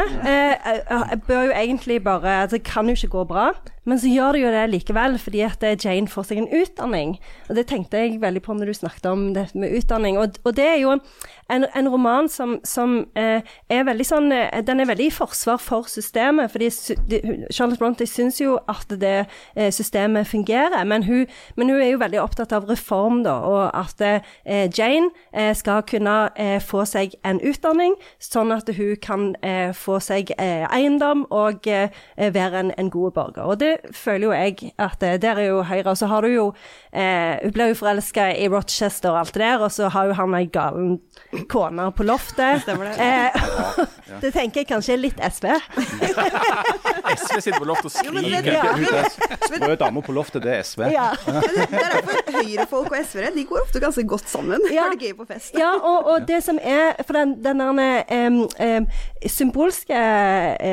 Bør 1.27 1.47
jo 1.47 1.55
egentlig 1.55 1.97
bare 2.05 2.41
altså, 2.43 2.57
Det 2.57 2.63
kan 2.67 2.85
jo 2.89 2.93
ikke 2.97 3.07
gå 3.15 3.23
bra, 3.29 3.47
men 3.87 3.99
så 3.99 4.09
gjør 4.11 4.35
det 4.35 4.41
jo 4.43 4.51
det 4.53 4.63
likevel, 4.73 5.17
fordi 5.21 5.41
at 5.47 5.63
Jane 5.83 6.11
får 6.11 6.27
seg 6.29 6.41
en 6.43 6.49
utdanning. 6.61 7.15
Og 7.49 7.55
det 7.57 7.65
tenkte 7.71 8.01
jeg 8.03 8.19
veldig 8.21 8.41
på 8.45 8.53
når 8.57 8.69
du 8.71 8.77
snakket 8.77 9.05
om 9.11 9.25
det 9.37 9.47
med 9.55 9.73
utdanning. 9.79 10.19
Og, 10.21 10.37
og 10.43 10.55
det 10.57 10.65
er 10.75 10.79
jo 10.83 10.97
en, 11.49 11.65
en 11.75 11.89
roman 11.89 12.29
som, 12.29 12.57
som 12.63 12.97
eh, 13.15 13.41
er 13.69 13.85
veldig 13.87 14.05
sånn 14.07 14.31
eh, 14.35 14.61
Den 14.65 14.81
er 14.81 14.89
veldig 14.89 15.07
i 15.07 15.13
forsvar 15.13 15.59
for 15.61 15.87
systemet. 15.91 16.51
fordi 16.51 16.69
de, 17.09 17.21
Charlotte 17.51 17.79
Bronte 17.79 18.07
syns 18.07 18.41
jo 18.41 18.57
at 18.67 18.91
det 19.01 19.27
eh, 19.55 19.71
systemet 19.71 20.27
fungerer, 20.27 20.83
men 20.83 21.03
hun, 21.03 21.25
men 21.55 21.69
hun 21.69 21.81
er 21.81 21.91
jo 21.91 22.01
veldig 22.01 22.21
opptatt 22.21 22.53
av 22.55 22.67
reform, 22.69 23.23
da, 23.23 23.37
og 23.47 23.71
at 23.77 24.01
eh, 24.03 24.67
Jane 24.77 25.11
eh, 25.33 25.53
skal 25.55 25.83
kunne 25.87 26.17
eh, 26.35 26.57
få 26.63 26.83
seg 26.89 27.15
en 27.27 27.39
utdanning, 27.43 27.95
sånn 28.19 28.51
at 28.55 28.69
hun 28.77 28.95
kan 29.01 29.27
få 29.75 29.97
seg 30.03 30.31
eiendom 30.37 31.23
og 31.33 31.65
være 31.67 32.59
en, 32.59 32.71
en 32.79 32.89
god 32.91 33.13
borger. 33.15 33.43
Og 33.45 33.59
det 33.61 33.71
føler 33.95 34.27
jo 34.27 34.33
jeg 34.33 34.71
at 34.81 35.03
der 35.21 35.39
er 35.39 35.47
jo 35.49 35.63
Høyre. 35.67 35.91
Og 35.91 35.97
så 35.99 36.07
har 36.11 36.25
du 36.25 36.31
jo 36.31 36.45
Hun 36.91 37.53
ble 37.53 37.69
jo 37.69 37.77
forelska 37.77 38.29
i 38.35 38.47
Rochester 38.51 39.11
og 39.11 39.19
alt 39.21 39.33
det 39.35 39.43
der, 39.43 39.63
og 39.63 39.71
så 39.71 39.89
har 39.93 40.09
jo 40.09 40.17
han 40.17 40.35
ei 40.37 40.47
galen 40.51 40.97
kone 41.45 41.91
på 41.91 42.03
loftet. 42.07 42.61
Stemmer 42.63 42.85
det. 42.85 42.95
Eh, 42.97 44.17
det 44.21 44.31
tenker 44.35 44.63
jeg 44.63 44.69
kanskje 44.69 44.95
er 44.95 45.01
litt 45.01 45.19
SV. 45.21 45.47
SV 47.13 47.39
sitter 47.45 47.59
på 47.59 47.67
loftet 47.69 47.89
og 47.89 47.95
skriker. 47.95 48.49
Ja. 48.51 48.63
Røde 49.51 49.77
dama 49.81 50.03
på 50.05 50.15
loftet, 50.15 50.43
det 50.45 50.55
er 50.55 50.65
SV. 50.65 50.87
Ja. 50.93 51.09
Det 51.25 51.67
er 51.67 51.95
derfor 51.97 52.33
høyrefolk 52.37 52.91
og 52.91 52.97
SV-ere 53.03 53.33
de 53.35 53.45
går 53.49 53.63
ofte 53.65 53.83
ganske 53.83 54.05
godt 54.07 54.29
sammen. 54.31 54.63
Ja. 54.71 54.87
Har 54.87 54.95
det 54.95 55.09
gøy 55.09 55.15
på 55.19 55.27
fest. 55.29 55.53
Ja, 55.57 55.73
og, 55.77 56.09
og 56.13 56.27
det 56.27 56.41
som 56.45 56.59
er 56.61 56.97
For 57.05 57.13
den, 57.17 57.37
den 57.43 57.59
der, 57.59 58.27
um, 58.27 58.41
um, 58.63 58.87
symbolske 59.27 60.01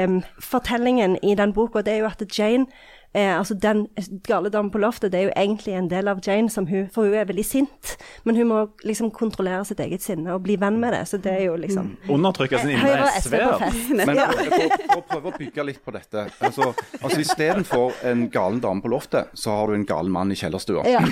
um, 0.05 0.23
fortellingen 0.41 1.19
i 1.23 1.35
den 1.39 1.53
boka, 1.53 1.83
det 1.85 1.95
er 1.99 2.05
jo 2.05 2.11
at 2.11 2.39
Jane 2.39 2.67
eh, 3.15 3.33
altså 3.39 3.55
Den 3.55 3.87
gale 4.27 4.51
damen 4.53 4.71
på 4.75 4.81
loftet 4.83 5.13
det 5.13 5.21
er 5.21 5.29
jo 5.29 5.35
egentlig 5.37 5.75
en 5.79 5.89
del 5.91 6.11
av 6.11 6.21
Jane, 6.25 6.51
som 6.51 6.67
hun, 6.69 6.89
for 6.93 7.09
hun 7.09 7.17
er 7.19 7.29
veldig 7.29 7.45
sint. 7.47 7.95
Men 8.25 8.37
hun 8.37 8.51
må 8.51 8.61
liksom 8.85 9.11
kontrollere 9.15 9.65
sitt 9.69 9.81
eget 9.81 10.05
sinne 10.05 10.35
og 10.35 10.43
bli 10.47 10.59
venn 10.61 10.79
med 10.83 10.95
det. 10.97 11.05
Så 11.11 11.21
det 11.23 11.33
er 11.33 11.45
jo 11.49 11.57
liksom 11.61 11.95
Undertrykke 12.11 12.61
sin 12.63 12.77
Høyre 12.79 12.99
indre 12.99 13.23
SV 13.23 13.35
på 13.35 13.41
SV-er. 13.41 13.59
fest. 13.65 13.95
Men 14.01 14.23
for, 14.23 14.77
for 14.85 14.97
å 14.99 15.07
prøve 15.15 15.33
å 15.33 15.37
bygge 15.39 15.67
litt 15.71 15.83
på 15.85 15.95
dette 15.95 16.27
altså, 16.45 16.71
altså 17.01 17.21
Istedenfor 17.25 18.05
en 18.11 18.29
galen 18.33 18.61
dame 18.65 18.85
på 18.85 18.91
loftet, 18.93 19.33
så 19.39 19.59
har 19.59 19.71
du 19.71 19.79
en 19.79 19.87
galen 19.89 20.13
mann 20.15 20.33
i 20.33 20.39
kjellerstua. 20.39 20.85
Ja. 20.89 21.03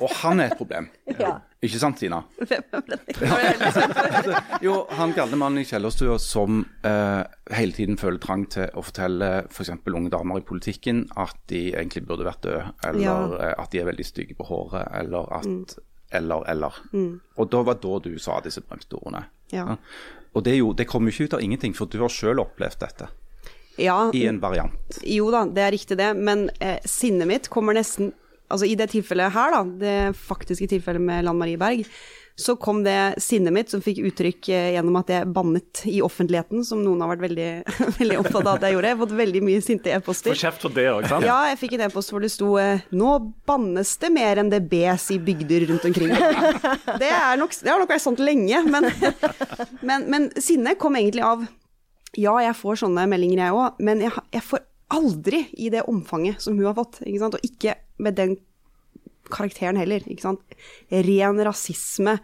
Og 0.00 0.08
han 0.22 0.40
er 0.42 0.52
et 0.52 0.58
problem. 0.58 0.88
Ja. 1.18 1.38
Ikke 1.64 1.78
sant, 1.80 1.96
Tina? 2.00 2.18
Det? 2.50 2.58
Jo, 4.64 4.74
han 4.98 5.14
galne 5.16 5.38
mannen 5.40 5.62
i 5.62 5.66
kjellerstua 5.68 6.18
som 6.20 6.62
eh, 6.84 7.22
hele 7.56 7.72
tiden 7.76 7.96
føler 8.00 8.20
trang 8.22 8.44
til 8.52 8.68
å 8.76 8.82
fortelle 8.84 9.30
f.eks. 9.48 9.72
For 9.84 9.96
unge 9.98 10.12
damer 10.12 10.40
i 10.42 10.46
politikken 10.46 11.04
at 11.20 11.36
de 11.50 11.66
egentlig 11.72 12.04
burde 12.08 12.26
vært 12.28 12.44
døde, 12.46 12.66
eller 12.84 13.02
Ja. 13.04 13.16
eh, 13.48 13.54
at 13.64 13.72
de 13.72 13.80
er 13.82 13.88
veldig 13.90 14.06
stygge 14.08 14.36
på 14.38 14.46
håret, 14.50 14.86
eller 15.00 15.30
at 15.40 15.78
Eller, 16.14 16.44
eller. 16.46 16.76
Og 16.94 17.48
da 17.50 17.62
var 17.66 17.74
da 17.82 17.96
du 18.04 18.12
sa 18.22 18.36
disse 18.44 18.60
bremste 18.62 18.94
ordene. 19.00 19.24
Ja. 19.50 19.76
Og 20.34 20.44
det, 20.46 20.52
jo, 20.60 20.72
det 20.72 20.86
kommer 20.86 21.10
jo 21.10 21.14
ikke 21.16 21.24
ut 21.32 21.34
av 21.38 21.42
ingenting, 21.42 21.74
for 21.74 21.86
du 21.90 21.98
har 22.04 22.08
selv 22.12 22.40
opplevd 22.44 22.78
dette 22.84 23.08
Ja, 23.82 24.10
i 24.14 24.26
en 24.30 24.38
variant. 24.42 25.00
Jo 25.02 25.30
da, 25.34 25.40
det 25.50 25.62
er 25.64 25.72
riktig 25.74 25.96
det, 25.98 26.12
men 26.14 26.50
eh, 26.60 26.78
sinnet 26.86 27.26
mitt 27.26 27.48
kommer 27.50 27.74
nesten 27.74 28.12
Altså 28.52 28.68
i 28.68 28.76
det 28.78 28.90
tilfellet 28.92 29.32
her, 29.34 29.54
da, 29.54 29.62
det 29.80 29.96
faktiske 30.18 30.68
tilfellet 30.70 31.02
med 31.02 31.24
Lan 31.24 31.38
Marie 31.40 31.58
Berg, 31.60 31.86
så 32.36 32.56
kom 32.58 32.80
det 32.82 33.14
sinnet 33.22 33.54
mitt 33.54 33.70
som 33.70 33.82
fikk 33.82 34.00
uttrykk 34.08 34.48
eh, 34.50 34.72
gjennom 34.74 34.96
at 34.98 35.10
jeg 35.12 35.28
bannet 35.30 35.84
i 35.86 36.00
offentligheten, 36.02 36.64
som 36.66 36.80
noen 36.82 37.04
har 37.04 37.12
vært 37.12 37.22
veldig, 37.28 37.50
veldig 38.00 38.16
opptatt 38.24 38.42
av 38.42 38.56
at 38.56 38.66
jeg 38.66 38.74
gjorde. 38.74 38.90
Jeg 38.90 38.96
har 38.96 39.02
fått 39.04 39.14
veldig 39.20 39.42
mye 39.46 39.62
sinte 39.62 39.92
Få 39.92 40.00
e-poster. 40.00 40.38
kjeft 40.40 40.64
for 40.66 40.74
det 40.74 40.88
òg, 40.90 41.06
sant? 41.10 41.26
Ja, 41.28 41.36
jeg 41.52 41.60
fikk 41.62 41.76
en 41.78 41.84
e-post 41.86 42.10
hvor 42.10 42.24
det 42.24 42.32
sto 42.34 42.56
eh, 42.58 42.82
'Nå 42.90 43.12
bannes 43.46 43.94
det 44.02 44.10
mer 44.16 44.42
enn 44.42 44.50
det 44.50 44.64
bes 44.66 45.06
i 45.14 45.20
bygder 45.22 45.68
rundt 45.70 45.86
omkring'. 45.86 46.14
Det, 47.04 47.10
er 47.10 47.38
nok, 47.38 47.54
det 47.62 47.70
har 47.70 47.78
nok 47.80 47.90
vært 47.90 48.02
sånt 48.02 48.20
lenge, 48.22 48.60
men, 48.66 48.90
men, 49.88 50.06
men 50.10 50.28
sinnet 50.42 50.78
kom 50.82 50.98
egentlig 50.98 51.24
av 51.26 51.46
Ja, 52.18 52.34
jeg 52.42 52.54
får 52.58 52.82
sånne 52.82 53.06
meldinger, 53.10 53.46
jeg 53.46 53.56
òg, 53.58 53.80
men 53.82 54.02
jeg, 54.04 54.12
jeg 54.34 54.42
får 54.46 54.62
aldri 54.94 55.46
i 55.58 55.70
det 55.72 55.82
omfanget 55.90 56.42
som 56.42 56.58
hun 56.58 56.68
har 56.68 56.76
fått. 56.76 57.00
Ikke 57.02 57.22
sant? 57.22 57.38
Og 57.38 57.46
ikke 57.46 57.74
med 58.02 58.18
den 58.18 58.36
karakteren 59.32 59.78
heller. 59.80 60.04
Ikke 60.10 60.26
sant? 60.26 60.58
Ren 60.92 61.40
rasisme, 61.46 62.18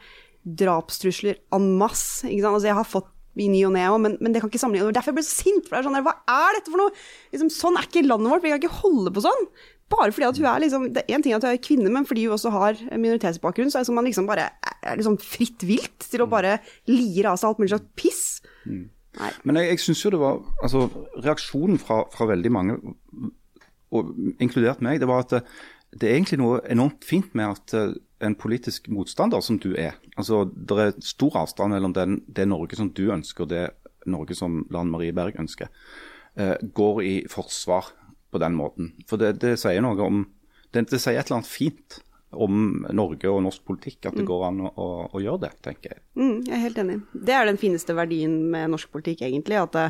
drapstrusler 0.44 1.40
en 1.56 1.72
masse. 1.80 2.28
Ikke 2.28 2.44
sant? 2.44 2.56
Altså, 2.58 2.70
jeg 2.70 2.78
har 2.80 2.88
fått 2.88 3.10
i 3.40 3.46
ny 3.48 3.60
og 3.64 3.72
ne 3.72 3.84
òg, 3.88 4.00
men, 4.02 4.16
men 4.20 4.34
det 4.34 4.42
kan 4.42 4.50
ikke 4.50 4.60
sammenligne. 4.60 4.92
Derfor 4.92 5.14
jeg 5.14 5.20
ble 5.20 5.26
så 5.26 5.44
sint. 5.44 5.66
For 5.66 5.76
det 5.76 5.80
er 5.80 5.88
sånn, 5.88 5.98
der, 5.98 6.06
Hva 6.06 6.16
er 6.28 6.56
dette 6.58 6.72
for 6.72 6.82
noe? 6.82 6.94
Liksom, 7.34 7.52
sånn 7.54 7.78
er 7.78 7.86
ikke 7.88 8.06
landet 8.06 8.32
vårt. 8.32 8.44
Vi 8.44 8.52
kan 8.52 8.62
ikke 8.62 8.80
holde 8.82 9.12
på 9.14 9.24
sånn. 9.24 9.46
Bare 9.90 10.14
fordi 10.14 10.28
at 10.28 10.38
hun 10.38 10.46
er 10.46 10.62
liksom 10.62 10.84
Det 10.94 11.02
er 11.02 11.16
én 11.16 11.24
ting 11.24 11.34
at 11.34 11.42
hun 11.42 11.50
er 11.50 11.62
kvinne, 11.62 11.90
men 11.90 12.06
fordi 12.06 12.26
hun 12.26 12.36
også 12.36 12.52
har 12.54 12.78
minoritetsbakgrunn, 12.92 13.72
så 13.72 13.82
er 13.82 13.92
man 13.96 14.06
liksom 14.06 14.28
bare 14.28 14.50
er 14.62 14.96
liksom 15.00 15.18
fritt 15.22 15.66
vilt 15.66 16.06
til 16.06 16.24
å 16.24 16.30
bare 16.30 16.58
lire 16.90 17.32
av 17.32 17.40
seg 17.40 17.50
alt 17.50 17.60
mulig 17.62 17.72
slags 17.72 17.90
piss. 17.98 18.24
Nei. 18.66 19.32
Men 19.42 19.58
jeg, 19.58 19.72
jeg 19.72 19.82
syns 19.82 20.04
jo 20.04 20.12
det 20.14 20.20
var 20.22 20.38
altså, 20.62 20.84
Reaksjonen 21.18 21.80
fra, 21.82 22.04
fra 22.14 22.28
veldig 22.30 22.52
mange, 22.54 22.78
og 23.90 24.14
inkludert 24.42 24.82
meg, 24.84 25.00
det 25.02 25.08
var 25.10 25.24
at 25.24 25.34
det, 25.34 25.42
det 25.90 26.08
er 26.08 26.18
egentlig 26.18 26.38
noe 26.40 26.60
enormt 26.70 27.06
fint 27.06 27.32
med 27.38 27.56
at 27.56 27.74
eh, 27.74 27.94
en 28.22 28.36
politisk 28.38 28.86
motstander 28.92 29.42
som 29.42 29.56
du 29.58 29.70
er 29.72 29.96
altså 30.12 30.42
Det 30.44 30.76
er 30.76 30.98
stor 31.02 31.38
avstand 31.40 31.72
mellom 31.72 31.94
den, 31.96 32.18
det 32.28 32.46
Norge 32.50 32.76
som 32.76 32.90
du 32.92 33.08
ønsker 33.10 33.46
og 33.46 33.52
det 33.54 33.64
Norge 34.10 34.36
som 34.36 34.62
Lan 34.72 34.90
Marie 34.92 35.12
Berg 35.12 35.36
ønsker, 35.40 35.68
eh, 36.36 36.56
går 36.60 37.02
i 37.04 37.14
forsvar 37.28 37.90
på 38.30 38.38
den 38.40 38.54
måten. 38.56 38.94
For 39.10 39.20
det, 39.20 39.34
det 39.42 39.58
sier 39.60 39.82
noe 39.84 39.98
om 40.06 40.22
det, 40.72 40.86
det 40.88 41.00
sier 41.02 41.18
et 41.18 41.26
eller 41.26 41.40
annet 41.40 41.50
fint 41.50 41.98
om 42.30 42.86
Norge 42.94 43.26
og 43.28 43.42
norsk 43.42 43.64
politikk, 43.66 44.06
at 44.06 44.16
det 44.16 44.24
går 44.28 44.44
an 44.46 44.60
å, 44.62 44.70
å, 44.70 44.88
å 45.18 45.22
gjøre 45.22 45.48
det, 45.48 45.50
tenker 45.66 45.96
jeg. 45.96 46.02
Mm, 46.14 46.36
jeg 46.46 46.54
er 46.54 46.62
helt 46.62 46.78
enig. 46.78 46.98
Det 47.12 47.34
er 47.34 47.48
den 47.48 47.58
fineste 47.58 47.96
verdien 47.98 48.36
med 48.52 48.70
norsk 48.70 48.92
politikk, 48.94 49.24
egentlig. 49.26 49.58
At 49.58 49.74
det, 49.74 49.88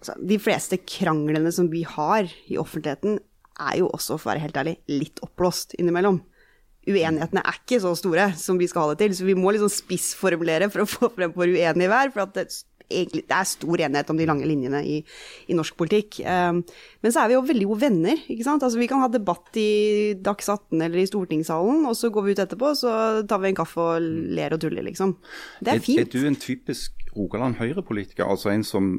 de 0.00 0.38
fleste 0.40 0.78
kranglene 0.86 1.50
som 1.54 1.70
vi 1.72 1.84
har 1.88 2.28
i 2.48 2.58
offentligheten, 2.60 3.18
er 3.58 3.80
jo 3.80 3.90
også, 3.90 4.18
for 4.18 4.28
å 4.28 4.34
være 4.34 4.44
helt 4.46 4.58
ærlig, 4.60 4.76
litt 4.90 5.22
oppblåst 5.24 5.74
innimellom. 5.80 6.20
Uenighetene 6.88 7.42
er 7.42 7.58
ikke 7.58 7.80
så 7.82 7.92
store 7.98 8.30
som 8.38 8.60
vi 8.60 8.68
skal 8.70 8.86
ha 8.86 8.94
det 8.94 9.02
til, 9.02 9.16
så 9.18 9.26
vi 9.26 9.36
må 9.36 9.52
liksom 9.52 9.72
spissformulere 9.72 10.70
for 10.72 10.84
å 10.84 10.88
få 10.88 11.10
frem 11.16 11.34
hvor 11.34 11.50
uenige 11.50 11.90
vi 11.90 11.96
er. 11.98 12.12
For 12.14 12.24
at 12.24 12.36
det, 12.38 12.46
egentlig, 12.88 13.24
det 13.28 13.36
er 13.36 13.48
stor 13.50 13.82
enighet 13.84 14.12
om 14.12 14.20
de 14.20 14.28
lange 14.28 14.48
linjene 14.48 14.80
i, 14.86 14.96
i 15.50 15.56
norsk 15.56 15.76
politikk. 15.80 16.20
Um, 16.24 16.62
men 17.04 17.14
så 17.14 17.22
er 17.22 17.32
vi 17.32 17.36
jo 17.36 17.44
veldig 17.50 17.68
gode 17.68 17.84
venner. 17.84 18.22
ikke 18.30 18.46
sant? 18.46 18.64
Altså, 18.64 18.80
vi 18.80 18.88
kan 18.90 19.02
ha 19.04 19.10
debatt 19.12 19.58
i 19.60 19.68
Dags 20.24 20.48
18 20.48 20.78
eller 20.78 21.02
i 21.02 21.08
stortingssalen, 21.10 21.84
og 21.90 21.98
så 21.98 22.12
går 22.14 22.24
vi 22.24 22.36
ut 22.36 22.44
etterpå, 22.46 22.72
så 22.78 22.94
tar 23.28 23.42
vi 23.44 23.52
en 23.52 23.58
kaffe 23.58 23.84
og 23.84 24.08
ler 24.38 24.56
og 24.56 24.62
tuller, 24.64 24.86
liksom. 24.86 25.18
Det 25.60 25.74
er 25.74 25.84
fint. 25.84 26.06
Er, 26.06 26.12
du 26.14 26.30
en 26.30 26.40
typisk 26.40 26.97
Rogaland 27.18 27.58
Høyre-politiker, 27.58 28.24
altså 28.24 28.52
en 28.52 28.64
som 28.66 28.94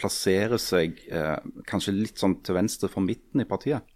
plasserer 0.00 0.60
seg 0.60 0.98
eh, 1.08 1.38
kanskje 1.70 1.96
litt 1.96 2.20
sånn 2.20 2.40
til 2.44 2.58
venstre 2.58 2.90
for 2.90 3.06
midten 3.06 3.42
i 3.42 3.48
partiet? 3.48 3.86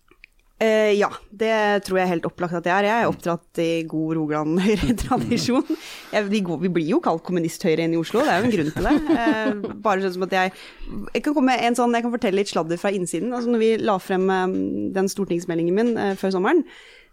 Eh, 0.62 0.92
ja, 0.94 1.08
det 1.34 1.54
tror 1.84 1.98
jeg 1.98 2.10
helt 2.12 2.26
opplagt 2.28 2.54
at 2.54 2.68
jeg 2.68 2.72
er. 2.72 2.86
Jeg 2.86 3.02
er 3.02 3.10
oppdratt 3.10 3.58
i 3.58 3.70
god 3.90 4.14
Rogaland 4.20 4.60
Høyre-tradisjon. 4.62 5.66
Vi, 6.30 6.40
vi 6.40 6.70
blir 6.70 6.86
jo 6.86 7.00
kalt 7.02 7.24
kommunist-Høyre 7.26 7.88
inne 7.88 7.96
i 7.96 7.98
Oslo, 7.98 8.22
det 8.22 8.30
er 8.30 8.38
jo 8.38 8.46
en 8.46 8.52
grunn 8.54 8.70
til 8.76 8.86
det. 8.86 8.92
Eh, 9.18 9.72
bare 9.82 10.04
sånn 10.04 10.14
som 10.14 10.26
at 10.28 10.36
jeg 10.36 10.52
jeg 10.54 11.24
kan, 11.24 11.34
komme 11.34 11.56
en 11.58 11.76
sånn, 11.76 11.96
jeg 11.96 12.06
kan 12.06 12.12
fortelle 12.14 12.38
litt 12.38 12.52
sladder 12.52 12.78
fra 12.78 12.92
innsiden. 12.94 13.34
Altså 13.34 13.50
når 13.50 13.62
vi 13.64 13.70
la 13.82 13.96
frem 14.02 14.28
eh, 14.30 14.54
den 14.94 15.10
stortingsmeldingen 15.10 15.74
min 15.74 15.92
eh, 15.98 16.14
før 16.20 16.36
sommeren, 16.36 16.62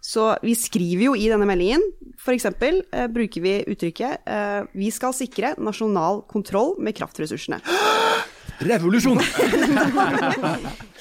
så 0.02 0.32
vi 0.42 0.56
skriver 0.58 1.04
jo 1.06 1.14
i 1.14 1.28
denne 1.30 1.46
meldingen, 1.46 1.82
f.eks. 2.18 2.48
Eh, 2.50 3.06
bruker 3.14 3.40
vi 3.44 3.52
uttrykket 3.70 4.26
eh, 4.26 4.62
'Vi 4.74 4.90
skal 4.90 5.14
sikre 5.14 5.54
nasjonal 5.62 6.24
kontroll 6.30 6.74
med 6.82 6.96
kraftressursene'. 6.98 7.60
Revolusjon! 8.62 9.18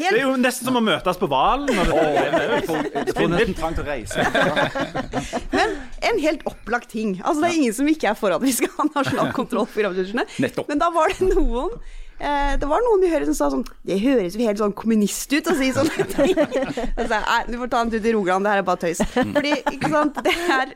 Det 0.01 0.07
er 0.17 0.23
jo 0.23 0.31
nesten 0.39 0.65
som 0.65 0.77
å 0.79 0.81
møtes 0.81 1.17
på 1.19 1.27
Hvalen. 1.29 1.67
det- 1.69 1.75
Jeg 3.05 3.15
får 3.15 3.29
nesten 3.29 3.55
trang 3.57 3.75
til 3.77 3.83
å 3.83 3.87
reise. 3.87 4.25
Men 5.53 5.75
en 6.01 6.19
helt 6.23 6.41
opplagt 6.49 6.89
ting. 6.89 7.19
Altså, 7.21 7.41
det 7.43 7.49
er 7.51 7.57
ingen 7.59 7.73
som 7.77 7.87
ikke 7.91 8.09
er 8.09 8.17
for 8.17 8.33
at 8.33 8.41
vi 8.41 8.51
skal 8.55 8.69
ha 8.79 8.87
nasjonal 8.95 9.31
kontroll 9.39 9.67
på 9.69 9.83
kraftressursene. 9.83 10.25
Men 10.67 10.81
da 10.81 10.89
var 10.93 11.13
det 11.13 11.29
noen 11.35 11.77
eh, 12.21 12.53
det 12.61 12.69
var 12.69 12.83
noen 12.85 13.03
i 13.05 13.11
Høyre 13.11 13.27
som 13.29 13.37
sa 13.37 13.49
sånn 13.53 13.63
Det 13.87 13.97
høres 14.01 14.37
jo 14.37 14.43
helt 14.45 14.61
sånn 14.61 14.75
kommunist 14.77 15.33
ut 15.33 15.49
å 15.51 15.55
si 15.57 15.71
sånne 15.77 16.07
ting. 16.13 16.33
Jeg 16.37 17.07
sa, 17.09 17.21
Nei, 17.25 17.39
du 17.49 17.57
får 17.61 17.71
ta 17.73 17.81
en 17.85 17.93
tur 17.93 18.01
til 18.03 18.17
Rogaland, 18.17 18.45
det 18.47 18.53
her 18.55 18.63
er 18.63 18.67
bare 18.67 18.83
tøys. 18.85 19.01
Fordi, 19.17 19.53
ikke 19.75 19.91
sant, 19.91 20.19
det 20.25 20.35
er, 20.57 20.75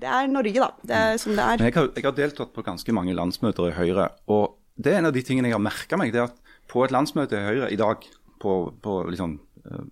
det 0.00 0.14
er 0.20 0.30
Norge, 0.32 0.56
da. 0.62 0.70
Det 0.90 1.02
er 1.02 1.20
som 1.22 1.36
det 1.36 1.44
er. 1.46 1.66
Jeg 1.68 1.76
har, 1.78 1.90
jeg 1.96 2.08
har 2.08 2.16
deltatt 2.16 2.54
på 2.56 2.64
ganske 2.66 2.96
mange 2.96 3.14
landsmøter 3.16 3.70
i 3.70 3.76
Høyre. 3.78 4.08
og 4.32 4.56
det 4.80 4.94
er 4.94 5.02
En 5.02 5.10
av 5.10 5.12
de 5.16 5.22
tingene 5.26 5.50
jeg 5.50 5.56
har 5.58 5.62
merka 5.62 5.98
meg, 6.00 6.12
det 6.14 6.22
er 6.22 6.30
at 6.30 6.38
på 6.70 6.84
et 6.86 6.92
landsmøte 6.94 7.36
i 7.36 7.46
Høyre 7.48 7.70
i 7.74 7.78
dag, 7.80 8.04
på, 8.40 8.52
på 8.80 8.92
liksom, 9.12 9.34
eh, 9.66 9.82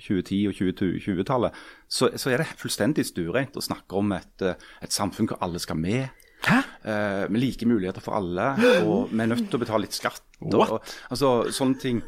2010- 0.00 0.48
og 0.48 0.54
2020-tallet, 0.56 1.58
så, 1.90 2.08
så 2.16 2.30
er 2.32 2.40
det 2.40 2.46
fullstendig 2.56 3.04
stuereint 3.04 3.58
å 3.58 3.64
snakke 3.64 3.98
om 3.98 4.14
et, 4.16 4.44
eh, 4.46 4.56
et 4.80 4.94
samfunn 4.94 5.28
hvor 5.28 5.40
alle 5.44 5.60
skal 5.60 5.76
med. 5.76 6.08
Eh, 6.46 7.24
med 7.28 7.40
like 7.40 7.66
muligheter 7.66 8.00
for 8.04 8.16
alle, 8.18 8.52
og 8.86 9.08
vi 9.12 9.22
er 9.22 9.30
nødt 9.30 9.48
til 9.50 9.58
å 9.58 9.62
betale 9.62 9.84
litt 9.84 9.96
skatt. 9.96 10.22
Og, 10.46 10.54
og, 10.62 10.92
altså 11.10 11.32
Sånne 11.54 11.80
ting 11.82 12.02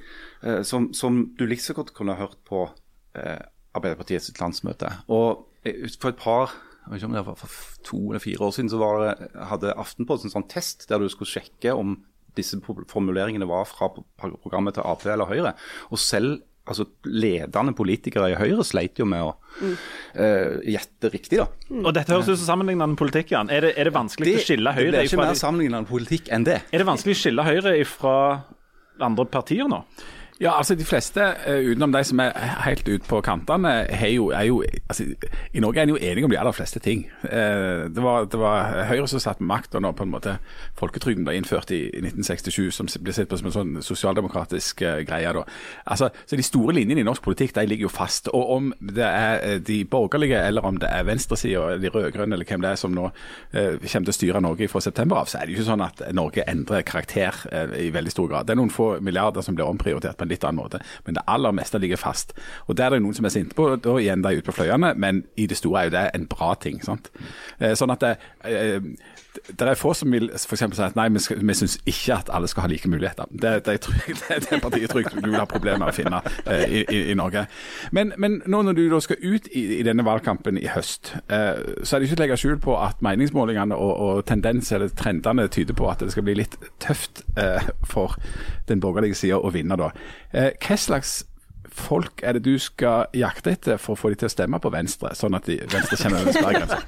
uh, 0.45 0.61
som, 0.66 0.93
som 0.95 1.25
du 1.37 1.45
like 1.51 1.64
så 1.64 1.75
godt 1.77 1.93
kunne 1.97 2.19
hørt 2.19 2.38
på 2.47 2.62
uh, 2.71 3.40
Arbeiderpartiets 3.75 4.31
landsmøte. 4.38 4.93
Og 5.11 5.47
for 5.99 6.12
et 6.12 6.21
par 6.21 6.55
var 6.90 7.35
for 7.37 7.59
to 7.85 7.99
eller 8.09 8.23
fire 8.23 8.47
år 8.47 8.55
siden, 8.55 8.71
så 8.73 8.79
var 8.81 9.03
det, 9.03 9.29
hadde 9.51 9.75
Aftenposten 9.79 10.31
en 10.31 10.38
sånn 10.38 10.49
test 10.51 10.88
der 10.88 11.03
du 11.03 11.11
skulle 11.12 11.31
sjekke 11.31 11.75
om 11.77 11.99
disse 12.38 12.57
formuleringene 12.62 13.49
var 13.51 13.66
fra 13.69 13.90
programmet 13.90 14.77
til 14.79 14.87
Ap 14.87 15.05
eller 15.05 15.29
Høyre. 15.29 15.53
Og 15.90 16.01
selv 16.01 16.40
altså, 16.68 16.87
ledende 17.09 17.75
politikere 17.77 18.31
i 18.33 18.37
Høyre 18.38 18.64
sleit 18.66 19.01
jo 19.01 19.07
med 19.09 19.25
å 19.25 19.33
eh, 20.14 20.61
gjette 20.75 21.11
riktig, 21.12 21.40
da. 21.40 21.49
Og 21.81 21.92
dette 21.96 22.14
høres 22.14 22.31
ut 22.31 22.37
som 22.37 22.46
sammenlignende 22.55 22.99
politikk, 23.01 23.35
Jan. 23.35 23.51
Er 23.53 23.68
det, 23.68 23.75
er 23.81 23.90
det 23.90 23.96
vanskelig 23.96 24.37
å 24.38 24.46
skille 24.46 24.77
Høyre 24.77 24.93
det 24.93 24.97
blir 24.99 25.11
ikke 25.11 25.22
mer 25.22 25.37
sammenlignende 25.41 25.91
politikk 25.91 26.30
enn 26.35 26.47
det. 26.49 26.61
Er 26.70 26.82
det 26.82 26.89
vanskelig 26.89 27.16
å 27.16 27.20
skille 27.24 27.47
Høyre 27.47 27.76
fra 27.89 28.16
andre 29.01 29.28
partier 29.30 29.70
nå? 29.70 29.85
Ja, 30.41 30.55
altså 30.57 30.74
de 30.74 30.84
fleste, 30.88 31.20
eh, 31.20 31.66
utenom 31.68 31.93
de 31.93 32.01
som 32.05 32.20
er 32.24 32.30
helt 32.64 32.86
ute 32.88 33.05
på 33.05 33.18
kantene, 33.20 33.68
er 33.93 34.09
jo, 34.09 34.30
er 34.32 34.47
jo 34.49 34.62
altså, 34.88 35.05
I 35.53 35.61
Norge 35.61 35.78
er 35.78 35.82
en 35.82 35.91
jo 35.93 35.99
enige 36.01 36.24
om 36.24 36.30
de 36.30 36.38
aller 36.41 36.53
fleste 36.57 36.80
ting. 36.80 37.11
Eh, 37.24 37.91
det, 37.93 38.01
var, 38.01 38.24
det 38.24 38.41
var 38.41 38.86
Høyre 38.88 39.09
som 39.09 39.20
satt 39.20 39.41
med 39.41 39.51
makta 39.51 39.82
når 39.84 39.93
på 39.99 40.07
en 40.07 40.14
måte 40.14 40.38
folketrygden 40.80 41.26
ble 41.28 41.34
innført 41.36 41.70
i, 41.76 41.82
i 41.93 42.01
1967, 42.01 42.70
som 42.72 42.88
ble 43.05 43.12
sett 43.12 43.28
på 43.28 43.36
som 43.36 43.51
en 43.51 43.57
sånn 43.59 43.74
sosialdemokratisk 43.84 44.80
uh, 44.80 45.03
greie. 45.05 45.34
da. 45.36 45.43
Altså, 45.84 46.09
så 46.24 46.41
De 46.41 46.47
store 46.49 46.72
linjene 46.78 47.05
i 47.05 47.09
norsk 47.11 47.20
politikk 47.28 47.53
de 47.59 47.66
ligger 47.68 47.91
jo 47.91 47.93
fast. 47.93 48.32
og 48.32 48.55
Om 48.57 48.72
det 48.80 49.05
er 49.05 49.61
de 49.61 49.82
borgerlige 49.84 50.41
eller 50.41 50.64
om 50.64 50.80
det 50.80 50.88
er 50.88 51.05
venstresida, 51.05 51.76
de 51.76 51.93
rød-grønne 51.93 52.32
eller 52.32 52.49
hvem 52.49 52.64
det 52.64 52.72
er 52.72 52.80
som 52.80 52.97
nå 52.97 53.11
kommer 53.53 54.09
til 54.09 54.14
å 54.14 54.16
styre 54.16 54.41
Norge 54.41 54.70
fra 54.72 54.80
september 54.80 55.20
av, 55.20 55.28
så 55.28 55.36
er 55.36 55.45
det 55.45 55.53
jo 55.53 55.61
ikke 55.61 55.68
sånn 55.68 55.84
at 55.84 56.01
Norge 56.16 56.49
endrer 56.49 56.86
karakter 56.86 57.45
i 57.76 57.93
veldig 57.93 58.16
stor 58.16 58.32
grad. 58.32 58.49
Det 58.49 58.57
er 58.57 58.62
noen 58.62 58.72
få 58.72 58.95
milliarder 59.05 59.45
som 59.45 59.59
blir 59.59 59.68
omprioritert 59.68 60.16
på 60.16 60.24
en 60.24 60.30
litt 60.31 60.47
annen 60.47 60.62
måte, 60.62 60.81
men 61.07 61.18
det 61.18 61.24
aller 61.31 61.55
meste 61.57 61.81
ligger 61.83 62.01
fast. 62.01 62.35
Og 62.68 62.76
Der 62.81 62.87
er 62.87 62.97
det 62.97 63.03
noen 63.05 63.16
som 63.16 63.26
er 63.28 63.35
sinte 63.35 63.57
på, 63.59 63.68
da 63.76 63.97
igjen 64.01 64.24
de 64.24 64.37
ute 64.39 64.47
på 64.47 64.57
fløyene, 64.57 64.95
men 64.97 65.24
i 65.37 65.47
det 65.51 65.59
store 65.59 65.83
er 65.83 65.91
jo 65.91 65.97
det 65.97 66.05
en 66.14 66.26
bra 66.31 66.55
ting. 66.55 66.81
sant? 66.83 67.11
Eh, 67.59 67.74
sånn 67.76 67.93
at 67.93 68.01
det, 68.01 68.16
eh, 68.45 68.81
det 69.47 69.66
er 69.68 69.78
få 69.78 69.93
som 69.95 70.12
vil 70.12 70.31
for 70.35 70.59
si 70.59 70.66
at 70.83 70.97
nei, 70.99 71.07
vi, 71.14 71.20
vi 71.37 71.55
syns 71.55 71.76
ikke 71.89 72.16
at 72.16 72.31
alle 72.35 72.49
skal 72.51 72.64
ha 72.64 72.70
like 72.72 72.89
muligheter. 72.91 73.28
Det, 73.31 73.53
det, 73.66 73.76
det, 73.87 74.39
det 74.51 74.61
partiet 74.62 74.91
trygt 74.91 75.14
du 75.14 75.28
vil 75.28 75.39
ha 75.39 75.47
problemer 75.49 75.85
med 75.85 75.93
å 75.93 75.97
finne 75.97 76.20
eh, 76.45 76.64
i, 76.66 76.83
i, 76.83 77.01
i, 77.12 77.16
Norge. 77.18 77.47
Men, 77.95 78.12
men, 78.18 78.41
nå 78.51 78.62
når 78.66 78.78
du 78.78 78.83
da 78.91 79.01
skal 79.05 79.22
ut 79.22 79.49
i, 79.53 79.64
i 79.78 79.87
denne 79.87 80.05
valgkampen 80.07 80.59
i 80.59 80.66
høst, 80.74 81.14
eh, 81.28 81.62
så 81.83 81.97
er 81.97 82.03
det 82.03 82.09
ikke 82.09 82.16
til 82.16 82.20
å 82.20 82.24
legge 82.24 82.41
skjul 82.43 82.61
på 82.64 82.76
at 82.81 83.03
meningsmålingene 83.07 83.78
og, 83.78 83.93
og 84.07 84.22
tendens, 84.31 84.72
eller 84.74 84.93
trendene 84.99 85.49
tyder 85.53 85.78
på 85.78 85.91
at 85.91 86.03
det 86.05 86.12
skal 86.14 86.26
bli 86.26 86.39
litt 86.43 86.59
tøft 86.83 87.24
eh, 87.39 87.70
for 87.87 88.18
den 88.70 88.83
borgerlige 88.83 89.18
sida 89.18 89.39
å 89.39 89.53
vinne 89.55 89.78
da. 89.81 89.93
Eh, 90.35 90.53
hva 90.59 90.78
slags 90.78 91.20
folk 91.77 92.23
er 92.27 92.37
det 92.37 92.43
du 92.45 92.55
skal 92.61 93.11
jakte 93.16 93.55
etter 93.55 93.81
for 93.81 93.97
å 93.97 93.99
få 93.99 94.12
de 94.12 94.21
til 94.23 94.31
å 94.31 94.33
stemme 94.33 94.61
på 94.62 94.73
Venstre, 94.73 95.12
sånn 95.18 95.37
at 95.39 95.47
de, 95.49 95.59
Venstre 95.71 95.99
kjenner 96.01 96.27
den 96.27 96.37
sperregrensa? 96.37 96.79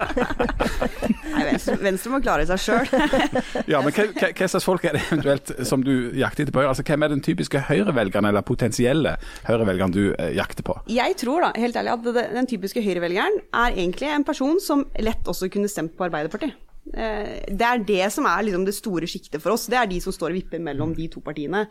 Nei, 1.32 1.44
Venstre, 1.48 1.76
Venstre, 1.82 2.12
må 2.12 2.20
klare 2.24 2.46
seg 2.48 2.62
sjøl. 2.62 2.90
ja, 3.72 3.82
men 3.84 3.94
hva, 3.94 4.48
slags 4.48 4.66
folk 4.66 4.84
er 4.88 4.98
det 4.98 5.04
eventuelt 5.08 5.54
som 5.68 5.84
du 5.84 5.94
jakter 6.18 6.46
etter 6.46 6.54
på 6.54 6.62
Høyre? 6.62 6.72
Altså, 6.74 6.86
hvem 6.88 7.06
er 7.06 7.14
den 7.14 7.24
typiske 7.24 7.62
høyrevelgeren, 7.70 8.28
eller 8.30 8.46
potensielle 8.46 9.16
høyrevelgeren 9.48 9.94
du 9.94 10.02
eh, 10.12 10.34
jakter 10.38 10.66
på? 10.66 10.76
Jeg 10.92 11.16
tror 11.22 11.46
da, 11.46 11.54
helt 11.62 11.78
ærlig, 11.78 11.96
at 11.96 12.34
den 12.36 12.50
typiske 12.50 12.84
høyrevelgeren 12.84 13.40
er 13.64 13.78
egentlig 13.78 14.12
en 14.12 14.26
person 14.28 14.60
som 14.62 14.86
lett 15.00 15.28
også 15.28 15.50
kunne 15.52 15.70
stemt 15.72 15.96
på 15.98 16.08
Arbeiderpartiet. 16.08 16.58
Eh, 16.90 17.44
det 17.46 17.66
er 17.66 17.84
det 17.86 18.08
som 18.10 18.26
er 18.26 18.42
liksom 18.46 18.64
det 18.66 18.74
store 18.74 19.08
sjiktet 19.10 19.42
for 19.42 19.54
oss. 19.54 19.68
Det 19.70 19.78
er 19.78 19.90
de 19.90 20.00
som 20.02 20.14
står 20.14 20.32
og 20.32 20.40
vipper 20.40 20.62
mellom 20.62 20.94
de 20.96 21.06
to 21.12 21.22
partiene. 21.24 21.66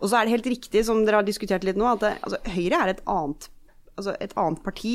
Og 0.00 0.10
så 0.10 0.18
er 0.18 0.28
det 0.28 0.36
helt 0.36 0.50
riktig, 0.52 0.84
som 0.86 1.00
dere 1.06 1.22
har 1.22 1.26
diskutert 1.26 1.64
litt 1.66 1.80
nå, 1.80 1.88
at 1.88 2.04
det, 2.04 2.12
altså, 2.20 2.42
Høyre 2.52 2.82
er 2.84 2.92
et 2.92 3.02
annet, 3.08 3.48
altså 3.96 4.14
et 4.20 4.36
annet, 4.40 4.60
parti, 4.66 4.94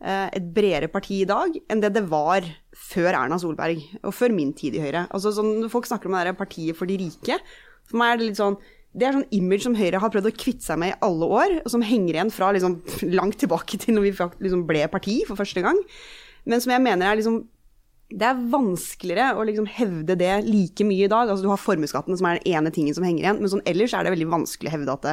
eh, 0.00 0.26
et 0.40 0.48
bredere 0.56 0.88
parti 0.92 1.20
i 1.22 1.28
dag, 1.28 1.60
enn 1.68 1.84
det 1.84 1.92
det 1.98 2.06
var 2.08 2.48
før 2.78 3.12
Erna 3.12 3.38
Solberg, 3.40 3.84
og 4.02 4.16
før 4.16 4.34
min 4.34 4.54
tid 4.56 4.78
i 4.78 4.82
Høyre. 4.82 5.06
Altså, 5.12 5.34
sånn, 5.36 5.68
folk 5.72 5.88
snakker 5.90 6.08
om 6.10 6.16
det 6.16 6.30
der 6.30 6.40
partiet 6.40 6.78
for 6.78 6.88
de 6.88 6.98
rike. 7.04 7.38
For 7.88 8.00
meg 8.00 8.14
er 8.14 8.20
det 8.20 8.32
litt 8.32 8.42
sånn 8.42 8.60
det 8.98 9.04
er 9.04 9.12
sånn 9.14 9.34
image 9.36 9.62
som 9.66 9.74
Høyre 9.76 10.00
har 10.00 10.10
prøvd 10.10 10.30
å 10.30 10.34
kvitte 10.34 10.64
seg 10.64 10.78
med 10.80 10.94
i 10.94 10.96
alle 11.04 11.26
år, 11.28 11.52
og 11.60 11.68
som 11.70 11.84
henger 11.84 12.16
igjen 12.16 12.32
fra 12.34 12.48
liksom, 12.56 12.78
langt 13.18 13.36
tilbake 13.38 13.78
til 13.78 13.94
når 13.94 14.06
vi 14.06 14.14
liksom 14.48 14.64
ble 14.66 14.86
parti 14.90 15.20
for 15.28 15.38
første 15.38 15.62
gang. 15.62 15.76
Men 16.48 16.64
som 16.64 16.72
jeg 16.72 16.82
mener 16.82 17.06
er 17.06 17.20
liksom 17.20 17.42
det 18.08 18.24
er 18.24 18.38
vanskeligere 18.48 19.34
å 19.36 19.42
liksom 19.44 19.66
hevde 19.68 20.14
det 20.16 20.30
like 20.46 20.84
mye 20.88 21.04
i 21.04 21.10
dag. 21.12 21.28
Altså, 21.28 21.44
du 21.44 21.50
har 21.50 21.60
formuesskatten 21.60 22.16
som 22.16 22.28
er 22.28 22.38
den 22.38 22.54
ene 22.56 22.70
tingen 22.72 22.96
som 22.96 23.04
henger 23.04 23.20
igjen, 23.20 23.40
men 23.42 23.52
sånn 23.52 23.64
ellers 23.68 23.92
er 23.92 24.06
det 24.06 24.14
veldig 24.14 24.28
vanskelig 24.32 24.70
å 24.70 24.74
hevde 24.78 24.94
at 24.94 25.04
det, 25.04 25.12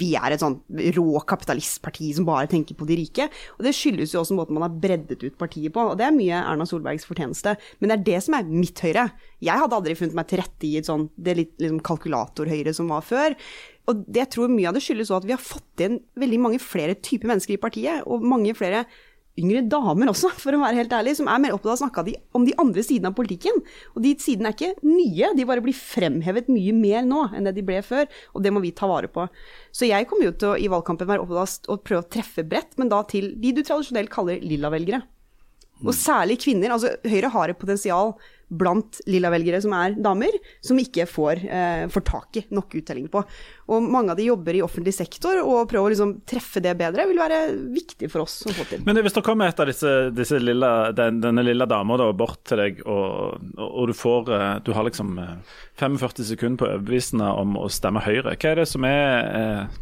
vi 0.00 0.08
er 0.16 0.32
et 0.32 0.40
sånn 0.40 0.56
rå 0.96 1.20
kapitalistparti 1.28 2.08
som 2.16 2.24
bare 2.28 2.48
tenker 2.48 2.78
på 2.78 2.88
de 2.88 2.96
rike. 3.02 3.26
Og 3.58 3.66
det 3.66 3.74
skyldes 3.76 4.14
jo 4.16 4.22
også 4.22 4.38
måten 4.38 4.56
man 4.56 4.64
har 4.64 4.78
breddet 4.86 5.20
ut 5.20 5.36
partiet 5.40 5.74
på, 5.74 5.84
og 5.90 6.00
det 6.00 6.06
er 6.08 6.16
mye 6.16 6.40
Erna 6.40 6.64
Solbergs 6.68 7.04
fortjeneste. 7.08 7.58
Men 7.80 7.92
det 7.92 7.98
er 7.98 8.06
det 8.08 8.22
som 8.24 8.38
er 8.38 8.48
mitt 8.48 8.80
Høyre. 8.80 9.10
Jeg 9.44 9.60
hadde 9.60 9.76
aldri 9.76 9.98
funnet 9.98 10.16
meg 10.16 10.30
til 10.30 10.40
rette 10.40 10.68
i 10.68 10.78
et 10.80 10.88
sånn, 10.88 11.10
det 11.20 11.36
litt 11.36 11.52
liksom 11.60 11.82
kalkulatorhøyre 11.84 12.72
som 12.76 12.88
var 12.88 13.04
før. 13.04 13.36
Og 13.90 14.00
det, 14.08 14.30
tror 14.32 14.48
mye 14.48 14.70
av 14.70 14.76
det 14.76 14.84
skyldes 14.84 15.10
også 15.10 15.20
at 15.20 15.28
vi 15.28 15.36
har 15.36 15.42
fått 15.42 15.84
inn 15.84 16.00
veldig 16.20 16.40
mange 16.40 16.60
flere 16.62 16.96
typer 16.96 17.28
mennesker 17.34 17.58
i 17.58 17.60
partiet, 17.60 18.04
og 18.08 18.24
mange 18.24 18.56
flere 18.56 18.86
yngre 19.40 19.62
damer 19.72 20.12
også, 20.12 20.30
for 20.40 20.56
å 20.56 20.60
være 20.62 20.78
helt 20.78 20.94
ærlig, 20.94 21.16
som 21.18 21.28
er 21.30 21.40
mer 21.42 21.56
opptatt 21.56 21.72
av 21.72 21.78
å 21.78 21.82
snakke 21.82 22.04
om 22.36 22.46
de 22.46 22.54
andre 22.62 22.84
sidene 22.86 23.10
av 23.10 23.16
politikken. 23.18 23.60
Og 23.94 24.02
de 24.04 24.14
sidene 24.22 24.52
er 24.52 24.56
ikke 24.56 24.86
nye, 24.86 25.32
de 25.36 25.46
bare 25.48 25.64
blir 25.64 25.76
fremhevet 25.76 26.50
mye 26.52 26.74
mer 26.76 27.06
nå 27.08 27.26
enn 27.36 27.48
det 27.48 27.56
de 27.58 27.66
ble 27.66 27.80
før. 27.86 28.08
Og 28.34 28.44
det 28.44 28.52
må 28.54 28.62
vi 28.64 28.74
ta 28.76 28.88
vare 28.90 29.10
på. 29.12 29.26
Så 29.74 29.88
jeg 29.88 30.08
kommer 30.10 30.30
jo 30.30 30.34
til 30.36 30.52
å 30.52 30.58
i 30.60 30.68
valgkampen 30.72 31.08
være 31.10 31.24
opptatt 31.24 31.70
av 31.70 31.76
å 31.76 31.80
prøve 31.84 32.04
å 32.04 32.10
treffe 32.12 32.44
bredt, 32.46 32.76
men 32.80 32.92
da 32.92 33.02
til 33.08 33.32
de 33.40 33.54
du 33.56 33.64
tradisjonelt 33.64 34.12
kaller 34.12 34.42
lilla-velgere. 34.44 35.02
Og 35.80 35.96
særlig 35.96 36.40
kvinner. 36.42 36.74
altså 36.74 36.92
Høyre 37.08 37.32
har 37.32 37.50
et 37.50 37.58
potensial 37.60 38.14
blant 38.50 39.00
lilla-velgere 39.06 39.60
som 39.62 39.74
er 39.78 39.94
damer, 40.02 40.34
som 40.64 40.78
ikke 40.80 41.06
får, 41.08 41.44
eh, 41.46 41.86
får 41.90 42.04
tak 42.06 42.36
i 42.40 42.44
nok 42.50 42.74
uttelling 42.80 43.08
på. 43.08 43.22
Og 43.70 43.82
mange 43.82 44.10
av 44.10 44.18
de 44.18 44.26
jobber 44.26 44.58
i 44.58 44.62
offentlig 44.62 44.94
sektor, 44.94 45.38
og 45.44 45.54
å 45.60 45.68
prøve 45.70 45.86
å 45.86 45.92
liksom 45.92 46.16
treffe 46.26 46.62
det 46.62 46.74
bedre 46.78 47.06
vil 47.06 47.20
være 47.20 47.40
viktig 47.70 48.10
for 48.10 48.24
oss 48.24 48.40
som 48.42 48.54
får 48.56 48.72
til. 48.72 48.82
Men 48.86 48.98
hvis 48.98 49.14
det 49.14 49.24
kommer 49.26 49.50
et 49.50 49.60
av 49.62 49.70
disse, 49.70 49.92
disse 50.14 50.40
lilla, 50.42 50.90
den, 50.96 51.20
denne 51.22 51.44
lille 51.46 51.68
dama 51.70 51.98
bort 52.12 52.42
til 52.48 52.58
deg, 52.58 52.82
og, 52.86 53.38
og, 53.58 53.86
du 53.90 53.94
får 53.96 54.32
eh, 54.34 54.58
Du 54.64 54.72
har 54.72 54.84
liksom 54.86 55.14
45 55.78 55.94
eh, 55.94 56.24
sekunder 56.32 56.58
på 56.58 56.68
overbevisende 56.70 57.30
om 57.40 57.56
å 57.60 57.68
stemme 57.70 58.02
Høyre. 58.02 58.34
Hva 58.34 58.50
er 58.50 58.62
det 58.62 58.68
som 58.70 58.84
er 58.88 59.30
eh, 59.38 59.80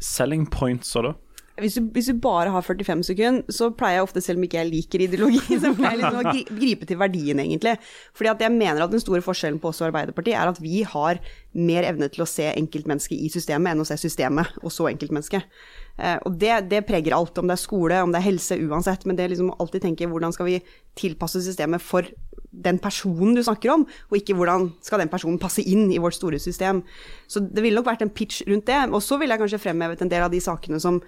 selling 0.00 0.46
points 0.50 0.92
da? 0.94 1.14
Hvis 1.60 1.76
du, 1.78 1.84
hvis 1.94 2.08
du, 2.10 2.16
bare 2.18 2.50
har 2.50 2.64
45 2.66 3.04
sekunder, 3.06 3.52
så 3.52 3.68
pleier 3.70 4.00
jeg 4.00 4.06
ofte, 4.08 4.22
selv 4.24 4.40
om 4.40 4.46
ikke 4.46 4.58
jeg 4.58 4.70
liker 4.72 5.04
ideologi, 5.04 5.58
så 5.62 5.70
pleier 5.76 6.00
jeg 6.00 6.00
liksom 6.00 6.18
å 6.18 6.58
gripe 6.58 6.88
til 6.90 6.98
verdien, 6.98 7.42
egentlig. 7.44 7.76
Fordi 8.16 8.32
at 8.32 8.42
jeg 8.42 8.54
mener 8.56 8.82
at 8.82 8.90
den 8.90 9.02
store 9.02 9.22
forskjellen 9.22 9.60
på 9.62 9.70
oss 9.70 9.78
og 9.82 9.92
Arbeiderpartiet 9.92 10.34
er 10.34 10.50
at 10.50 10.58
vi 10.62 10.82
har 10.88 11.22
mer 11.54 11.86
evne 11.86 12.10
til 12.10 12.24
å 12.24 12.28
se 12.28 12.48
enkeltmennesket 12.50 13.22
i 13.22 13.30
systemet 13.30 13.70
enn 13.70 13.84
å 13.84 13.86
se 13.86 14.00
systemet 14.02 14.58
og 14.64 14.74
så 14.74 14.88
enkeltmennesket. 14.90 15.46
Eh, 15.94 16.18
og 16.26 16.40
det, 16.42 16.56
det, 16.72 16.82
preger 16.88 17.14
alt, 17.14 17.38
om 17.38 17.46
det 17.46 17.54
er 17.54 17.62
skole, 17.62 18.02
om 18.02 18.10
det 18.10 18.18
er 18.18 18.28
helse, 18.32 18.58
uansett. 18.58 19.06
Men 19.06 19.18
det 19.18 19.30
liksom 19.30 19.54
alltid 19.54 19.86
tenke 19.86 20.10
hvordan 20.10 20.34
skal 20.34 20.50
vi 20.50 20.58
tilpasse 20.98 21.42
systemet 21.44 21.82
for 21.82 22.10
den 22.54 22.78
personen 22.78 23.34
du 23.34 23.42
snakker 23.42 23.72
om, 23.72 23.84
og 24.10 24.16
ikke 24.18 24.36
hvordan 24.38 24.68
skal 24.84 25.02
den 25.02 25.10
personen 25.10 25.40
passe 25.42 25.62
inn 25.62 25.88
i 25.92 26.00
vårt 26.02 26.16
store 26.18 26.38
system. 26.42 26.84
Så 27.26 27.42
det 27.42 27.64
ville 27.64 27.78
nok 27.78 27.88
vært 27.88 28.04
en 28.06 28.12
pitch 28.14 28.44
rundt 28.48 28.68
det. 28.70 28.80
Og 28.90 29.02
så 29.02 29.18
ville 29.18 29.34
jeg 29.34 29.42
kanskje 29.42 29.62
fremhevet 29.66 30.02
en 30.02 30.12
del 30.12 30.26
av 30.26 30.34
de 30.34 30.42
sakene 30.42 30.80
som 30.82 31.00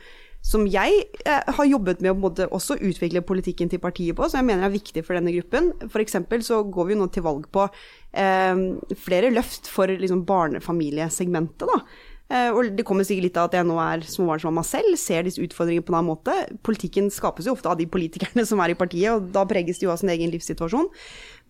som 0.47 0.67
jeg 0.71 1.05
eh, 1.27 1.55
har 1.59 1.67
jobbet 1.67 2.03
med 2.05 2.15
å 2.15 2.49
også 2.55 2.79
utvikle 2.79 3.25
politikken 3.27 3.71
til 3.73 3.83
partiet 3.83 4.17
på, 4.17 4.29
som 4.31 4.41
jeg 4.41 4.49
mener 4.53 4.69
er 4.69 4.75
viktig 4.77 5.03
for 5.07 5.19
denne 5.19 5.35
gruppen. 5.35 5.73
F.eks. 5.89 6.21
så 6.47 6.61
går 6.71 6.93
vi 6.93 6.99
nå 6.99 7.09
til 7.11 7.27
valg 7.27 7.49
på 7.55 7.67
eh, 7.67 8.67
flere 9.07 9.33
løft 9.35 9.71
for 9.73 9.91
liksom, 9.91 10.23
barnefamiliesegmentet. 10.29 11.67
da. 11.67 11.81
Eh, 12.27 12.49
og 12.51 12.73
det 12.75 12.83
kommer 12.87 13.07
sikkert 13.07 13.29
litt 13.29 13.37
av 13.39 13.47
at 13.47 13.55
jeg 13.55 13.67
nå 13.69 13.77
er 13.79 14.03
småbarnsmamma 14.07 14.65
selv, 14.67 14.97
ser 14.99 15.27
disse 15.27 15.43
utfordringene 15.43 15.87
på 15.87 15.95
en 15.95 16.01
annen 16.01 16.11
måte. 16.11 16.35
Politikken 16.67 17.11
skapes 17.15 17.47
jo 17.47 17.55
ofte 17.55 17.71
av 17.71 17.79
de 17.79 17.87
politikerne 17.91 18.47
som 18.49 18.63
er 18.63 18.75
i 18.75 18.79
partiet, 18.79 19.13
og 19.15 19.31
da 19.35 19.45
preges 19.47 19.79
de 19.79 19.87
jo 19.87 19.95
av 19.95 20.01
sin 20.03 20.11
egen 20.15 20.33
livssituasjon. 20.35 20.91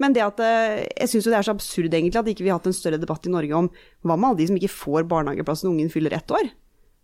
Men 0.02 0.16
det 0.16 0.24
at 0.24 0.42
eh, 0.44 0.84
jeg 0.90 1.14
syns 1.14 1.30
det 1.30 1.38
er 1.38 1.48
så 1.48 1.56
absurd 1.56 1.88
egentlig 1.88 2.20
at 2.20 2.28
ikke 2.28 2.44
vi 2.44 2.50
ikke 2.50 2.58
har 2.58 2.60
hatt 2.60 2.72
en 2.72 2.76
større 2.76 3.00
debatt 3.00 3.28
i 3.28 3.32
Norge 3.32 3.64
om 3.64 3.72
hva 4.04 4.16
med 4.16 4.30
alle 4.30 4.40
de 4.42 4.48
som 4.50 4.60
ikke 4.60 4.72
får 4.72 5.08
barnehageplass 5.08 5.64
når 5.64 5.76
ungen 5.76 5.92
fyller 5.92 6.16
ett 6.16 6.32
år? 6.32 6.52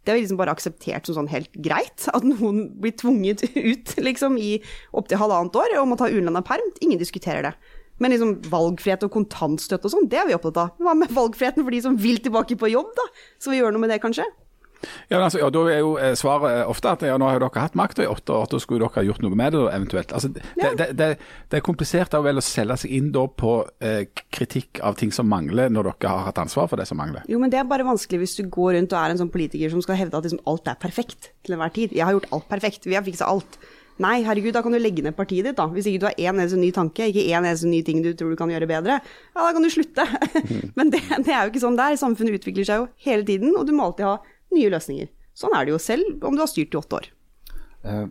Det 0.03 0.11
har 0.11 0.19
vi 0.19 0.25
liksom 0.25 0.41
bare 0.41 0.55
akseptert 0.55 1.07
som 1.07 1.21
sånn 1.21 1.31
helt 1.31 1.53
greit. 1.63 2.09
At 2.11 2.27
noen 2.27 2.65
blir 2.83 2.95
tvunget 2.99 3.45
ut 3.73 3.95
liksom 4.03 4.39
i 4.41 4.57
opptil 4.91 5.21
halvannet 5.23 5.59
år 5.59 5.77
og 5.79 5.89
må 5.93 5.99
ta 6.01 6.11
ulønna 6.11 6.43
perm. 6.47 6.73
Ingen 6.83 7.01
diskuterer 7.03 7.47
det. 7.47 7.55
Men 8.03 8.11
liksom 8.11 8.39
valgfrihet 8.51 9.05
og 9.07 9.13
kontantstøtte 9.15 9.87
og 9.87 9.95
sånn, 9.95 10.09
det 10.11 10.19
er 10.19 10.27
vi 10.27 10.35
opptatt 10.35 10.59
av. 10.59 10.73
Hva 10.83 10.97
med 10.99 11.13
valgfriheten 11.15 11.63
for 11.63 11.75
de 11.75 11.83
som 11.85 11.99
vil 12.01 12.19
tilbake 12.25 12.59
på 12.59 12.73
jobb, 12.73 12.91
da? 12.99 13.05
Så 13.39 13.53
vi 13.53 13.61
gjør 13.61 13.77
noe 13.77 13.85
med 13.85 13.93
det, 13.95 14.01
kanskje? 14.03 14.27
Ja, 15.09 15.21
altså, 15.21 15.41
ja, 15.43 15.51
Da 15.53 15.63
er 15.71 15.81
jo 15.81 15.93
eh, 16.01 16.15
svaret 16.19 16.57
eh, 16.61 16.71
ofte 16.71 16.93
at 16.93 17.05
ja, 17.07 17.17
nå 17.21 17.29
har 17.29 17.43
dere 17.43 17.65
hatt 17.65 17.77
makta 17.79 18.05
i 18.05 18.11
åtte 18.11 18.35
år, 18.35 18.49
da 18.53 18.61
skulle 18.63 18.85
dere 18.85 19.01
ha 19.01 19.07
gjort 19.07 19.25
noe 19.25 19.39
med 19.39 19.57
det 19.57 19.65
eventuelt. 19.73 20.15
Altså, 20.17 20.33
det, 20.35 20.45
ja. 20.61 20.73
det, 20.79 20.89
det, 20.99 21.11
det, 21.49 21.59
er 21.59 21.65
komplisert 21.65 22.15
vel 22.23 22.41
å 22.41 22.45
selge 22.45 22.79
seg 22.85 22.95
inn 22.97 23.11
da 23.15 23.27
på 23.27 23.55
eh, 23.85 24.07
kritikk 24.35 24.83
av 24.85 24.99
ting 25.01 25.13
som 25.15 25.29
mangler, 25.31 25.73
når 25.73 25.93
dere 25.93 26.15
har 26.15 26.27
hatt 26.31 26.41
ansvar 26.43 26.71
for 26.71 26.81
det 26.81 26.89
som 26.91 27.01
mangler. 27.01 27.27
Jo, 27.31 27.41
men 27.43 27.53
det 27.53 27.61
er 27.61 27.69
bare 27.69 27.87
vanskelig 27.87 28.25
hvis 28.25 28.39
du 28.41 28.47
går 28.53 28.77
rundt 28.79 28.97
og 28.97 29.03
er 29.03 29.15
en 29.15 29.23
sånn 29.23 29.33
politiker 29.33 29.73
som 29.73 29.85
skal 29.85 30.01
hevde 30.01 30.19
at 30.19 30.29
liksom, 30.29 30.43
alt 30.51 30.73
er 30.73 30.81
perfekt 30.83 31.33
til 31.45 31.57
enhver 31.57 31.73
tid. 31.75 31.95
Jeg 31.97 32.07
har 32.07 32.17
gjort 32.17 32.31
alt 32.33 32.51
perfekt, 32.51 32.91
vi 32.91 32.99
har 32.99 33.07
fiksa 33.07 33.31
alt. 33.31 33.61
Nei, 34.01 34.23
herregud, 34.25 34.55
da 34.57 34.63
kan 34.65 34.73
du 34.73 34.81
legge 34.81 35.05
ned 35.05 35.15
partiet 35.15 35.45
ditt, 35.47 35.59
da. 35.59 35.67
Hvis 35.71 35.87
ikke 35.89 36.01
du 36.03 36.07
har 36.09 36.17
én 36.17 36.33
eneste 36.33 36.59
ny 36.59 36.71
tanke, 36.75 37.07
ikke 37.11 37.27
én 37.29 37.45
eneste 37.45 37.69
ny 37.69 37.83
ting 37.87 38.01
du 38.03 38.11
tror 38.17 38.33
du 38.33 38.39
kan 38.41 38.51
gjøre 38.51 38.69
bedre, 38.71 38.99
ja, 39.05 39.39
da 39.39 39.51
kan 39.53 39.65
du 39.65 39.71
slutte. 39.73 40.07
Men 40.79 40.93
det, 40.95 41.03
det, 41.13 41.29
er 41.29 41.45
jo 41.45 41.53
ikke 41.53 41.63
sånn 41.63 41.79
der. 41.79 41.99
Samfunnet 42.01 42.41
utvikler 42.41 42.67
seg 42.67 42.83
jo 42.83 42.89
hele 43.05 43.27
tiden, 43.29 43.53
og 43.59 43.69
du 43.69 43.75
må 43.77 43.91
alltid 43.91 44.09
ha 44.09 44.17
nye 44.55 44.73
løsninger. 44.73 45.11
Sånn 45.37 45.55
er 45.57 45.65
det 45.65 45.75
jo 45.75 45.81
selv 45.81 46.25
om 46.29 46.37
du 46.37 46.43
har 46.45 46.51
styrt 46.51 46.75
i 46.75 46.81
åtte 46.81 46.99
år. 46.99 47.09
Eh, 47.89 48.07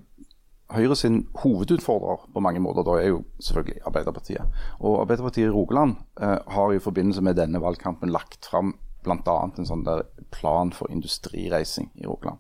Høyre 0.72 0.96
sin 0.96 1.26
hovedutfordrer 1.42 2.22
på 2.32 2.42
mange 2.44 2.62
måter 2.64 2.86
da 2.88 2.94
er 3.02 3.10
jo 3.10 3.24
selvfølgelig 3.44 3.82
Arbeiderpartiet. 3.89 4.62
Og 4.80 5.02
Arbeiderpartiet 5.02 5.50
i 5.50 5.52
Rogaland 5.52 5.98
eh, 6.22 6.38
har 6.56 6.72
i 6.72 6.80
forbindelse 6.80 7.24
med 7.28 7.36
denne 7.39 7.60
valgkampen 7.60 8.14
lagt 8.14 8.48
fram 8.48 8.78
bl.a. 9.04 9.36
en 9.58 9.68
sånn 9.68 9.84
der 9.84 10.06
plan 10.32 10.72
for 10.76 10.92
industrireising 10.94 11.89
i 12.00 12.08
Rogaland. 12.08 12.39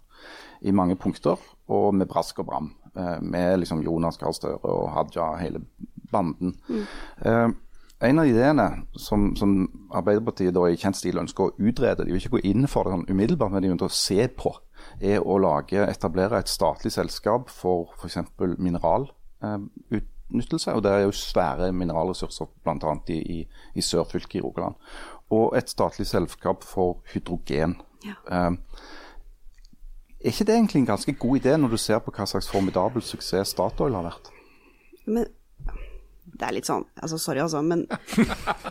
I 0.61 0.71
mange 0.71 0.95
punkter, 0.95 1.41
og 1.73 1.95
med 1.97 2.07
brask 2.07 2.39
og 2.39 2.47
bram. 2.47 2.71
Eh, 2.95 3.17
med 3.21 3.59
liksom 3.59 3.83
Jonas 3.83 4.19
Gahr 4.21 4.35
Støre 4.37 4.61
og 4.63 4.93
Haja, 4.95 5.33
hele 5.41 5.65
banden. 6.11 6.55
Eh, 7.25 7.49
en 8.01 8.19
av 8.19 8.27
ideene 8.27 8.83
som, 8.97 9.35
som 9.37 9.69
Arbeiderpartiet 9.93 10.57
i 10.57 10.77
kjent 10.79 10.95
stil 10.97 11.17
ønsker 11.21 11.43
å 11.43 11.53
utrede, 11.59 12.05
de 12.05 12.11
vil 12.13 12.21
ikke 12.21 12.37
gå 12.37 12.45
inn 12.49 12.67
for 12.69 12.83
det 12.85 12.91
sånn 12.95 13.11
umiddelbart, 13.11 13.51
men 13.53 13.63
de 13.63 13.73
ønsker 13.75 13.89
å 13.91 13.99
se 14.01 14.21
på, 14.37 14.51
er 14.99 15.19
å 15.21 15.37
lage, 15.41 15.79
etablere 15.85 16.39
et 16.41 16.49
statlig 16.49 16.91
selskap 16.95 17.49
for 17.53 17.79
f.eks. 17.99 18.17
mineralutnyttelse. 18.39 20.73
og 20.73 20.81
Det 20.85 20.91
er 20.91 21.01
jo 21.05 21.11
svære 21.15 21.71
mineralressurser 21.77 22.45
bl.a. 22.65 22.91
I, 23.13 23.15
i, 23.37 23.39
i 23.75 23.81
sørfylket 23.85 24.39
i 24.39 24.43
Rogaland. 24.45 24.75
Og 25.31 25.57
et 25.57 25.69
statlig 25.69 26.07
selskap 26.09 26.59
for 26.67 26.89
hydrogen. 27.13 27.71
Ja. 28.05 28.15
Eh, 28.25 28.51
er 30.21 30.29
ikke 30.33 30.45
det 30.45 30.55
egentlig 30.55 30.79
en 30.81 30.91
ganske 30.91 31.13
god 31.13 31.35
idé, 31.37 31.57
når 31.57 31.69
du 31.73 31.77
ser 31.81 31.99
på 32.01 32.11
hva 32.13 32.25
slags 32.29 32.49
formidabel 32.49 33.01
suksess 33.01 33.49
Statoil 33.55 33.95
har 33.97 34.05
vært? 34.05 34.25
Men 35.05 35.25
det 36.31 36.47
er 36.47 36.55
litt 36.55 36.69
sånn 36.69 36.85
altså 37.01 37.19
Sorry, 37.21 37.41
altså, 37.43 37.61
men 37.65 37.83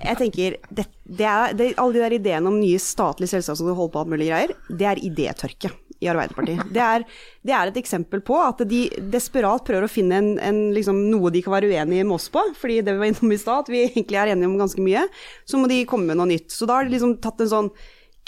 jeg 0.08 0.16
tenker 0.20 0.56
det, 0.70 0.86
det 1.04 1.28
er, 1.28 1.54
det, 1.56 1.72
Alle 1.80 1.96
de 1.98 2.02
der 2.04 2.16
ideene 2.16 2.50
om 2.50 2.58
nye 2.60 2.80
statlige 2.82 3.34
selskap 3.36 3.58
som 3.60 3.70
holder 3.70 3.94
på 3.94 4.02
alt 4.02 4.12
mulig 4.14 4.30
greier, 4.30 4.56
det 4.68 4.88
er 4.90 5.02
idétørke 5.06 5.72
i 6.00 6.08
Arbeiderpartiet. 6.08 6.70
Det 6.72 6.80
er, 6.80 7.04
det 7.44 7.52
er, 7.52 7.70
et 7.70 7.78
eksempel 7.80 8.22
på 8.24 8.38
at 8.40 8.62
de 8.68 8.80
desperat 9.12 9.64
prøver 9.66 9.84
å 9.84 9.92
finne 9.92 10.16
en, 10.16 10.30
en, 10.40 10.60
liksom, 10.72 11.02
noe 11.12 11.32
de 11.34 11.42
kan 11.44 11.52
være 11.52 11.68
uenige 11.68 12.06
med 12.08 12.16
oss 12.16 12.30
på, 12.32 12.42
fordi 12.56 12.80
det 12.86 12.96
vi 12.96 13.02
var 13.02 13.10
innom 13.12 13.34
i 13.36 13.40
stad, 13.40 13.66
at 13.66 13.72
vi 13.72 13.82
egentlig 13.84 14.20
er 14.20 14.32
enige 14.32 14.48
om 14.48 14.56
ganske 14.60 14.84
mye. 14.84 15.04
Så 15.44 15.60
må 15.60 15.68
de 15.70 15.82
komme 15.88 16.08
med 16.08 16.20
noe 16.20 16.30
nytt. 16.32 16.48
Så 16.54 16.68
da 16.68 16.78
har 16.78 16.88
de 16.88 16.96
liksom 16.96 17.18
tatt 17.20 17.44
en 17.44 17.52
sånn 17.52 17.72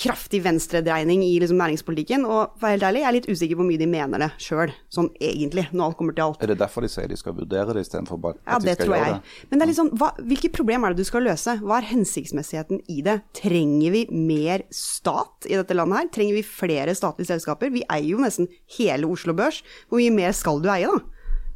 kraftig 0.02 0.40
venstredreining 0.44 1.22
i 1.24 1.36
liksom 1.42 1.58
næringspolitikken. 1.60 2.24
Og 2.26 2.56
for 2.58 2.72
helt 2.72 2.82
ærlig, 2.86 3.02
jeg 3.04 3.08
er 3.10 3.16
litt 3.18 3.28
usikker 3.30 3.54
på 3.58 3.62
hvor 3.62 3.68
mye 3.70 3.80
de 3.80 3.88
mener 3.90 4.22
det 4.24 4.28
sjøl, 4.42 4.72
sånn 4.92 5.10
egentlig, 5.22 5.68
når 5.70 5.84
alt 5.92 5.98
kommer 6.00 6.16
til 6.16 6.24
alt. 6.26 6.42
Er 6.42 6.52
det 6.52 6.58
derfor 6.62 6.82
de 6.86 6.90
sier 6.90 7.08
de 7.12 7.18
skal 7.20 7.36
vurdere 7.38 7.76
det 7.76 7.84
istedenfor 7.86 8.20
bare 8.24 8.38
Ja, 8.40 8.56
at 8.58 8.64
de 8.64 8.70
det 8.70 8.76
skal 8.78 8.88
tror 8.90 8.96
gjøre 8.98 9.10
jeg. 9.12 9.20
det? 9.22 9.48
Men 9.52 9.58
det 9.62 9.66
er 9.66 9.72
liksom, 9.72 9.90
hva, 10.02 10.10
hvilke 10.32 10.52
problem 10.58 10.84
er 10.88 10.94
det 10.96 11.04
du 11.04 11.10
skal 11.12 11.26
løse? 11.28 11.56
Hva 11.62 11.78
er 11.78 11.88
hensiktsmessigheten 11.92 12.82
i 12.90 13.00
det? 13.06 13.18
Trenger 13.38 13.94
vi 13.94 14.04
mer 14.10 14.66
stat 14.74 15.46
i 15.50 15.54
dette 15.60 15.76
landet 15.78 16.00
her? 16.02 16.12
Trenger 16.18 16.40
vi 16.40 16.46
flere 16.46 16.96
statlige 16.98 17.30
selskaper? 17.32 17.70
Vi 17.74 17.84
eier 17.88 18.10
jo 18.16 18.22
nesten 18.24 18.50
hele 18.78 19.06
Oslo 19.06 19.36
Børs. 19.38 19.62
Hvor 19.88 20.02
mye 20.02 20.14
mer 20.14 20.34
skal 20.36 20.58
du 20.64 20.68
eie, 20.72 20.90
da? 20.90 20.98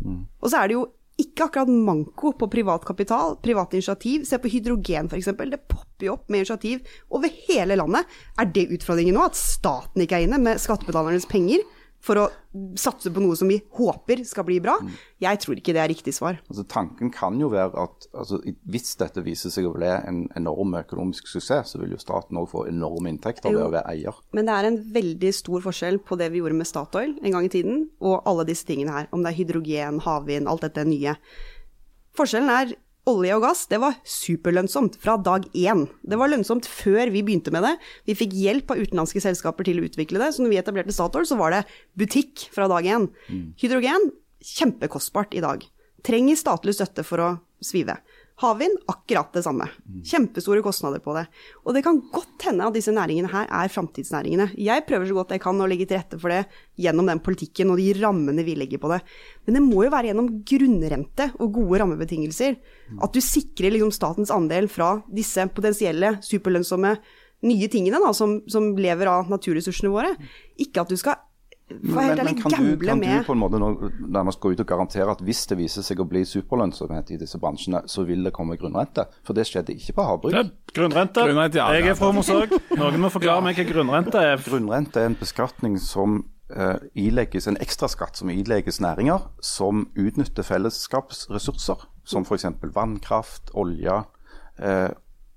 Og 0.06 0.50
så 0.52 0.60
er 0.60 0.68
det 0.70 0.76
jo 0.76 0.86
ikke 1.16 1.46
akkurat 1.46 1.70
manko 1.72 2.34
på 2.36 2.46
privat 2.52 2.82
kapital, 2.84 3.38
privat 3.40 3.72
initiativ. 3.72 4.26
Se 4.28 4.36
på 4.36 4.50
hydrogen 4.52 5.08
f.eks. 5.08 5.30
Det 5.32 5.60
popper 5.96 6.12
opp 6.12 6.28
med 6.28 6.44
initiativ 6.44 6.86
over 7.10 7.28
hele 7.48 7.76
landet. 7.76 8.04
Er 8.38 8.46
det 8.52 8.68
utfordringen 8.76 9.16
nå? 9.16 9.26
At 9.26 9.36
staten 9.36 10.02
ikke 10.02 10.20
er 10.20 10.28
inne 10.28 10.38
med 10.42 10.60
skattebetalernes 10.60 11.26
penger 11.26 11.64
for 12.06 12.20
å 12.20 12.26
satse 12.78 13.10
på 13.10 13.22
noe 13.24 13.34
som 13.34 13.48
vi 13.50 13.56
håper 13.74 14.20
skal 14.28 14.44
bli 14.46 14.60
bra? 14.62 14.76
Jeg 15.18 15.40
tror 15.42 15.56
ikke 15.58 15.72
det 15.74 15.80
er 15.82 15.90
riktig 15.90 16.12
svar. 16.14 16.36
Altså, 16.46 16.62
tanken 16.68 17.10
kan 17.10 17.40
jo 17.40 17.48
være 17.50 17.72
at 17.82 18.06
altså, 18.12 18.38
hvis 18.68 18.94
dette 19.00 19.24
viser 19.24 19.50
seg 19.50 19.66
å 19.66 19.72
bli 19.74 19.88
en 19.88 20.26
enorm 20.38 20.76
økonomisk 20.78 21.26
suksess, 21.32 21.72
så 21.72 21.80
vil 21.80 21.96
jo 21.96 21.98
staten 22.02 22.38
òg 22.38 22.50
få 22.52 22.66
enorme 22.70 23.10
inntekter 23.10 23.50
ved 23.50 23.64
å 23.64 23.72
være 23.72 23.96
eier. 23.96 24.22
Men 24.36 24.46
det 24.46 24.54
er 24.54 24.70
en 24.70 24.80
veldig 24.94 25.34
stor 25.34 25.66
forskjell 25.66 25.98
på 26.06 26.20
det 26.20 26.30
vi 26.30 26.44
gjorde 26.44 26.60
med 26.60 26.70
Statoil 26.70 27.16
en 27.16 27.38
gang 27.38 27.48
i 27.48 27.52
tiden, 27.56 27.86
og 28.04 28.20
alle 28.28 28.46
disse 28.46 28.68
tingene 28.68 28.94
her. 28.94 29.10
Om 29.10 29.24
det 29.24 29.32
er 29.32 29.40
hydrogen, 29.40 30.02
havvind, 30.06 30.52
alt 30.52 30.68
dette 30.68 30.86
nye. 30.86 31.16
Forskjellen 32.16 32.52
er 32.52 32.76
olje 33.06 33.36
og 33.36 33.44
gass, 33.44 33.64
det 33.70 33.78
var 33.82 33.96
superlønnsomt 34.06 34.98
fra 35.02 35.16
dag 35.22 35.46
én. 35.54 35.86
Det 36.02 36.18
var 36.18 36.30
lønnsomt 36.32 36.66
før 36.66 37.12
vi 37.14 37.22
begynte 37.26 37.52
med 37.54 37.62
det. 37.66 37.74
Vi 38.08 38.16
fikk 38.18 38.34
hjelp 38.34 38.72
av 38.74 38.82
utenlandske 38.82 39.22
selskaper 39.22 39.68
til 39.68 39.80
å 39.80 39.86
utvikle 39.86 40.20
det. 40.22 40.32
Så 40.34 40.42
når 40.42 40.52
vi 40.52 40.60
etablerte 40.60 40.94
Statoil, 40.94 41.26
så 41.28 41.38
var 41.38 41.54
det 41.54 41.64
butikk 41.98 42.48
fra 42.54 42.68
dag 42.72 42.84
én. 42.84 43.08
Hydrogen, 43.62 44.10
kjempekostbart 44.42 45.34
i 45.38 45.44
dag. 45.44 45.62
Trenger 46.06 46.38
statlig 46.38 46.76
støtte 46.76 47.06
for 47.06 47.22
å 47.22 47.30
svive. 47.62 47.96
Havvind, 48.36 48.82
akkurat 48.92 49.32
det 49.32 49.40
samme. 49.46 49.64
Kjempestore 50.04 50.60
kostnader 50.64 51.00
på 51.00 51.14
det. 51.16 51.22
Og 51.64 51.72
det 51.72 51.80
kan 51.86 52.02
godt 52.12 52.44
hende 52.44 52.66
at 52.68 52.74
disse 52.76 52.92
næringene 52.92 53.30
her 53.32 53.48
er 53.48 53.72
framtidsnæringene. 53.72 54.50
Jeg 54.60 54.84
prøver 54.84 55.08
så 55.08 55.16
godt 55.16 55.32
jeg 55.32 55.40
kan 55.40 55.62
å 55.64 55.68
legge 55.70 55.86
til 55.88 55.96
rette 55.96 56.18
for 56.20 56.34
det 56.34 56.42
gjennom 56.84 57.08
den 57.08 57.22
politikken 57.24 57.72
og 57.72 57.80
de 57.80 57.94
rammene 57.96 58.44
vi 58.44 58.58
legger 58.60 58.82
på 58.82 58.90
det. 58.92 59.00
Men 59.48 59.56
det 59.56 59.62
må 59.64 59.86
jo 59.86 59.92
være 59.94 60.10
gjennom 60.10 60.28
grunnrente 60.52 61.30
og 61.40 61.56
gode 61.56 61.80
rammebetingelser. 61.80 62.58
At 63.00 63.16
du 63.16 63.24
sikrer 63.24 63.72
liksom 63.72 63.94
statens 63.96 64.34
andel 64.34 64.68
fra 64.68 64.98
disse 65.08 65.48
potensielle 65.56 66.18
superlønnsomme 66.26 66.92
nye 67.46 67.68
tingene 67.72 68.00
da, 68.02 68.12
som, 68.16 68.42
som 68.52 68.74
lever 68.76 69.08
av 69.08 69.32
naturressursene 69.32 69.92
våre. 69.92 70.12
Ikke 70.60 70.84
at 70.84 70.92
du 70.92 71.00
skal 71.00 71.24
for 71.66 71.98
helt 71.98 72.20
ærlig 72.22 72.36
kan, 72.38 72.52
du, 72.54 72.76
gamble 72.78 72.86
kan 72.86 73.00
du 73.02 73.26
på 73.26 73.34
en 73.34 73.40
måte 73.40 73.58
nå 73.58 73.70
nærmest 74.06 74.38
gå 74.42 74.52
ut 74.54 74.60
og 74.62 74.68
garantere 74.70 75.10
at 75.10 75.22
hvis 75.26 75.40
det 75.50 75.58
viser 75.58 75.82
seg 75.82 75.98
å 75.98 76.06
bli 76.06 76.22
superlønnsomhet 76.28 77.10
i 77.10 77.18
disse 77.18 77.40
bransjene, 77.42 77.80
så 77.90 78.04
vil 78.06 78.22
det 78.26 78.30
komme 78.36 78.54
grunnrente? 78.60 79.08
For 79.26 79.34
det 79.34 79.48
skjedde 79.48 79.74
ikke 79.74 79.96
på 79.96 80.06
havbruk. 80.06 80.36
Det 80.36 80.76
Grunnrente. 80.76 81.24
Grunnrente, 81.24 81.58
ja, 81.58 81.66
Jeg 81.74 81.90
er 81.90 81.98
fra 81.98 82.12
Moshaug. 82.14 82.52
Noen 82.76 83.00
må 83.02 83.10
forklare 83.10 83.42
meg 83.42 83.58
hva 83.58 83.66
grunnrente 83.66 84.22
er. 84.22 84.38
Grunnrente 84.46 85.02
er 85.02 85.10
en 85.10 85.18
beskatning 85.18 85.78
som 85.82 86.20
uh, 86.54 86.76
ilegges, 86.94 87.48
en 87.50 87.58
ekstraskatt 87.62 88.20
som 88.20 88.30
ilegges 88.30 88.78
næringer 88.84 89.26
som 89.42 89.88
utnytter 89.96 90.46
fellesskapsressurser, 90.46 91.88
som 92.06 92.28
f.eks. 92.28 92.46
vannkraft, 92.76 93.50
olje. 93.58 94.04
Uh, 94.60 94.92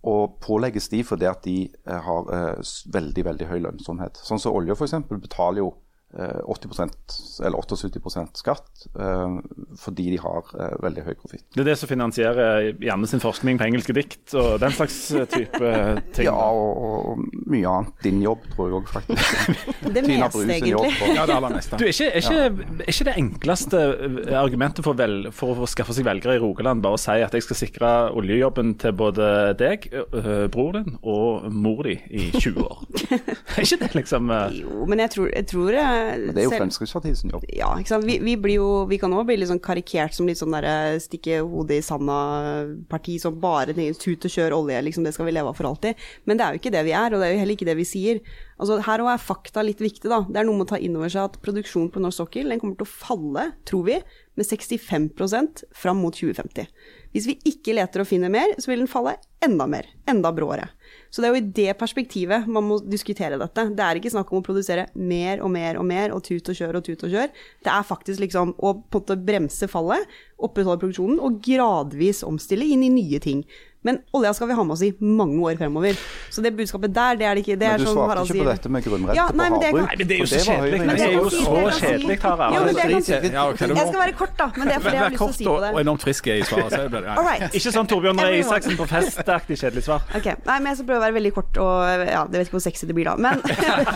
og 0.07 0.37
pålegges 0.43 0.87
de 0.93 1.01
fordi 1.03 1.27
at 1.27 1.41
de 1.43 1.57
eh, 1.67 1.97
har 2.05 2.29
uh, 2.31 2.75
veldig 2.93 3.25
veldig 3.25 3.47
høy 3.49 3.57
lønnsomhet. 3.65 4.21
Sånn 4.23 4.39
som 4.39 4.55
olje 4.55 4.77
f.eks. 4.77 4.95
betaler 5.09 5.65
jo 5.65 5.73
80% 6.09 7.43
eller 7.45 7.57
78% 7.61 8.39
skatt 8.41 8.87
eh, 8.97 9.35
fordi 9.77 10.07
de 10.15 10.17
har 10.23 10.47
eh, 10.57 10.75
veldig 10.81 11.03
høy 11.05 11.13
profitt. 11.19 11.43
Det 11.53 11.61
er 11.61 11.67
det 11.69 11.75
som 11.77 11.91
finansierer 11.91 12.71
Janne 12.81 13.09
sin 13.09 13.21
forskning 13.21 13.59
på 13.59 13.67
engelske 13.67 13.93
dikt 13.93 14.33
og 14.39 14.57
den 14.63 14.73
slags 14.73 14.97
eh, 15.13 15.27
type 15.29 15.59
ting. 16.15 16.25
Ja, 16.25 16.33
og, 16.33 16.81
og 16.81 17.21
mye 17.49 17.69
annet. 17.69 17.93
Din 18.03 18.23
jobb, 18.23 18.45
tror 18.55 18.69
jeg 18.69 18.77
òg, 18.79 18.89
faktisk. 18.89 19.53
det 19.95 20.03
Tina 20.07 20.27
meste, 20.27 20.45
egentlig. 20.47 21.13
Ja, 21.13 21.27
det 21.29 21.35
aller 21.35 21.53
meste. 21.53 21.79
Du, 21.79 21.85
er 21.85 21.93
ikke, 21.93 22.09
er, 22.09 22.25
ikke, 22.25 22.65
er 22.87 22.93
ikke 22.93 23.07
det 23.09 23.15
enkleste 23.21 23.83
eh, 24.09 24.33
argumentet 24.39 24.85
for, 24.85 24.97
vel, 24.99 25.29
for 25.35 25.65
å 25.65 25.69
skaffe 25.69 25.95
seg 25.97 26.07
velgere 26.09 26.39
i 26.39 26.41
Rogaland 26.41 26.83
bare 26.85 26.97
å 26.97 27.01
si 27.01 27.19
at 27.21 27.37
jeg 27.37 27.45
skal 27.45 27.59
sikre 27.61 27.93
oljejobben 28.17 28.73
til 28.81 28.95
både 28.97 29.29
deg, 29.59 29.89
øh, 29.93 30.47
bror 30.51 30.79
din 30.79 30.97
og 31.03 31.49
mor 31.53 31.85
di 31.85 31.99
i 32.09 32.29
20 32.33 32.65
år? 32.65 32.83
er 33.59 33.63
ikke 33.65 33.81
det 33.83 33.93
liksom 33.97 34.33
eh, 34.33 34.59
Jo, 34.63 34.89
men 34.89 35.05
jeg 35.05 35.13
tror, 35.15 35.29
jeg 35.33 35.49
tror 35.53 35.79
eh, 35.99 36.33
Det 36.33 36.43
er 36.43 36.47
jo 36.47 36.53
Fremskrittspartiet 36.55 37.19
sin 37.19 37.33
jobb. 37.33 37.45
Ja, 37.53 37.69
ikke 37.79 37.93
sant. 37.93 38.07
Vi, 38.07 38.17
vi 38.23 38.35
blir 38.39 38.59
jo 38.59 38.69
Vi 38.89 38.99
kan 39.01 39.13
òg 39.15 39.27
bli 39.29 39.37
litt 39.39 39.51
sånn 39.51 39.61
karikert 39.63 40.15
som 40.15 40.29
litt 40.29 40.39
sånn 40.39 40.55
derre 40.55 40.97
stikke 41.03 41.41
hodet 41.43 41.79
i 41.79 41.85
sanda-parti 41.85 43.19
som 43.21 43.39
bare 43.41 43.75
tut 43.75 44.27
og 44.27 44.33
kjør 44.33 44.57
olje, 44.61 44.81
liksom 44.87 45.07
det 45.07 45.13
skal 45.15 45.29
vi 45.29 45.35
leve 45.35 45.51
av 45.51 45.57
for 45.57 45.69
alltid. 45.69 45.99
Men 46.25 46.39
det 46.39 46.45
er 46.45 46.55
jo 46.55 46.63
ikke 46.63 46.75
det 46.75 46.85
vi 46.87 46.95
er, 46.95 47.13
og 47.13 47.21
det 47.21 47.29
er 47.29 47.35
jo 47.35 47.41
heller 47.43 47.57
ikke 47.57 47.69
det 47.69 47.77
vi 47.79 47.87
sier. 47.87 48.23
Altså 48.59 48.79
Her 48.83 49.03
òg 49.03 49.13
er 49.13 49.23
fakta 49.23 49.63
litt 49.63 49.83
viktig, 49.83 50.09
da. 50.11 50.23
Det 50.27 50.41
er 50.41 50.47
noe 50.47 50.59
med 50.59 50.67
å 50.67 50.71
ta 50.73 50.79
inn 50.83 50.97
over 50.99 51.11
seg 51.11 51.29
at 51.29 51.37
produksjonen 51.43 51.91
på 51.93 52.03
norsk 52.03 52.23
sokkel 52.23 52.51
den 52.51 52.59
kommer 52.61 52.79
til 52.79 52.87
å 52.87 52.91
falle, 52.91 53.45
tror 53.69 53.85
vi, 53.87 53.99
med 54.39 54.47
65% 54.47 55.63
fram 55.75 56.01
mot 56.03 56.15
2050. 56.15 56.67
Hvis 57.15 57.27
vi 57.29 57.37
ikke 57.49 57.75
leter 57.77 58.03
og 58.03 58.09
finner 58.09 58.31
mer, 58.33 58.51
så 58.59 58.71
vil 58.71 58.83
den 58.83 58.91
falle 58.91 59.15
enda 59.43 59.67
mer. 59.69 59.87
Enda 60.09 60.31
bråere. 60.35 60.69
Så 61.09 61.21
det 61.21 61.29
er 61.29 61.33
jo 61.33 61.41
i 61.41 61.53
det 61.59 61.73
perspektivet 61.79 62.47
man 62.49 62.67
må 62.67 62.79
diskutere 62.85 63.39
dette. 63.41 63.65
Det 63.73 63.85
er 63.85 63.99
ikke 63.99 64.11
snakk 64.13 64.29
om 64.31 64.41
å 64.41 64.45
produsere 64.45 64.87
mer 64.93 65.41
og 65.41 65.49
mer 65.53 65.79
og 65.81 65.87
mer 65.89 66.13
og 66.13 66.21
tut 66.27 66.51
og 66.51 66.59
kjør 66.59 66.79
og 66.79 66.85
tut 66.85 67.05
og 67.07 67.13
kjør. 67.15 67.31
Det 67.65 67.73
er 67.73 67.87
faktisk 67.87 68.21
liksom 68.23 68.53
å 68.57 68.75
på 68.77 69.01
en 69.01 69.05
måte 69.05 69.17
bremse 69.29 69.69
fallet, 69.71 70.05
opprettholde 70.39 70.83
produksjonen 70.83 71.19
og 71.23 71.41
gradvis 71.45 72.21
omstille 72.27 72.67
inn 72.69 72.85
i 72.85 72.93
nye 72.93 73.21
ting. 73.23 73.41
Men 73.87 74.01
olja 74.11 74.33
skal 74.35 74.49
vi 74.49 74.55
ha 74.57 74.63
med 74.67 74.73
oss 74.75 74.81
i 74.83 74.89
mange 74.99 75.37
år 75.39 75.55
fremover. 75.55 75.95
Så 76.29 76.41
det 76.43 76.51
budskapet 76.57 76.91
der, 76.93 77.15
det 77.15 77.25
er 77.29 77.37
det 77.37 77.43
ikke. 77.45 77.55
Det 77.59 77.67
Men 77.71 77.79
du 77.79 77.85
svarte 77.87 78.09
Harald 78.09 78.25
ikke 78.27 78.35
på 78.35 78.43
sier. 78.43 78.49
dette 78.51 78.71
med 78.75 78.83
grunnrente 78.83 79.15
Ja, 79.15 79.27
nei, 79.31 79.47
på 79.49 79.55
havbruk. 79.55 79.79
Nei, 79.79 79.95
men 80.01 80.07
det 80.09 80.15
er 80.15 80.19
jo 80.19 80.25
så 80.27 80.35
var 80.35 80.49
kjedelig. 80.49 80.79
Det 80.79 80.95
det 80.99 81.05
er 81.05 81.13
jo 81.15 81.29
så 81.29 81.53
kjedelig. 81.79 82.17
Ja, 82.19 83.45
må- 83.69 83.77
Jeg 83.79 83.87
skal 83.87 83.99
være 84.03 84.15
kort, 84.19 84.35
da, 84.37 84.47
men 84.57 84.67
det 84.67 84.75
er 84.75 84.79
fordi 84.83 84.95
jeg 84.99 85.03
har 85.03 85.09
lyst 85.15 85.23
til 85.23 85.29
å 85.29 85.37
si 85.39 85.45
på 85.47 85.55
det. 85.63 85.69
og 85.73 85.79
enormt 85.79 86.01
frisk 86.03 86.27
i 86.27 86.41
svaret. 86.43 86.71
Så 86.75 86.89
blir 86.89 87.01
det, 87.07 87.15
right. 87.29 87.53
Ikke 87.55 87.71
sånn 87.77 87.87
Torbjørn 87.87 88.19
Røe. 88.19 88.39
Isaksen 88.43 88.75
på 88.81 88.87
festaktig 88.91 89.55
kjedelig 89.63 89.83
svar. 89.87 90.03
Okay. 90.15 90.35
Nei, 90.45 90.59
men 90.59 90.67
jeg 90.73 90.75
skal 90.81 90.87
prøve 90.91 90.99
å 90.99 91.05
være 91.07 91.15
veldig 91.19 91.33
kort 91.39 91.57
og 91.63 92.07
ja, 92.11 92.25
det 92.27 92.35
vet 92.39 92.47
ikke 92.49 92.57
hvor 92.59 92.65
sexy 92.67 92.85
det 92.85 92.95
blir 92.99 93.05
da. 93.05 93.15
Men 93.15 93.39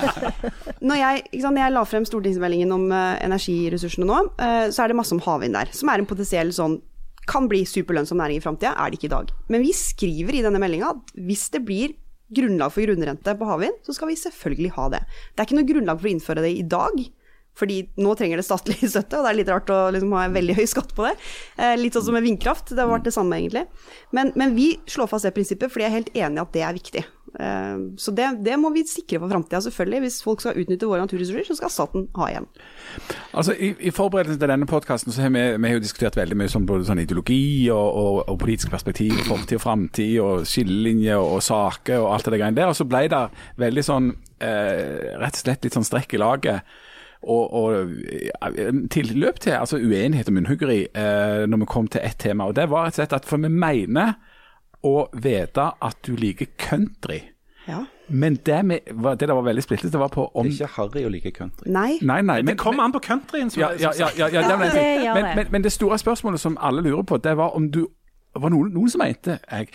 når 0.88 0.95
jeg, 0.99 1.23
ikke 1.31 1.41
sant, 1.43 1.57
jeg 1.59 1.75
la 1.75 1.84
frem 1.84 2.05
stortingsmeldingen 2.07 2.71
om 2.71 2.88
eh, 2.91 3.19
energiressursene 3.27 4.07
nå, 4.07 4.21
eh, 4.39 4.65
så 4.73 4.84
er 4.86 4.88
det 4.93 4.95
masse 4.99 5.11
om 5.15 5.19
havvind 5.27 5.53
der. 5.59 5.71
Som 5.75 5.91
er 5.91 5.99
en 6.03 6.07
potensiell 6.09 6.51
sånn 6.55 6.79
kan 7.30 7.47
bli 7.51 7.63
superlønnsom 7.67 8.19
næring 8.19 8.39
i 8.39 8.43
framtida, 8.43 8.74
er 8.76 8.91
det 8.91 8.99
ikke 8.99 9.09
i 9.09 9.15
dag. 9.15 9.34
Men 9.53 9.65
vi 9.65 9.74
skriver 9.78 10.38
i 10.38 10.45
denne 10.45 10.61
meldinga 10.61 10.93
at 10.93 11.13
hvis 11.15 11.49
det 11.53 11.63
blir 11.67 11.97
grunnlag 12.34 12.71
for 12.74 12.86
grunnrente 12.86 13.36
på 13.38 13.49
havvind, 13.49 13.82
så 13.86 13.95
skal 13.95 14.09
vi 14.09 14.19
selvfølgelig 14.19 14.71
ha 14.78 14.88
det. 14.95 15.03
Det 15.34 15.43
er 15.43 15.49
ikke 15.49 15.59
noe 15.59 15.69
grunnlag 15.69 15.99
for 15.99 16.09
å 16.09 16.13
innføre 16.13 16.45
det 16.45 16.55
i 16.57 16.65
dag. 16.65 17.03
Fordi 17.53 17.84
nå 18.01 18.15
trenger 18.17 18.39
det 18.39 18.47
statlig 18.47 18.80
støtte, 18.93 19.19
og 19.19 19.26
det 19.26 19.32
er 19.32 19.39
litt 19.41 19.51
rart 19.53 19.69
å 19.74 19.80
liksom 19.93 20.15
ha 20.17 20.26
en 20.28 20.38
veldig 20.38 20.57
høy 20.57 20.65
skatt 20.69 20.93
på 20.97 21.05
det. 21.05 21.13
Eh, 21.61 21.76
litt 21.80 21.93
sånn 21.95 22.07
som 22.07 22.17
med 22.17 22.26
vindkraft, 22.26 22.74
det 22.74 22.82
har 22.82 22.89
vært 22.89 23.05
det 23.07 23.13
samme 23.15 23.38
egentlig. 23.38 23.67
Men, 24.15 24.34
men 24.39 24.57
vi 24.57 24.74
slår 24.89 25.11
fast 25.11 25.30
det 25.30 25.36
prinsippet 25.38 25.74
fordi 25.74 25.86
jeg 25.86 25.93
er 25.93 25.99
helt 25.99 26.15
enig 26.17 26.41
i 26.41 26.45
at 26.47 26.55
det 26.55 26.65
er 26.65 26.80
viktig. 26.80 27.05
Eh, 27.39 27.77
Så 27.97 28.11
det, 28.11 28.27
det 28.45 28.57
må 28.59 28.69
vi 28.73 28.84
sikre 28.88 29.19
for 29.19 29.31
framtida, 29.31 29.61
selvfølgelig. 29.65 29.99
Hvis 30.05 30.19
folk 30.23 30.41
skal 30.43 30.59
utnytte 30.61 30.89
våre 30.89 31.01
naturressurser, 31.01 31.47
så 31.49 31.57
skal 31.57 31.73
staten 31.73 32.07
ha 32.19 32.27
igjen. 32.29 32.47
Altså, 33.34 33.55
I, 33.57 33.73
i 33.79 33.93
forberedelsen 33.93 34.39
til 34.39 34.51
denne 34.53 34.69
podkasten 34.69 35.15
har 35.17 35.34
vi, 35.34 35.43
vi 35.57 35.67
har 35.71 35.77
jo 35.79 35.84
diskutert 35.84 36.17
veldig 36.19 36.38
mye 36.38 36.51
sånn, 36.53 36.67
både 36.69 36.86
sånn 36.89 37.01
ideologi 37.01 37.69
og, 37.73 37.88
og, 38.03 38.21
og 38.29 38.39
politisk 38.43 38.73
perspektiv, 38.73 39.15
fortid 39.27 39.57
og 39.57 39.65
framtid, 39.65 40.15
og 40.21 40.47
skillelinjer 40.49 41.17
og, 41.17 41.38
og 41.39 41.45
saker 41.49 42.01
og 42.03 42.11
alt 42.13 42.29
det 42.29 42.39
greiene 42.41 42.59
der. 42.59 42.71
Og 42.71 42.77
så 42.77 42.88
ble 42.89 43.07
det 43.13 43.23
veldig 43.61 43.86
sånn 43.89 44.13
eh, 44.43 45.13
rett 45.21 45.39
og 45.39 45.45
slett 45.45 45.65
litt 45.65 45.77
sånn 45.79 45.88
strekk 45.88 46.17
i 46.17 46.21
laget. 46.21 46.75
Og, 47.23 47.53
og 47.55 47.93
eh, 48.11 48.69
tilløp 48.91 49.38
til 49.39 49.55
altså 49.55 49.77
uenighet 49.79 50.27
og 50.27 50.36
munnhuggeri 50.36 50.81
eh, 50.91 51.45
når 51.47 51.61
vi 51.61 51.67
kom 51.71 51.88
til 51.88 52.03
ett 52.03 52.19
tema. 52.19 52.49
Og 52.51 52.57
det 52.57 52.67
var 52.69 52.89
rett 52.89 52.97
og 52.97 53.01
slett 53.01 53.15
at 53.15 53.27
for 53.29 53.39
vi 53.39 53.49
mener 53.49 54.17
å 54.84 55.07
vite 55.13 55.69
at 55.81 55.97
du 56.05 56.15
liker 56.19 56.49
country. 56.59 57.21
Ja. 57.67 57.86
Men 58.07 58.36
det, 58.36 58.65
med, 58.65 58.79
det 59.19 59.27
der 59.27 59.34
var 59.34 59.41
veldig 59.41 59.63
splittet, 59.63 59.91
det 59.93 59.99
var 59.99 60.07
på 60.11 60.25
om 60.34 60.45
Det 60.45 60.59
er 60.61 60.67
ikke 60.67 60.73
harry 60.75 61.05
å 61.07 61.09
like 61.09 61.31
country. 61.31 61.71
Nei. 61.71 61.97
Nei, 62.01 62.21
nei. 62.21 62.41
Det 62.41 62.57
kommer 62.59 62.84
an 62.84 62.91
på 62.91 62.99
countryen. 62.99 63.51
ja, 63.57 63.71
ja, 63.79 63.91
ja, 64.17 64.57
men, 64.57 64.69
det. 64.75 65.36
men, 65.36 65.47
men 65.51 65.63
det 65.63 65.71
store 65.71 65.97
spørsmålet 65.97 66.39
som 66.39 66.57
alle 66.61 66.84
lurer 66.84 67.03
på, 67.03 67.17
det 67.17 67.38
var 67.38 67.55
om 67.55 67.71
du 67.71 67.88
var 68.41 68.49
noen, 68.49 68.71
noen 68.73 68.89
som 68.89 69.01
mente 69.03 69.36
jeg, 69.38 69.67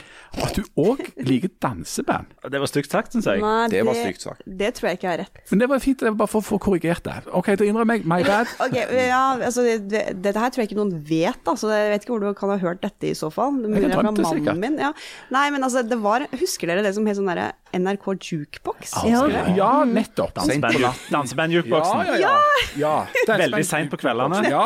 at 0.42 0.56
du 0.56 0.64
òg 0.82 1.02
liker 1.22 1.52
danseband. 1.62 2.32
Det 2.50 2.58
var 2.62 2.70
stygt 2.70 2.90
sagt, 2.90 3.14
syns 3.14 3.28
jeg. 3.30 3.42
Nei, 3.44 3.68
Det 3.70 3.84
var 3.86 3.94
stygt 3.94 4.24
sagt. 4.24 4.42
Det 4.46 4.72
tror 4.74 4.88
jeg 4.90 4.98
ikke 4.98 5.12
er 5.12 5.20
rett. 5.22 5.40
Men 5.52 5.62
det 5.62 5.68
var 5.70 5.82
fint, 5.84 6.00
det 6.02 6.10
var 6.10 6.18
bare 6.24 6.32
for 6.32 6.42
å 6.42 6.46
få 6.48 6.58
korrigert 6.62 7.04
det. 7.06 7.16
OK, 7.38 7.52
da 7.60 7.68
innrømmer 7.68 8.00
jeg. 8.00 8.08
My 8.08 8.22
bad. 8.26 8.50
Ok, 8.68 8.74
ja, 8.74 9.20
altså 9.38 9.62
det, 9.64 9.76
det, 9.88 10.02
Dette 10.24 10.40
her 10.42 10.50
tror 10.52 10.62
jeg 10.64 10.70
ikke 10.72 10.80
noen 10.80 10.96
vet, 11.06 11.38
Altså, 11.48 11.70
jeg 11.72 11.92
vet 11.92 12.04
ikke 12.04 12.12
hvor 12.16 12.24
du 12.26 12.34
kan 12.36 12.50
ha 12.52 12.58
hørt 12.60 12.82
dette 12.82 13.08
i 13.08 13.14
så 13.16 13.30
fall. 13.32 13.54
Det 13.62 13.70
mulig 13.70 13.86
det 13.86 13.94
fra 13.94 14.02
det 14.10 14.26
sikkert. 14.26 14.50
mannen 14.50 14.60
min. 14.64 14.80
Ja. 14.82 14.90
Nei, 15.32 15.46
men 15.54 15.64
altså, 15.64 15.84
det 15.86 16.00
var 16.02 16.26
Husker 16.38 16.68
dere 16.70 16.82
det 16.84 16.92
som 16.96 17.06
het 17.08 17.16
sånn 17.16 17.30
derre 17.30 17.52
NRK 17.78 18.06
Jukebox? 18.24 18.92
Ja. 19.08 19.22
Ja, 19.56 19.70
nettopp. 19.88 20.38
Sent 20.48 20.64
på. 20.66 20.92
Danseband-jukeboksen. 21.12 22.04
Ja, 22.08 22.18
ja, 22.18 22.34
ja. 22.80 22.92
ja. 23.28 23.38
Veldig 23.38 23.64
seint 23.68 23.92
på 23.92 24.00
kveldene. 24.00 24.42
Ja, 24.48 24.64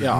ja. 0.00 0.16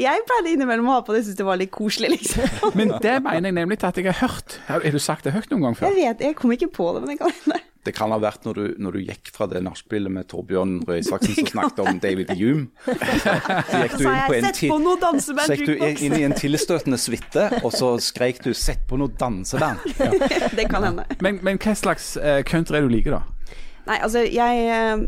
Jeg 0.00 0.24
pleide 0.28 0.54
innimellom 0.54 0.90
å 0.90 0.98
ha 0.98 1.04
på 1.06 1.14
det, 1.16 1.24
syntes 1.26 1.38
det 1.40 1.46
var 1.46 1.58
litt 1.60 1.72
koselig, 1.74 2.12
liksom. 2.16 2.65
Men 2.74 2.92
det 3.02 3.14
mener 3.22 3.50
jeg 3.50 3.56
nemlig 3.60 3.78
at 3.84 3.96
jeg 4.00 4.06
har 4.10 4.20
hørt. 4.28 4.58
Har 4.66 4.80
du 4.80 4.98
sagt 4.98 5.24
det 5.24 5.32
høyt 5.36 5.50
noen 5.52 5.62
gang 5.68 5.76
før? 5.78 5.88
Jeg 5.92 5.96
vet, 6.16 6.26
jeg 6.26 6.36
kom 6.38 6.52
ikke 6.56 6.68
på 6.72 6.92
det, 6.94 7.02
men 7.04 7.14
det 7.14 7.18
kan 7.20 7.34
hende. 7.42 7.60
Det 7.86 7.92
kan 7.94 8.10
ha 8.10 8.16
vært 8.18 8.42
når 8.42 8.54
du, 8.58 8.62
når 8.82 8.96
du 8.96 9.02
gikk 9.06 9.30
fra 9.30 9.46
det 9.46 9.60
nachspielet 9.62 10.10
med 10.10 10.26
Torbjørn 10.26 10.80
Røe 10.88 10.98
Isaksen 10.98 11.36
som 11.36 11.46
snakket 11.54 11.82
om 11.84 12.00
David 12.02 12.32
Hume. 12.34 12.64
Så 12.82 13.82
gikk 13.84 13.94
du 14.00 14.02
inn 14.02 14.24
på 14.26 14.34
jeg 14.34 14.40
en 14.40 14.48
sett 14.48 14.58
ti- 14.58 14.70
på 14.72 14.78
noe 14.82 14.96
så 14.96 15.02
danseband 15.04 15.54
gikk 15.54 15.68
du 15.68 16.06
inn 16.08 16.16
i 16.18 16.24
en 16.26 16.34
tilstøtende 16.34 16.98
suite, 16.98 17.44
og 17.62 17.70
så 17.76 17.92
skrek 18.02 18.42
du 18.42 18.50
'sett 18.54 18.82
på 18.90 18.98
noe 18.98 19.14
danseband'. 19.20 19.86
Det 20.58 20.66
kan 20.72 20.82
hende. 20.82 21.06
Men, 21.22 21.38
men 21.46 21.62
hva 21.62 21.76
slags 21.78 22.16
eh, 22.18 22.42
country 22.42 22.80
er 22.80 22.88
du 22.88 22.90
liker, 22.90 23.20
da? 23.20 23.54
Nei, 23.86 24.00
altså, 24.02 24.24
jeg 24.26 24.66
eh, 24.66 25.06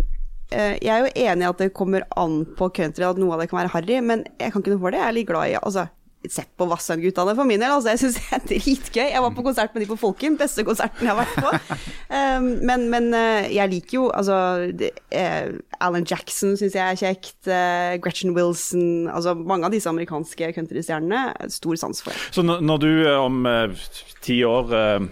jeg 0.54 0.88
er 0.88 1.02
jo 1.04 1.10
enig 1.12 1.44
i 1.44 1.48
at 1.50 1.58
det 1.60 1.72
kommer 1.76 2.06
an 2.16 2.44
på 2.56 2.70
country, 2.78 3.04
at 3.04 3.18
noe 3.20 3.34
av 3.34 3.42
det 3.42 3.50
kan 3.50 3.58
være 3.58 3.74
harry, 3.74 3.98
men 4.00 4.22
jeg 4.40 4.52
kan 4.54 4.62
ikke 4.62 4.72
noe 4.76 4.80
for 4.86 4.94
det. 4.94 5.02
Jeg 5.02 5.08
er 5.10 5.16
litt 5.18 5.28
glad 5.28 5.50
i 5.50 5.58
altså, 5.60 5.88
Sett 6.26 6.50
på 6.58 6.66
Vassendgutane 6.66 7.32
for 7.38 7.46
min 7.46 7.60
del. 7.62 7.70
Altså, 7.70 7.92
jeg 7.92 8.00
syns 8.02 8.16
det 8.18 8.34
er 8.34 8.42
dritgøy. 8.50 9.04
Jeg 9.12 9.22
var 9.22 9.34
på 9.36 9.44
konsert 9.46 9.74
med 9.74 9.84
de 9.84 9.88
på 9.90 9.98
Folken, 10.00 10.38
beste 10.40 10.64
konserten 10.66 11.06
jeg 11.06 11.14
har 11.14 11.20
vært 11.20 11.36
på. 11.44 11.76
Um, 12.08 12.48
men, 12.66 12.88
men 12.90 13.06
eh, 13.14 13.46
jeg 13.54 13.70
liker 13.70 13.98
jo 14.00 14.08
altså 14.10 14.38
det, 14.74 14.90
eh, 15.14 15.52
Alan 15.84 16.06
Jackson 16.08 16.56
syns 16.58 16.74
jeg 16.74 16.82
er 16.82 16.98
kjekt. 16.98 17.38
eh, 17.46 17.94
Gretchen 18.02 18.34
Wilson 18.36 19.06
Altså 19.12 19.36
mange 19.38 19.68
av 19.68 19.74
disse 19.74 19.90
amerikanske 19.90 20.50
countrystjernene. 20.56 21.50
Stor 21.54 21.78
sans 21.80 22.02
for. 22.02 22.26
Så 22.34 22.42
når, 22.42 22.64
når 22.66 22.82
du 22.82 22.90
eh, 23.06 23.14
om 23.22 23.46
eh, 23.48 23.88
ti 24.24 24.40
år 24.48 24.74
eh, 24.74 24.88
eh, 24.98 25.08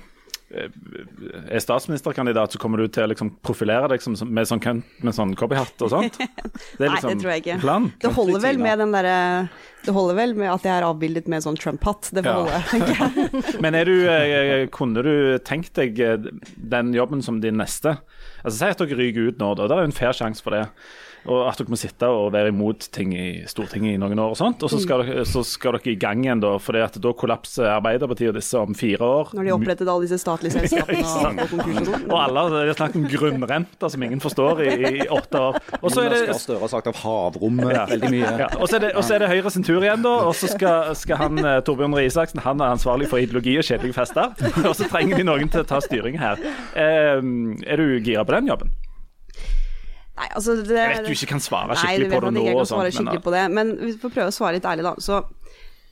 er 0.50 1.58
statsministerkandidat, 1.60 2.52
så 2.54 2.58
kommer 2.62 2.78
du 2.78 2.86
til 2.92 3.02
å 3.02 3.10
liksom 3.10 3.32
profilere 3.44 3.88
deg 3.90 4.02
som, 4.04 4.14
med 4.30 4.46
sånn, 4.46 4.82
med 5.02 5.16
sånn 5.16 5.32
cowboyhatt 5.38 5.82
og 5.82 5.90
sånt? 5.90 6.18
Det 6.20 6.28
er 6.28 6.86
Nei, 6.86 6.92
liksom 6.94 7.10
det 7.10 7.16
tror 7.22 7.32
jeg 7.34 7.42
ikke. 7.44 7.56
Plan? 7.64 7.88
Det 8.02 8.12
holder 8.14 8.44
vel 8.44 8.60
med 8.62 8.78
den 8.82 8.94
derre 8.94 9.16
Det 9.86 9.94
holder 9.94 10.18
vel 10.18 10.34
med 10.38 10.50
at 10.52 10.64
jeg 10.66 10.74
er 10.76 10.86
avbildet 10.86 11.26
med 11.30 11.42
sånn 11.44 11.58
Trump-hatt. 11.58 12.10
Det 12.14 12.22
får 12.26 12.30
Ja. 12.30 12.38
holde, 12.42 12.60
tenker 12.70 12.94
jeg. 12.94 13.60
Men 13.66 13.74
er 13.78 13.84
du, 13.90 13.94
eh, 14.10 14.66
kunne 14.74 15.02
du 15.06 15.12
tenkt 15.46 15.74
deg 15.78 15.98
eh, 16.02 16.16
den 16.56 16.94
jobben 16.94 17.22
som 17.26 17.40
din 17.42 17.58
neste? 17.58 17.96
Altså 18.44 18.56
Si 18.60 18.70
at 18.70 18.78
dere 18.82 18.98
ryker 19.02 19.32
ut 19.32 19.38
nå, 19.42 19.52
da. 19.58 19.66
Det 19.66 19.76
er 19.76 19.84
jo 19.86 19.90
en 19.90 19.98
fair 19.98 20.14
sjanse 20.14 20.42
for 20.42 20.54
det. 20.54 20.64
Og 21.26 21.42
at 21.50 21.58
dere 21.58 21.72
må 21.72 21.78
sitte 21.80 22.06
og 22.06 22.28
være 22.34 22.52
imot 22.52 22.86
ting 22.94 23.10
i 23.16 23.26
Stortinget 23.50 23.96
i 23.96 24.00
noen 24.00 24.18
år 24.22 24.34
og 24.34 24.38
sånt. 24.38 24.62
Og 24.62 24.70
så 24.70 24.78
skal, 24.82 25.02
dere, 25.06 25.24
så 25.26 25.42
skal 25.46 25.74
dere 25.76 25.92
i 25.92 25.96
gang 25.98 26.22
igjen 26.24 26.42
da, 26.44 26.52
for 26.62 26.76
da 26.78 27.12
kollapser 27.18 27.66
Arbeiderpartiet 27.72 28.30
og 28.30 28.38
disse 28.38 28.60
om 28.60 28.76
fire 28.78 29.02
år. 29.02 29.32
Når 29.34 29.48
de 29.48 29.54
opprettet 29.56 29.90
alle 29.90 30.06
disse 30.06 30.20
statlige 30.22 30.54
selskapene 30.60 31.02
og, 31.02 31.40
og 31.42 31.50
konkurs 31.56 31.90
og. 31.96 32.14
Alle 32.26 32.44
det 32.54 32.62
er 32.70 32.78
snakk 32.78 32.96
om 33.00 33.08
grunnrenter 33.10 33.92
som 33.92 34.06
ingen 34.06 34.22
forstår 34.22 34.62
i, 34.66 34.70
i 35.02 35.08
åtte 35.12 35.42
år. 35.48 35.58
Og 35.82 35.90
så 35.94 36.06
er 36.06 36.14
det 36.14 36.38
Støre 36.40 36.60
har 36.62 36.70
sagt 36.76 36.90
av 36.92 36.98
havrommet 37.02 37.72
Ja. 37.74 37.84
veldig 37.90 38.12
mye. 38.12 38.32
Ja, 38.44 38.48
og 38.60 38.68
så 38.70 38.78
er, 38.78 38.86
det- 38.86 38.94
er 39.16 39.22
det 39.24 39.28
Høyre 39.32 39.50
sin 39.50 39.64
tur 39.66 39.82
igjen, 39.82 40.02
da. 40.04 40.14
Og 40.28 40.34
så 40.38 40.48
skal, 40.52 40.94
skal 40.98 41.18
han 41.24 41.38
eh, 41.42 41.58
Torbjørn 41.66 41.94
Røe 41.96 42.06
Isaksen 42.06 42.42
han 42.44 42.60
er 42.62 42.74
ansvarlig 42.76 43.08
for 43.10 43.18
ideologi 43.22 43.56
og 43.58 43.66
kjedelige 43.66 43.96
fester. 43.96 44.34
Og 44.62 44.74
så 44.78 44.86
trenger 44.90 45.18
de 45.18 45.26
noen 45.26 45.50
til 45.50 45.64
å 45.64 45.68
ta 45.68 45.80
styring 45.82 46.18
her. 46.20 46.38
Eh, 46.76 47.18
er 47.66 47.80
du 47.82 47.96
gira 48.04 48.22
på 48.28 48.36
den 48.36 48.52
jobben? 48.52 48.70
Nei, 50.16 50.28
altså 50.32 50.54
det, 50.62 50.76
Jeg 50.76 50.92
vet 50.94 51.06
du 51.06 51.12
ikke 51.12 51.30
kan 51.34 51.42
svare 51.44 51.74
Nei, 51.74 51.80
skikkelig 51.82 52.06
vet 52.08 52.14
på 52.16 52.20
det 52.26 52.34
nå. 52.36 52.44
jeg 52.46 52.56
kan 52.56 52.68
svare 52.70 52.92
sånt, 52.92 53.06
men, 53.06 53.12
skikkelig 53.12 53.24
på 53.26 53.34
det, 53.34 53.42
men 53.58 53.72
vi 53.82 53.90
får 54.00 54.14
prøve 54.14 54.30
å 54.32 54.36
svare 54.36 54.56
litt 54.56 54.68
ærlig, 54.70 54.86
da. 54.86 54.94
Så 55.02 55.18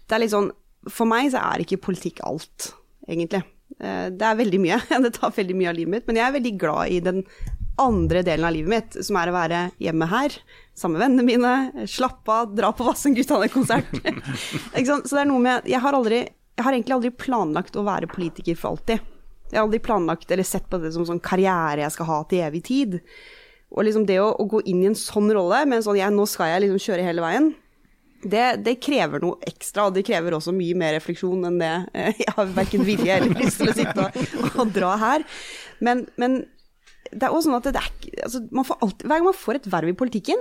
det 0.09 0.17
er 0.17 0.23
litt 0.25 0.33
sånn 0.33 0.51
For 0.93 1.09
meg 1.09 1.29
så 1.33 1.43
er 1.53 1.65
ikke 1.65 1.81
politikk 1.81 2.23
alt, 2.29 2.71
egentlig. 3.09 3.43
Eh, 3.81 4.07
Det 4.13 4.25
er 4.31 4.39
veldig 4.41 4.61
mye. 4.65 4.79
Det 5.07 5.13
tar 5.19 5.35
veldig 5.37 5.57
mye 5.61 5.71
av 5.73 5.77
livet 5.79 5.93
mitt. 5.97 6.07
Men 6.09 6.17
jeg 6.21 6.27
er 6.29 6.35
veldig 6.39 6.55
glad 6.61 6.89
i 6.97 7.01
den 7.05 7.23
andre 7.81 8.21
delen 8.23 8.47
av 8.47 8.53
livet 8.55 8.71
mitt, 8.71 8.99
som 9.05 9.17
er 9.19 9.29
å 9.33 9.35
være 9.35 9.61
hjemme 9.83 10.07
her, 10.07 10.37
sammen 10.79 10.95
med 11.01 11.03
vennene 11.05 11.25
mine, 11.27 11.87
slappe 11.91 12.31
av, 12.31 12.53
dra 12.55 12.69
på 12.77 12.85
Vassendgutane-konsert. 12.87 13.91
Så 14.87 15.01
det 15.11 15.23
er 15.25 15.27
noe 15.27 15.43
med 15.43 15.67
Jeg 15.67 15.81
har 15.83 15.97
aldri 15.97 16.21
Jeg 16.23 16.63
har 16.63 16.73
egentlig 16.77 16.95
aldri 16.95 17.11
planlagt 17.19 17.75
å 17.77 17.83
være 17.87 18.07
politiker 18.13 18.55
for 18.61 18.77
alltid. 18.77 19.01
Jeg 19.51 19.59
har 19.59 19.65
aldri 19.67 19.81
planlagt 19.83 20.31
eller 20.31 20.47
sett 20.47 20.69
på 20.71 20.79
det 20.83 20.93
som 20.95 21.05
sånn 21.09 21.19
karriere 21.23 21.83
jeg 21.83 21.95
skal 21.97 22.07
ha 22.13 22.21
til 22.31 22.45
evig 22.47 22.63
tid. 22.69 23.01
Og 23.75 23.87
liksom 23.87 24.07
det 24.07 24.21
å, 24.23 24.31
å 24.39 24.47
gå 24.49 24.63
inn 24.71 24.85
i 24.85 24.89
en 24.91 24.99
sånn 24.99 25.33
rolle, 25.35 25.65
med 25.67 25.81
en 25.81 25.87
sånn 25.89 25.99
ja, 25.99 26.11
nå 26.13 26.27
skal 26.31 26.53
jeg 26.53 26.65
liksom 26.65 26.83
kjøre 26.87 27.07
hele 27.07 27.25
veien, 27.25 27.53
det, 28.25 28.45
det 28.65 28.79
krever 28.81 29.21
noe 29.21 29.37
ekstra, 29.45 29.89
og 29.89 29.97
det 29.97 30.05
krever 30.07 30.37
også 30.37 30.55
mye 30.57 30.77
mer 30.79 30.95
refleksjon 30.97 31.45
enn 31.45 31.59
det 31.61 31.73
eh, 31.93 32.23
jeg 32.23 32.35
har 32.39 32.55
verken 32.57 32.87
vilje 32.87 33.19
eller 33.19 33.35
lyst 33.43 33.61
til 33.61 33.69
å 33.69 33.77
sitte 33.77 34.07
og, 34.07 34.47
og 34.63 34.73
dra 34.73 34.95
her. 35.01 35.27
Men, 35.85 36.07
men 36.21 36.45
det 37.11 37.27
er 37.27 37.35
også 37.35 37.51
sånn 37.51 37.59
at 37.59 37.69
det 37.69 37.83
er 37.83 38.25
altså, 38.25 38.41
alltid, 38.79 39.05
Hver 39.05 39.19
gang 39.19 39.29
man 39.29 39.37
får 39.37 39.61
et 39.61 39.69
verv 39.77 39.93
i 39.93 39.99
politikken, 39.99 40.41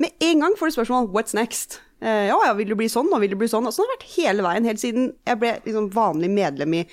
med 0.00 0.26
en 0.26 0.42
gang 0.44 0.56
får 0.56 0.70
du 0.70 0.76
spørsmål 0.78 1.08
'what's 1.12 1.34
next'? 1.36 1.80
Eh, 2.00 2.30
ja, 2.30 2.36
ja, 2.46 2.52
vil 2.56 2.70
du 2.70 2.76
bli 2.78 2.88
sånn, 2.88 3.10
og 3.12 3.20
vil 3.20 3.34
du 3.34 3.36
bli 3.36 3.48
sånn? 3.50 3.66
Og 3.68 3.74
sånn 3.76 3.84
har 3.84 3.92
det 3.92 3.98
vært 3.98 4.12
hele 4.16 4.44
veien, 4.46 4.68
helt 4.70 4.80
siden 4.80 5.10
jeg 5.26 5.40
ble 5.40 5.50
liksom 5.66 5.90
vanlig 5.92 6.30
medlem 6.32 6.78
i, 6.78 6.84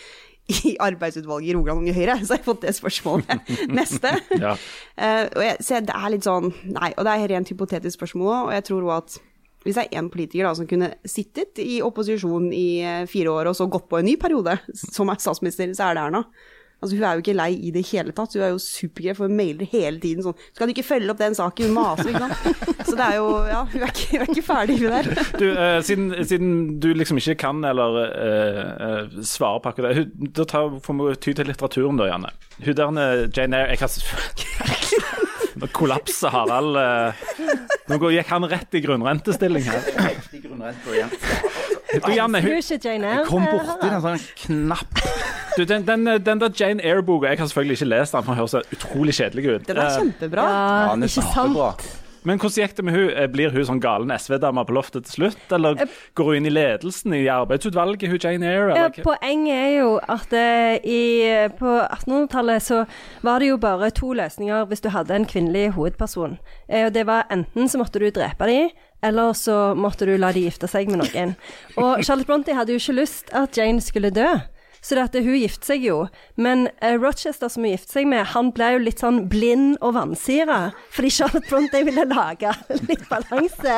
i 0.47 0.75
arbeidsutvalget 0.79 1.51
i 1.51 1.55
Rogaland 1.57 1.83
Unge 1.83 1.95
Høyre, 1.95 2.17
så 2.23 2.33
har 2.35 2.41
jeg 2.41 2.47
fått 2.47 2.63
det 2.63 2.75
spørsmålet 2.77 3.49
neste. 3.79 4.13
Ja. 4.39 4.53
uh, 4.55 5.25
og 5.27 5.41
jeg, 5.43 5.57
så 5.65 5.81
det 5.83 5.95
er 5.95 6.13
litt 6.13 6.27
sånn 6.27 6.53
Nei, 6.71 6.93
og 6.95 7.07
det 7.07 7.15
er 7.15 7.33
rent 7.33 7.51
hypotetisk 7.51 7.99
spørsmål 7.99 8.29
òg, 8.31 8.43
og 8.45 8.53
jeg 8.55 8.67
tror 8.69 8.87
også 8.87 8.97
at 8.97 9.25
hvis 9.67 9.75
det 9.75 9.83
er 9.87 9.99
én 9.99 10.07
politiker 10.07 10.47
da, 10.47 10.53
som 10.55 10.67
kunne 10.69 10.93
sittet 11.03 11.59
i 11.59 11.81
opposisjon 11.83 12.45
i 12.55 12.67
eh, 12.87 13.01
fire 13.09 13.33
år 13.33 13.49
og 13.49 13.57
så 13.57 13.65
gått 13.67 13.89
på 13.91 13.99
en 13.99 14.05
ny 14.07 14.13
periode 14.21 14.53
som 14.71 15.11
er 15.11 15.19
statsminister, 15.19 15.73
så 15.75 15.89
er 15.89 15.97
det 15.97 16.05
Erna. 16.05 16.21
Altså, 16.77 16.95
hun 16.95 17.03
er 17.09 17.13
jo 17.17 17.23
ikke 17.23 17.33
lei 17.33 17.49
i 17.67 17.71
det 17.73 17.81
hele 17.89 18.11
tatt. 18.13 18.35
Hun 18.37 18.43
er 18.45 18.51
jo 18.53 18.59
supergrei, 18.61 19.15
for 19.17 19.25
hun 19.25 19.37
mailer 19.37 19.65
hele 19.71 19.97
tiden 19.99 20.21
sånn 20.21 20.35
'Skal 20.53 20.67
du 20.67 20.73
ikke 20.75 20.85
følge 20.85 21.09
opp 21.09 21.17
den 21.17 21.33
saken?' 21.33 21.65
Hun 21.65 21.73
maser, 21.73 22.09
ikke 22.11 22.19
sant. 22.19 22.85
Så 22.85 22.95
det 22.95 23.05
er 23.07 23.15
jo 23.17 23.27
Ja, 23.47 23.63
hun 23.65 23.81
er 23.81 23.87
ikke, 23.87 24.11
hun 24.11 24.21
er 24.21 24.33
ikke 24.35 24.45
ferdig, 24.45 24.77
hun 24.79 24.91
der. 24.93 25.03
Du, 25.39 25.47
eh, 25.51 25.81
siden, 25.81 26.13
siden 26.25 26.79
du 26.79 26.93
liksom 26.93 27.17
ikke 27.17 27.35
kan 27.35 27.63
eller 27.65 27.97
eh, 28.05 28.61
eh, 28.87 29.21
svare 29.23 29.59
på 29.61 29.69
akkurat 29.73 29.95
det, 29.95 30.33
da 30.33 30.43
tar, 30.43 30.79
får 30.79 30.93
vi 31.01 31.15
ty 31.15 31.33
til 31.33 31.49
litteraturen 31.49 31.97
da, 31.97 32.05
Janne. 32.11 32.29
Hun 32.63 32.75
der 32.75 33.23
eh, 33.23 33.27
Jane 33.35 33.57
Eyre 33.57 33.69
jeg 33.73 33.79
har, 33.79 33.89
Nå 35.57 35.65
kollapser 35.73 36.29
Harald. 36.29 36.77
eh, 36.77 37.13
nå 37.89 37.97
gikk 38.11 38.27
han 38.29 38.45
rett 38.45 38.75
i 38.77 38.81
grunnrentestilling 38.83 39.63
her. 39.63 39.81
Du, 42.05 42.11
Janne, 42.13 42.41
hun, 42.43 42.57
ikke 42.61 42.79
Jane 42.83 43.11
Eyre. 43.11 43.25
Kom 43.27 43.43
eh, 43.43 43.53
borti 43.57 43.91
en 43.91 44.01
sånn 44.05 44.25
knapp. 44.45 45.03
du, 45.57 45.63
den, 45.65 45.85
den, 45.87 46.05
den 46.23 46.41
der 46.43 46.49
Jane 46.59 46.83
Eyre-boka 46.83 47.31
Jeg 47.31 47.39
har 47.41 47.47
selvfølgelig 47.51 47.79
ikke 47.81 47.91
lest 47.93 48.13
den, 48.17 48.23
for 48.25 48.33
den 48.33 48.41
høres 48.41 48.57
så 48.57 48.63
utrolig 48.77 49.13
kjedelig 49.19 49.47
ut. 49.55 49.67
Den 49.69 49.77
er 49.77 49.87
Eh, 49.87 49.95
kjempebra. 50.01 50.49
Ja, 50.49 50.67
Ja, 50.87 50.91
den 50.95 51.07
er 51.07 51.15
ikke 51.15 51.31
sant? 51.33 51.87
Men 52.27 52.41
hvordan 52.41 52.59
gikk 52.59 52.73
det 52.75 52.83
med 52.83 52.93
hun? 52.97 53.09
Eh, 53.15 53.27
Blir 53.31 53.53
hun 53.55 53.63
sånn 53.63 53.79
galen 53.79 54.09
SV-dame 54.11 54.63
på 54.67 54.73
loftet 54.75 55.05
til 55.07 55.13
slutt? 55.15 55.43
Eller 55.55 55.77
går 56.17 56.25
hun 56.27 56.35
inn 56.41 56.49
i 56.49 56.51
ledelsen 56.51 57.13
i 57.15 57.21
arbeidsutvalget, 57.31 58.09
hun 58.11 58.19
Jane 58.19 58.49
Eyre? 58.49 58.73
Eller? 58.73 58.97
poenget 59.05 59.55
er 59.55 59.75
jo 59.77 59.93
at 60.11 60.33
eh, 60.35 60.73
i, 60.83 60.99
på 61.55 61.77
1800-tallet 61.85 62.65
så 62.65 62.81
var 63.23 63.39
det 63.39 63.47
jo 63.53 63.57
bare 63.63 63.89
to 63.95 64.11
løsninger 64.17 64.65
hvis 64.67 64.83
du 64.83 64.89
hadde 64.91 65.15
en 65.15 65.29
kvinnelig 65.29 65.69
hovedperson. 65.77 66.35
Eh, 66.67 66.89
og 66.89 66.93
det 66.97 67.05
var 67.07 67.29
enten 67.31 67.69
så 67.71 67.79
måtte 67.79 68.01
du 68.03 68.09
drepe 68.11 68.49
dem, 68.49 68.73
eller 69.05 69.33
så 69.37 69.75
måtte 69.77 70.07
du 70.09 70.15
la 70.17 70.31
de 70.33 70.47
gifte 70.47 70.69
seg 70.69 70.89
med 70.91 71.03
noen. 71.03 71.35
Og 71.77 72.03
Charlotte 72.03 72.27
Brontë 72.29 72.57
hadde 72.57 72.73
jo 72.73 72.81
ikke 72.81 73.01
lyst 73.01 73.33
at 73.35 73.57
Jane 73.57 73.83
skulle 73.83 74.13
dø. 74.13 74.29
Så 74.81 74.95
det 74.95 75.03
at 75.03 75.15
hun 75.19 75.35
gifter 75.35 75.73
seg 75.73 75.83
jo. 75.83 75.97
Men 76.39 76.67
uh, 76.79 76.93
Rochester 77.01 77.49
som 77.51 77.65
hun 77.65 77.73
gifter 77.73 77.97
seg 77.97 78.07
med, 78.07 78.23
han 78.31 78.53
ble 78.55 78.69
jo 78.75 78.83
litt 78.85 79.01
sånn 79.03 79.23
blind 79.27 79.75
og 79.81 79.97
vansira. 79.97 80.59
Fordi 80.95 81.11
Charlotte 81.11 81.49
Bronte 81.49 81.81
ville 81.87 82.05
lage 82.07 82.53
litt 82.87 83.03
balanse 83.09 83.77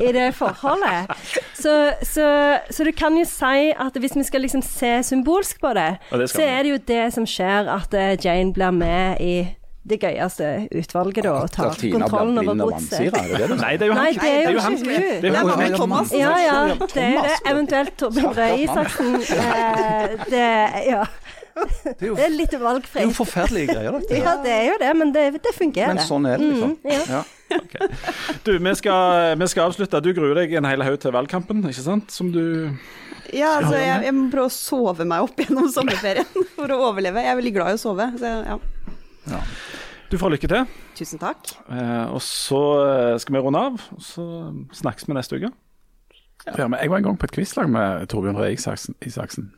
i 0.00 0.14
det 0.16 0.30
forholdet. 0.38 1.12
Så, 1.58 1.74
så, 2.06 2.30
så 2.70 2.86
du 2.86 2.92
kan 2.96 3.18
jo 3.18 3.26
si 3.28 3.70
at 3.74 4.00
hvis 4.00 4.16
vi 4.16 4.24
skal 4.28 4.46
liksom 4.46 4.64
se 4.64 4.94
symbolsk 5.10 5.60
på 5.60 5.74
det, 5.76 5.90
det 6.14 6.30
så 6.32 6.46
er 6.46 6.64
det 6.64 6.74
jo 6.74 6.82
det 6.94 7.04
som 7.18 7.28
skjer 7.28 7.68
at 7.76 7.94
eh, 7.96 8.16
Jane 8.22 8.54
blir 8.56 8.74
med 8.76 9.20
i 9.20 9.36
det 9.86 9.98
gøyeste 10.02 10.46
utvalget, 10.74 11.22
da, 11.26 11.32
og 11.44 11.50
tar 11.54 11.76
kontrollen 11.78 12.40
over 12.42 12.58
godset. 12.72 13.14
Nei, 13.60 13.76
det 13.78 13.86
er 13.86 13.92
jo 13.92 13.94
Nei, 13.98 14.08
det 14.16 14.32
er 14.32 14.50
jo 14.50 14.58
ikke 14.58 14.66
hun. 14.66 14.82
det 14.82 14.96
er 14.96 15.20
Det 15.22 15.30
er 15.30 15.38
jo 15.38 15.46
bare 15.46 15.62
han- 15.62 15.76
Thomas. 15.78 16.12
Ja, 16.12 16.32
ja. 16.42 16.56
Det 16.80 17.04
er 17.04 17.22
det. 17.28 17.36
Eventuelt 17.52 17.96
Torbjørn 18.02 18.36
Røe 18.36 18.58
Isaksen. 18.64 19.14
Eh, 19.36 20.16
det, 20.30 20.44
ja. 20.90 21.04
Det 21.56 22.02
er 22.02 22.10
jo, 22.10 22.14
det 22.18 22.24
er 22.26 22.34
litt 22.34 22.50
det 22.52 22.60
er 22.60 23.06
jo 23.06 23.14
forferdelige 23.16 23.70
greier, 23.72 23.94
dette. 23.96 24.18
Ja, 24.20 24.34
det 24.42 24.52
er 24.52 24.66
jo 24.68 24.76
det, 24.82 24.90
men 24.98 25.12
det, 25.14 25.24
det 25.46 25.54
fungerer. 25.56 25.94
Men 25.94 26.02
sånn 26.04 26.26
er 26.28 26.36
det, 26.42 26.50
liksom. 26.50 26.76
Mm, 26.82 26.92
ja. 26.92 27.22
Ja. 27.22 27.22
Du, 28.44 28.52
vi 28.58 28.74
skal, 28.76 29.36
vi 29.38 29.48
skal 29.48 29.70
avslutte. 29.70 30.02
Du 30.04 30.10
gruer 30.12 30.34
deg 30.42 30.52
en 30.58 30.66
hel 30.68 30.82
haug 30.84 30.98
til 31.00 31.14
valgkampen, 31.14 31.62
ikke 31.70 31.84
sant? 31.86 32.10
Som 32.12 32.32
du 32.34 32.42
Ja, 33.32 33.56
altså, 33.60 33.78
jeg, 33.78 34.02
jeg 34.04 34.14
må 34.18 34.26
prøve 34.34 34.50
å 34.50 34.54
sove 34.54 35.06
meg 35.08 35.24
opp 35.24 35.40
gjennom 35.40 35.70
sommerferien 35.72 36.28
for 36.58 36.74
å 36.74 36.80
overleve. 36.90 37.22
Jeg 37.24 37.32
er 37.32 37.40
veldig 37.40 37.54
glad 37.56 37.72
i 37.72 37.78
å 37.78 37.82
sove. 37.86 38.10
Så, 38.20 38.34
ja. 38.50 38.58
Du 40.10 40.18
får 40.20 40.30
lykke 40.36 40.48
til. 40.52 40.66
Tusen 40.96 41.18
takk. 41.18 41.50
Eh, 41.66 42.06
og 42.14 42.20
så 42.22 42.60
eh, 42.86 43.16
skal 43.18 43.34
vi 43.34 43.42
runde 43.42 43.58
av. 43.58 43.80
Og 43.96 44.02
så 44.06 44.26
snakkes 44.78 45.08
vi 45.08 45.16
neste 45.18 45.40
uke. 45.40 45.50
Ja, 46.46 46.68
men 46.70 46.78
jeg 46.78 46.90
var 46.92 47.00
en 47.02 47.06
gang 47.08 47.16
på 47.18 47.26
et 47.26 47.32
quizlag 47.34 47.66
med 47.72 48.06
Torbjørn 48.12 48.36
Røe 48.38 48.52
Isaksen. 48.54 48.94
Isaksen. 49.02 49.48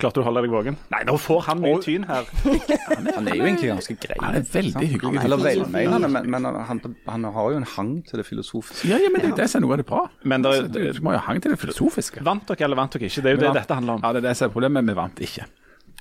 Klarte 0.00 0.20
du 0.20 0.22
å 0.22 0.26
holde 0.28 0.42
deg 0.44 0.52
våken? 0.52 0.76
Nei, 0.92 1.00
nå 1.08 1.16
får 1.20 1.40
han 1.48 1.58
mye 1.60 1.80
tyn 1.84 2.04
her. 2.08 2.28
Han 3.16 3.26
er 3.28 3.34
jo 3.40 3.44
egentlig 3.48 3.70
ganske 3.72 3.96
grei. 4.04 4.16
Han 4.22 4.36
er 4.38 4.44
veldig 4.52 4.72
sant? 4.76 4.86
hyggelig. 4.92 5.22
Eller 5.26 5.42
velmenende, 5.42 6.10
men, 6.12 6.28
men 6.32 6.46
han, 6.68 6.80
han 7.10 7.26
har 7.34 7.50
jo 7.52 7.58
en 7.60 7.66
hang 7.74 7.90
til 8.06 8.20
det 8.22 8.26
filosofiske. 8.28 8.88
Ja, 8.92 9.00
ja, 9.02 9.10
men 9.12 9.24
det 9.24 9.32
er 9.32 9.36
det 9.42 9.48
er 9.58 9.64
noe 9.64 9.74
av 9.76 9.80
det 9.82 9.88
bra. 9.90 10.04
Men 10.24 10.46
Så 10.46 10.54
Du, 10.70 10.78
du 10.96 11.00
må 11.04 11.16
jo 11.16 11.20
ha 11.20 11.26
hang 11.32 11.42
til 11.44 11.52
det 11.56 11.58
filosofiske. 11.60 12.22
vant 12.24 12.46
dere 12.52 12.68
eller 12.68 12.78
vant 12.84 12.94
dere 12.96 13.08
ikke? 13.10 13.24
Det 13.26 13.32
er 13.32 13.36
jo 13.36 13.42
det 13.42 13.48
vant- 13.50 13.60
dette 13.64 13.78
handler 13.80 13.98
om. 13.98 14.04
Ja, 14.06 14.12
det 14.16 14.22
er 14.22 14.28
det 14.30 14.36
som 14.38 14.48
er 14.48 14.54
problemet, 14.54 14.86
vi 14.92 14.96
vant 15.00 15.24
ikke. 15.28 15.48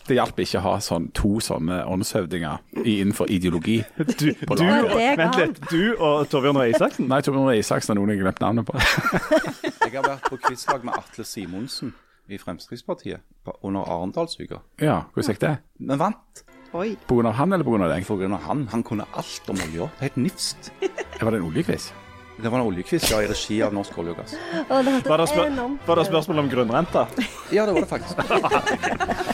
Det 0.05 0.15
hjalp 0.19 0.37
ikke 0.43 0.59
å 0.59 0.63
ha 0.67 0.73
sånn, 0.85 1.07
to 1.17 1.39
sånne 1.41 1.79
åndshøvdinger 1.89 2.83
innenfor 2.85 3.29
ideologi. 3.33 3.79
Du, 4.19 4.27
du, 4.31 4.63
er 4.65 5.17
vent 5.17 5.37
litt, 5.41 5.61
du 5.71 5.95
og 5.97 6.27
Torbjørn 6.29 6.59
Røe 6.61 6.69
Isaksen? 6.75 7.07
Nei, 7.09 7.21
Torbjørn 7.25 7.47
Røe 7.49 7.59
Isaksen 7.63 7.95
er 7.95 7.99
noen 7.99 8.13
jeg 8.13 8.21
har 8.21 8.27
glemt 8.27 8.41
navnet 8.43 8.67
på. 8.69 8.77
Jeg 9.85 10.01
har 10.01 10.05
vært 10.09 10.25
på 10.27 10.37
quizlag 10.47 10.83
med 10.83 10.95
Atle 10.97 11.23
Simonsen 11.23 11.91
i 12.27 12.39
Fremskrittspartiet 12.41 13.21
på- 13.45 13.53
under 13.69 13.85
Arendalsuka. 13.85 14.59
Ja, 14.81 15.03
hvordan 15.13 15.29
gikk 15.35 15.41
det? 15.43 15.51
Men 15.79 16.01
vant 16.01 16.41
Oi. 16.75 16.95
På 17.07 17.15
grunn 17.15 17.29
av 17.29 17.37
han 17.37 17.53
eller 17.55 17.63
på 17.63 17.71
grunn 17.71 17.85
av 17.85 17.93
deg? 17.93 18.03
på 18.03 18.17
grunn 18.19 18.33
av 18.35 18.41
han. 18.49 18.65
Han 18.73 18.81
kunne 18.83 19.05
alt 19.15 19.49
om 19.53 19.61
olja. 19.63 19.85
Helt 20.01 20.17
nifst. 20.19 20.73
Var 21.21 21.31
det 21.31 21.39
en 21.39 21.45
oljequiz? 21.47 21.91
Det 22.37 22.49
var 22.51 22.59
en 22.59 22.65
oljekvist, 22.67 23.11
ja, 23.11 23.21
i 23.23 23.27
regi 23.27 23.61
av 23.63 23.73
Norsk 23.73 23.97
olje 24.01 24.11
og 24.11 24.17
gass. 24.19 24.33
Og 24.67 24.85
det 24.85 24.95
Var 25.07 25.17
det, 25.23 25.67
var 25.87 25.95
det 25.95 26.05
spørsmål 26.09 26.39
om 26.39 26.49
grunnrenta? 26.51 27.05
Ja, 27.51 27.65
det 27.65 27.73
var 27.73 27.81
det 27.81 27.89
faktisk. 27.89 28.19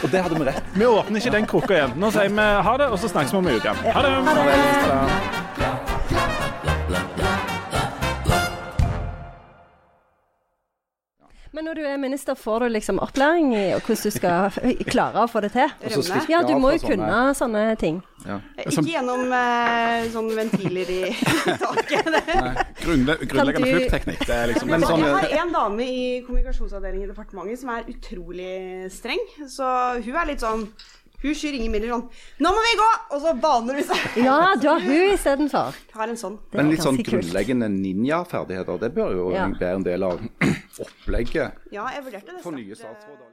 Og 0.03 0.11
det 0.11 0.21
hadde 0.21 0.35
vi 0.37 0.45
rett. 0.45 0.63
Vi 0.75 0.85
åpner 0.85 1.19
ikke 1.23 1.33
den 1.33 1.49
krukka 1.49 1.79
igjen. 1.79 1.97
Nå 1.97 2.11
sier 2.13 2.29
vi 2.29 2.49
ha 2.67 2.77
det, 2.77 2.91
og 2.93 2.99
så 3.01 3.09
snakkes 3.09 3.33
vi 3.33 3.41
om 3.41 3.47
en 3.47 3.57
uke. 3.57 3.73
Ha 3.97 4.05
det! 4.05 4.13
Ha 4.29 5.01
det. 5.57 5.90
Men 11.53 11.65
når 11.67 11.75
du 11.75 11.81
er 11.83 11.97
minister, 11.99 12.35
får 12.39 12.63
du 12.63 12.67
liksom 12.71 12.99
opplæring 13.03 13.49
i 13.51 13.63
hvordan 13.73 14.03
du 14.05 14.11
skal 14.15 14.53
klare 14.87 15.19
å 15.19 15.27
få 15.27 15.41
det 15.43 15.49
til? 15.51 15.73
Ja, 16.31 16.39
du 16.47 16.53
må 16.63 16.71
jo 16.77 16.79
kunne 16.85 17.17
sånne 17.35 17.63
ting. 17.81 17.97
Ja. 18.23 18.37
Ikke 18.61 18.83
gjennom 18.87 19.33
eh, 19.35 20.05
sånne 20.13 20.37
ventiler 20.37 20.91
i 20.93 20.99
taket. 21.65 22.07
Grunnle 22.85 23.17
grunnleggende 23.25 23.67
du- 23.67 23.73
fluktteknikk. 23.81 24.23
Det 24.29 24.37
er 24.37 24.53
liksom 24.53 24.71
sånn- 24.77 25.03
jeg 25.03 25.11
har 25.17 25.35
en 25.43 25.53
dame 25.57 25.89
i 25.91 26.01
kommunikasjonsavdelingen 26.27 27.09
i 27.09 27.11
departementet 27.11 27.59
som 27.65 27.73
er 27.75 27.83
utrolig 27.91 28.53
streng. 28.95 29.19
Så 29.49 29.67
hun 30.05 30.15
er 30.23 30.31
litt 30.31 30.45
sånn 30.45 30.67
Hun 31.21 31.35
skyr 31.37 31.53
ingen 31.53 31.71
midler 31.71 31.89
sånn 31.93 32.07
'Nå 32.41 32.49
må 32.49 32.61
vi 32.65 32.77
gå!' 32.79 33.15
Og 33.15 33.21
så 33.21 33.33
baner 33.41 33.73
hun 33.75 33.83
seg. 33.83 34.23
Ja, 34.25 34.55
du 34.55 34.67
har 34.67 34.79
hun 34.79 35.11
istedenfor. 35.13 35.75
Har 35.93 36.07
en 36.07 36.15
sånn. 36.17 36.39
Men 36.53 36.69
litt 36.71 36.79
sånn 36.81 36.97
grunnleggende 36.97 37.69
ninjaferdigheter, 37.69 38.79
det 38.79 38.93
bør 38.95 39.11
jo 39.15 39.31
Ja. 39.33 39.47
være 39.47 39.75
en 39.75 39.83
del 39.83 40.03
av 40.03 40.19
opplegget 40.79 41.51
Ja, 41.71 41.85
jeg 41.93 42.03
vurderte 42.05 42.31
det. 42.35 42.41
for 42.43 42.51
nye 42.51 42.75
statsråder. 42.75 43.30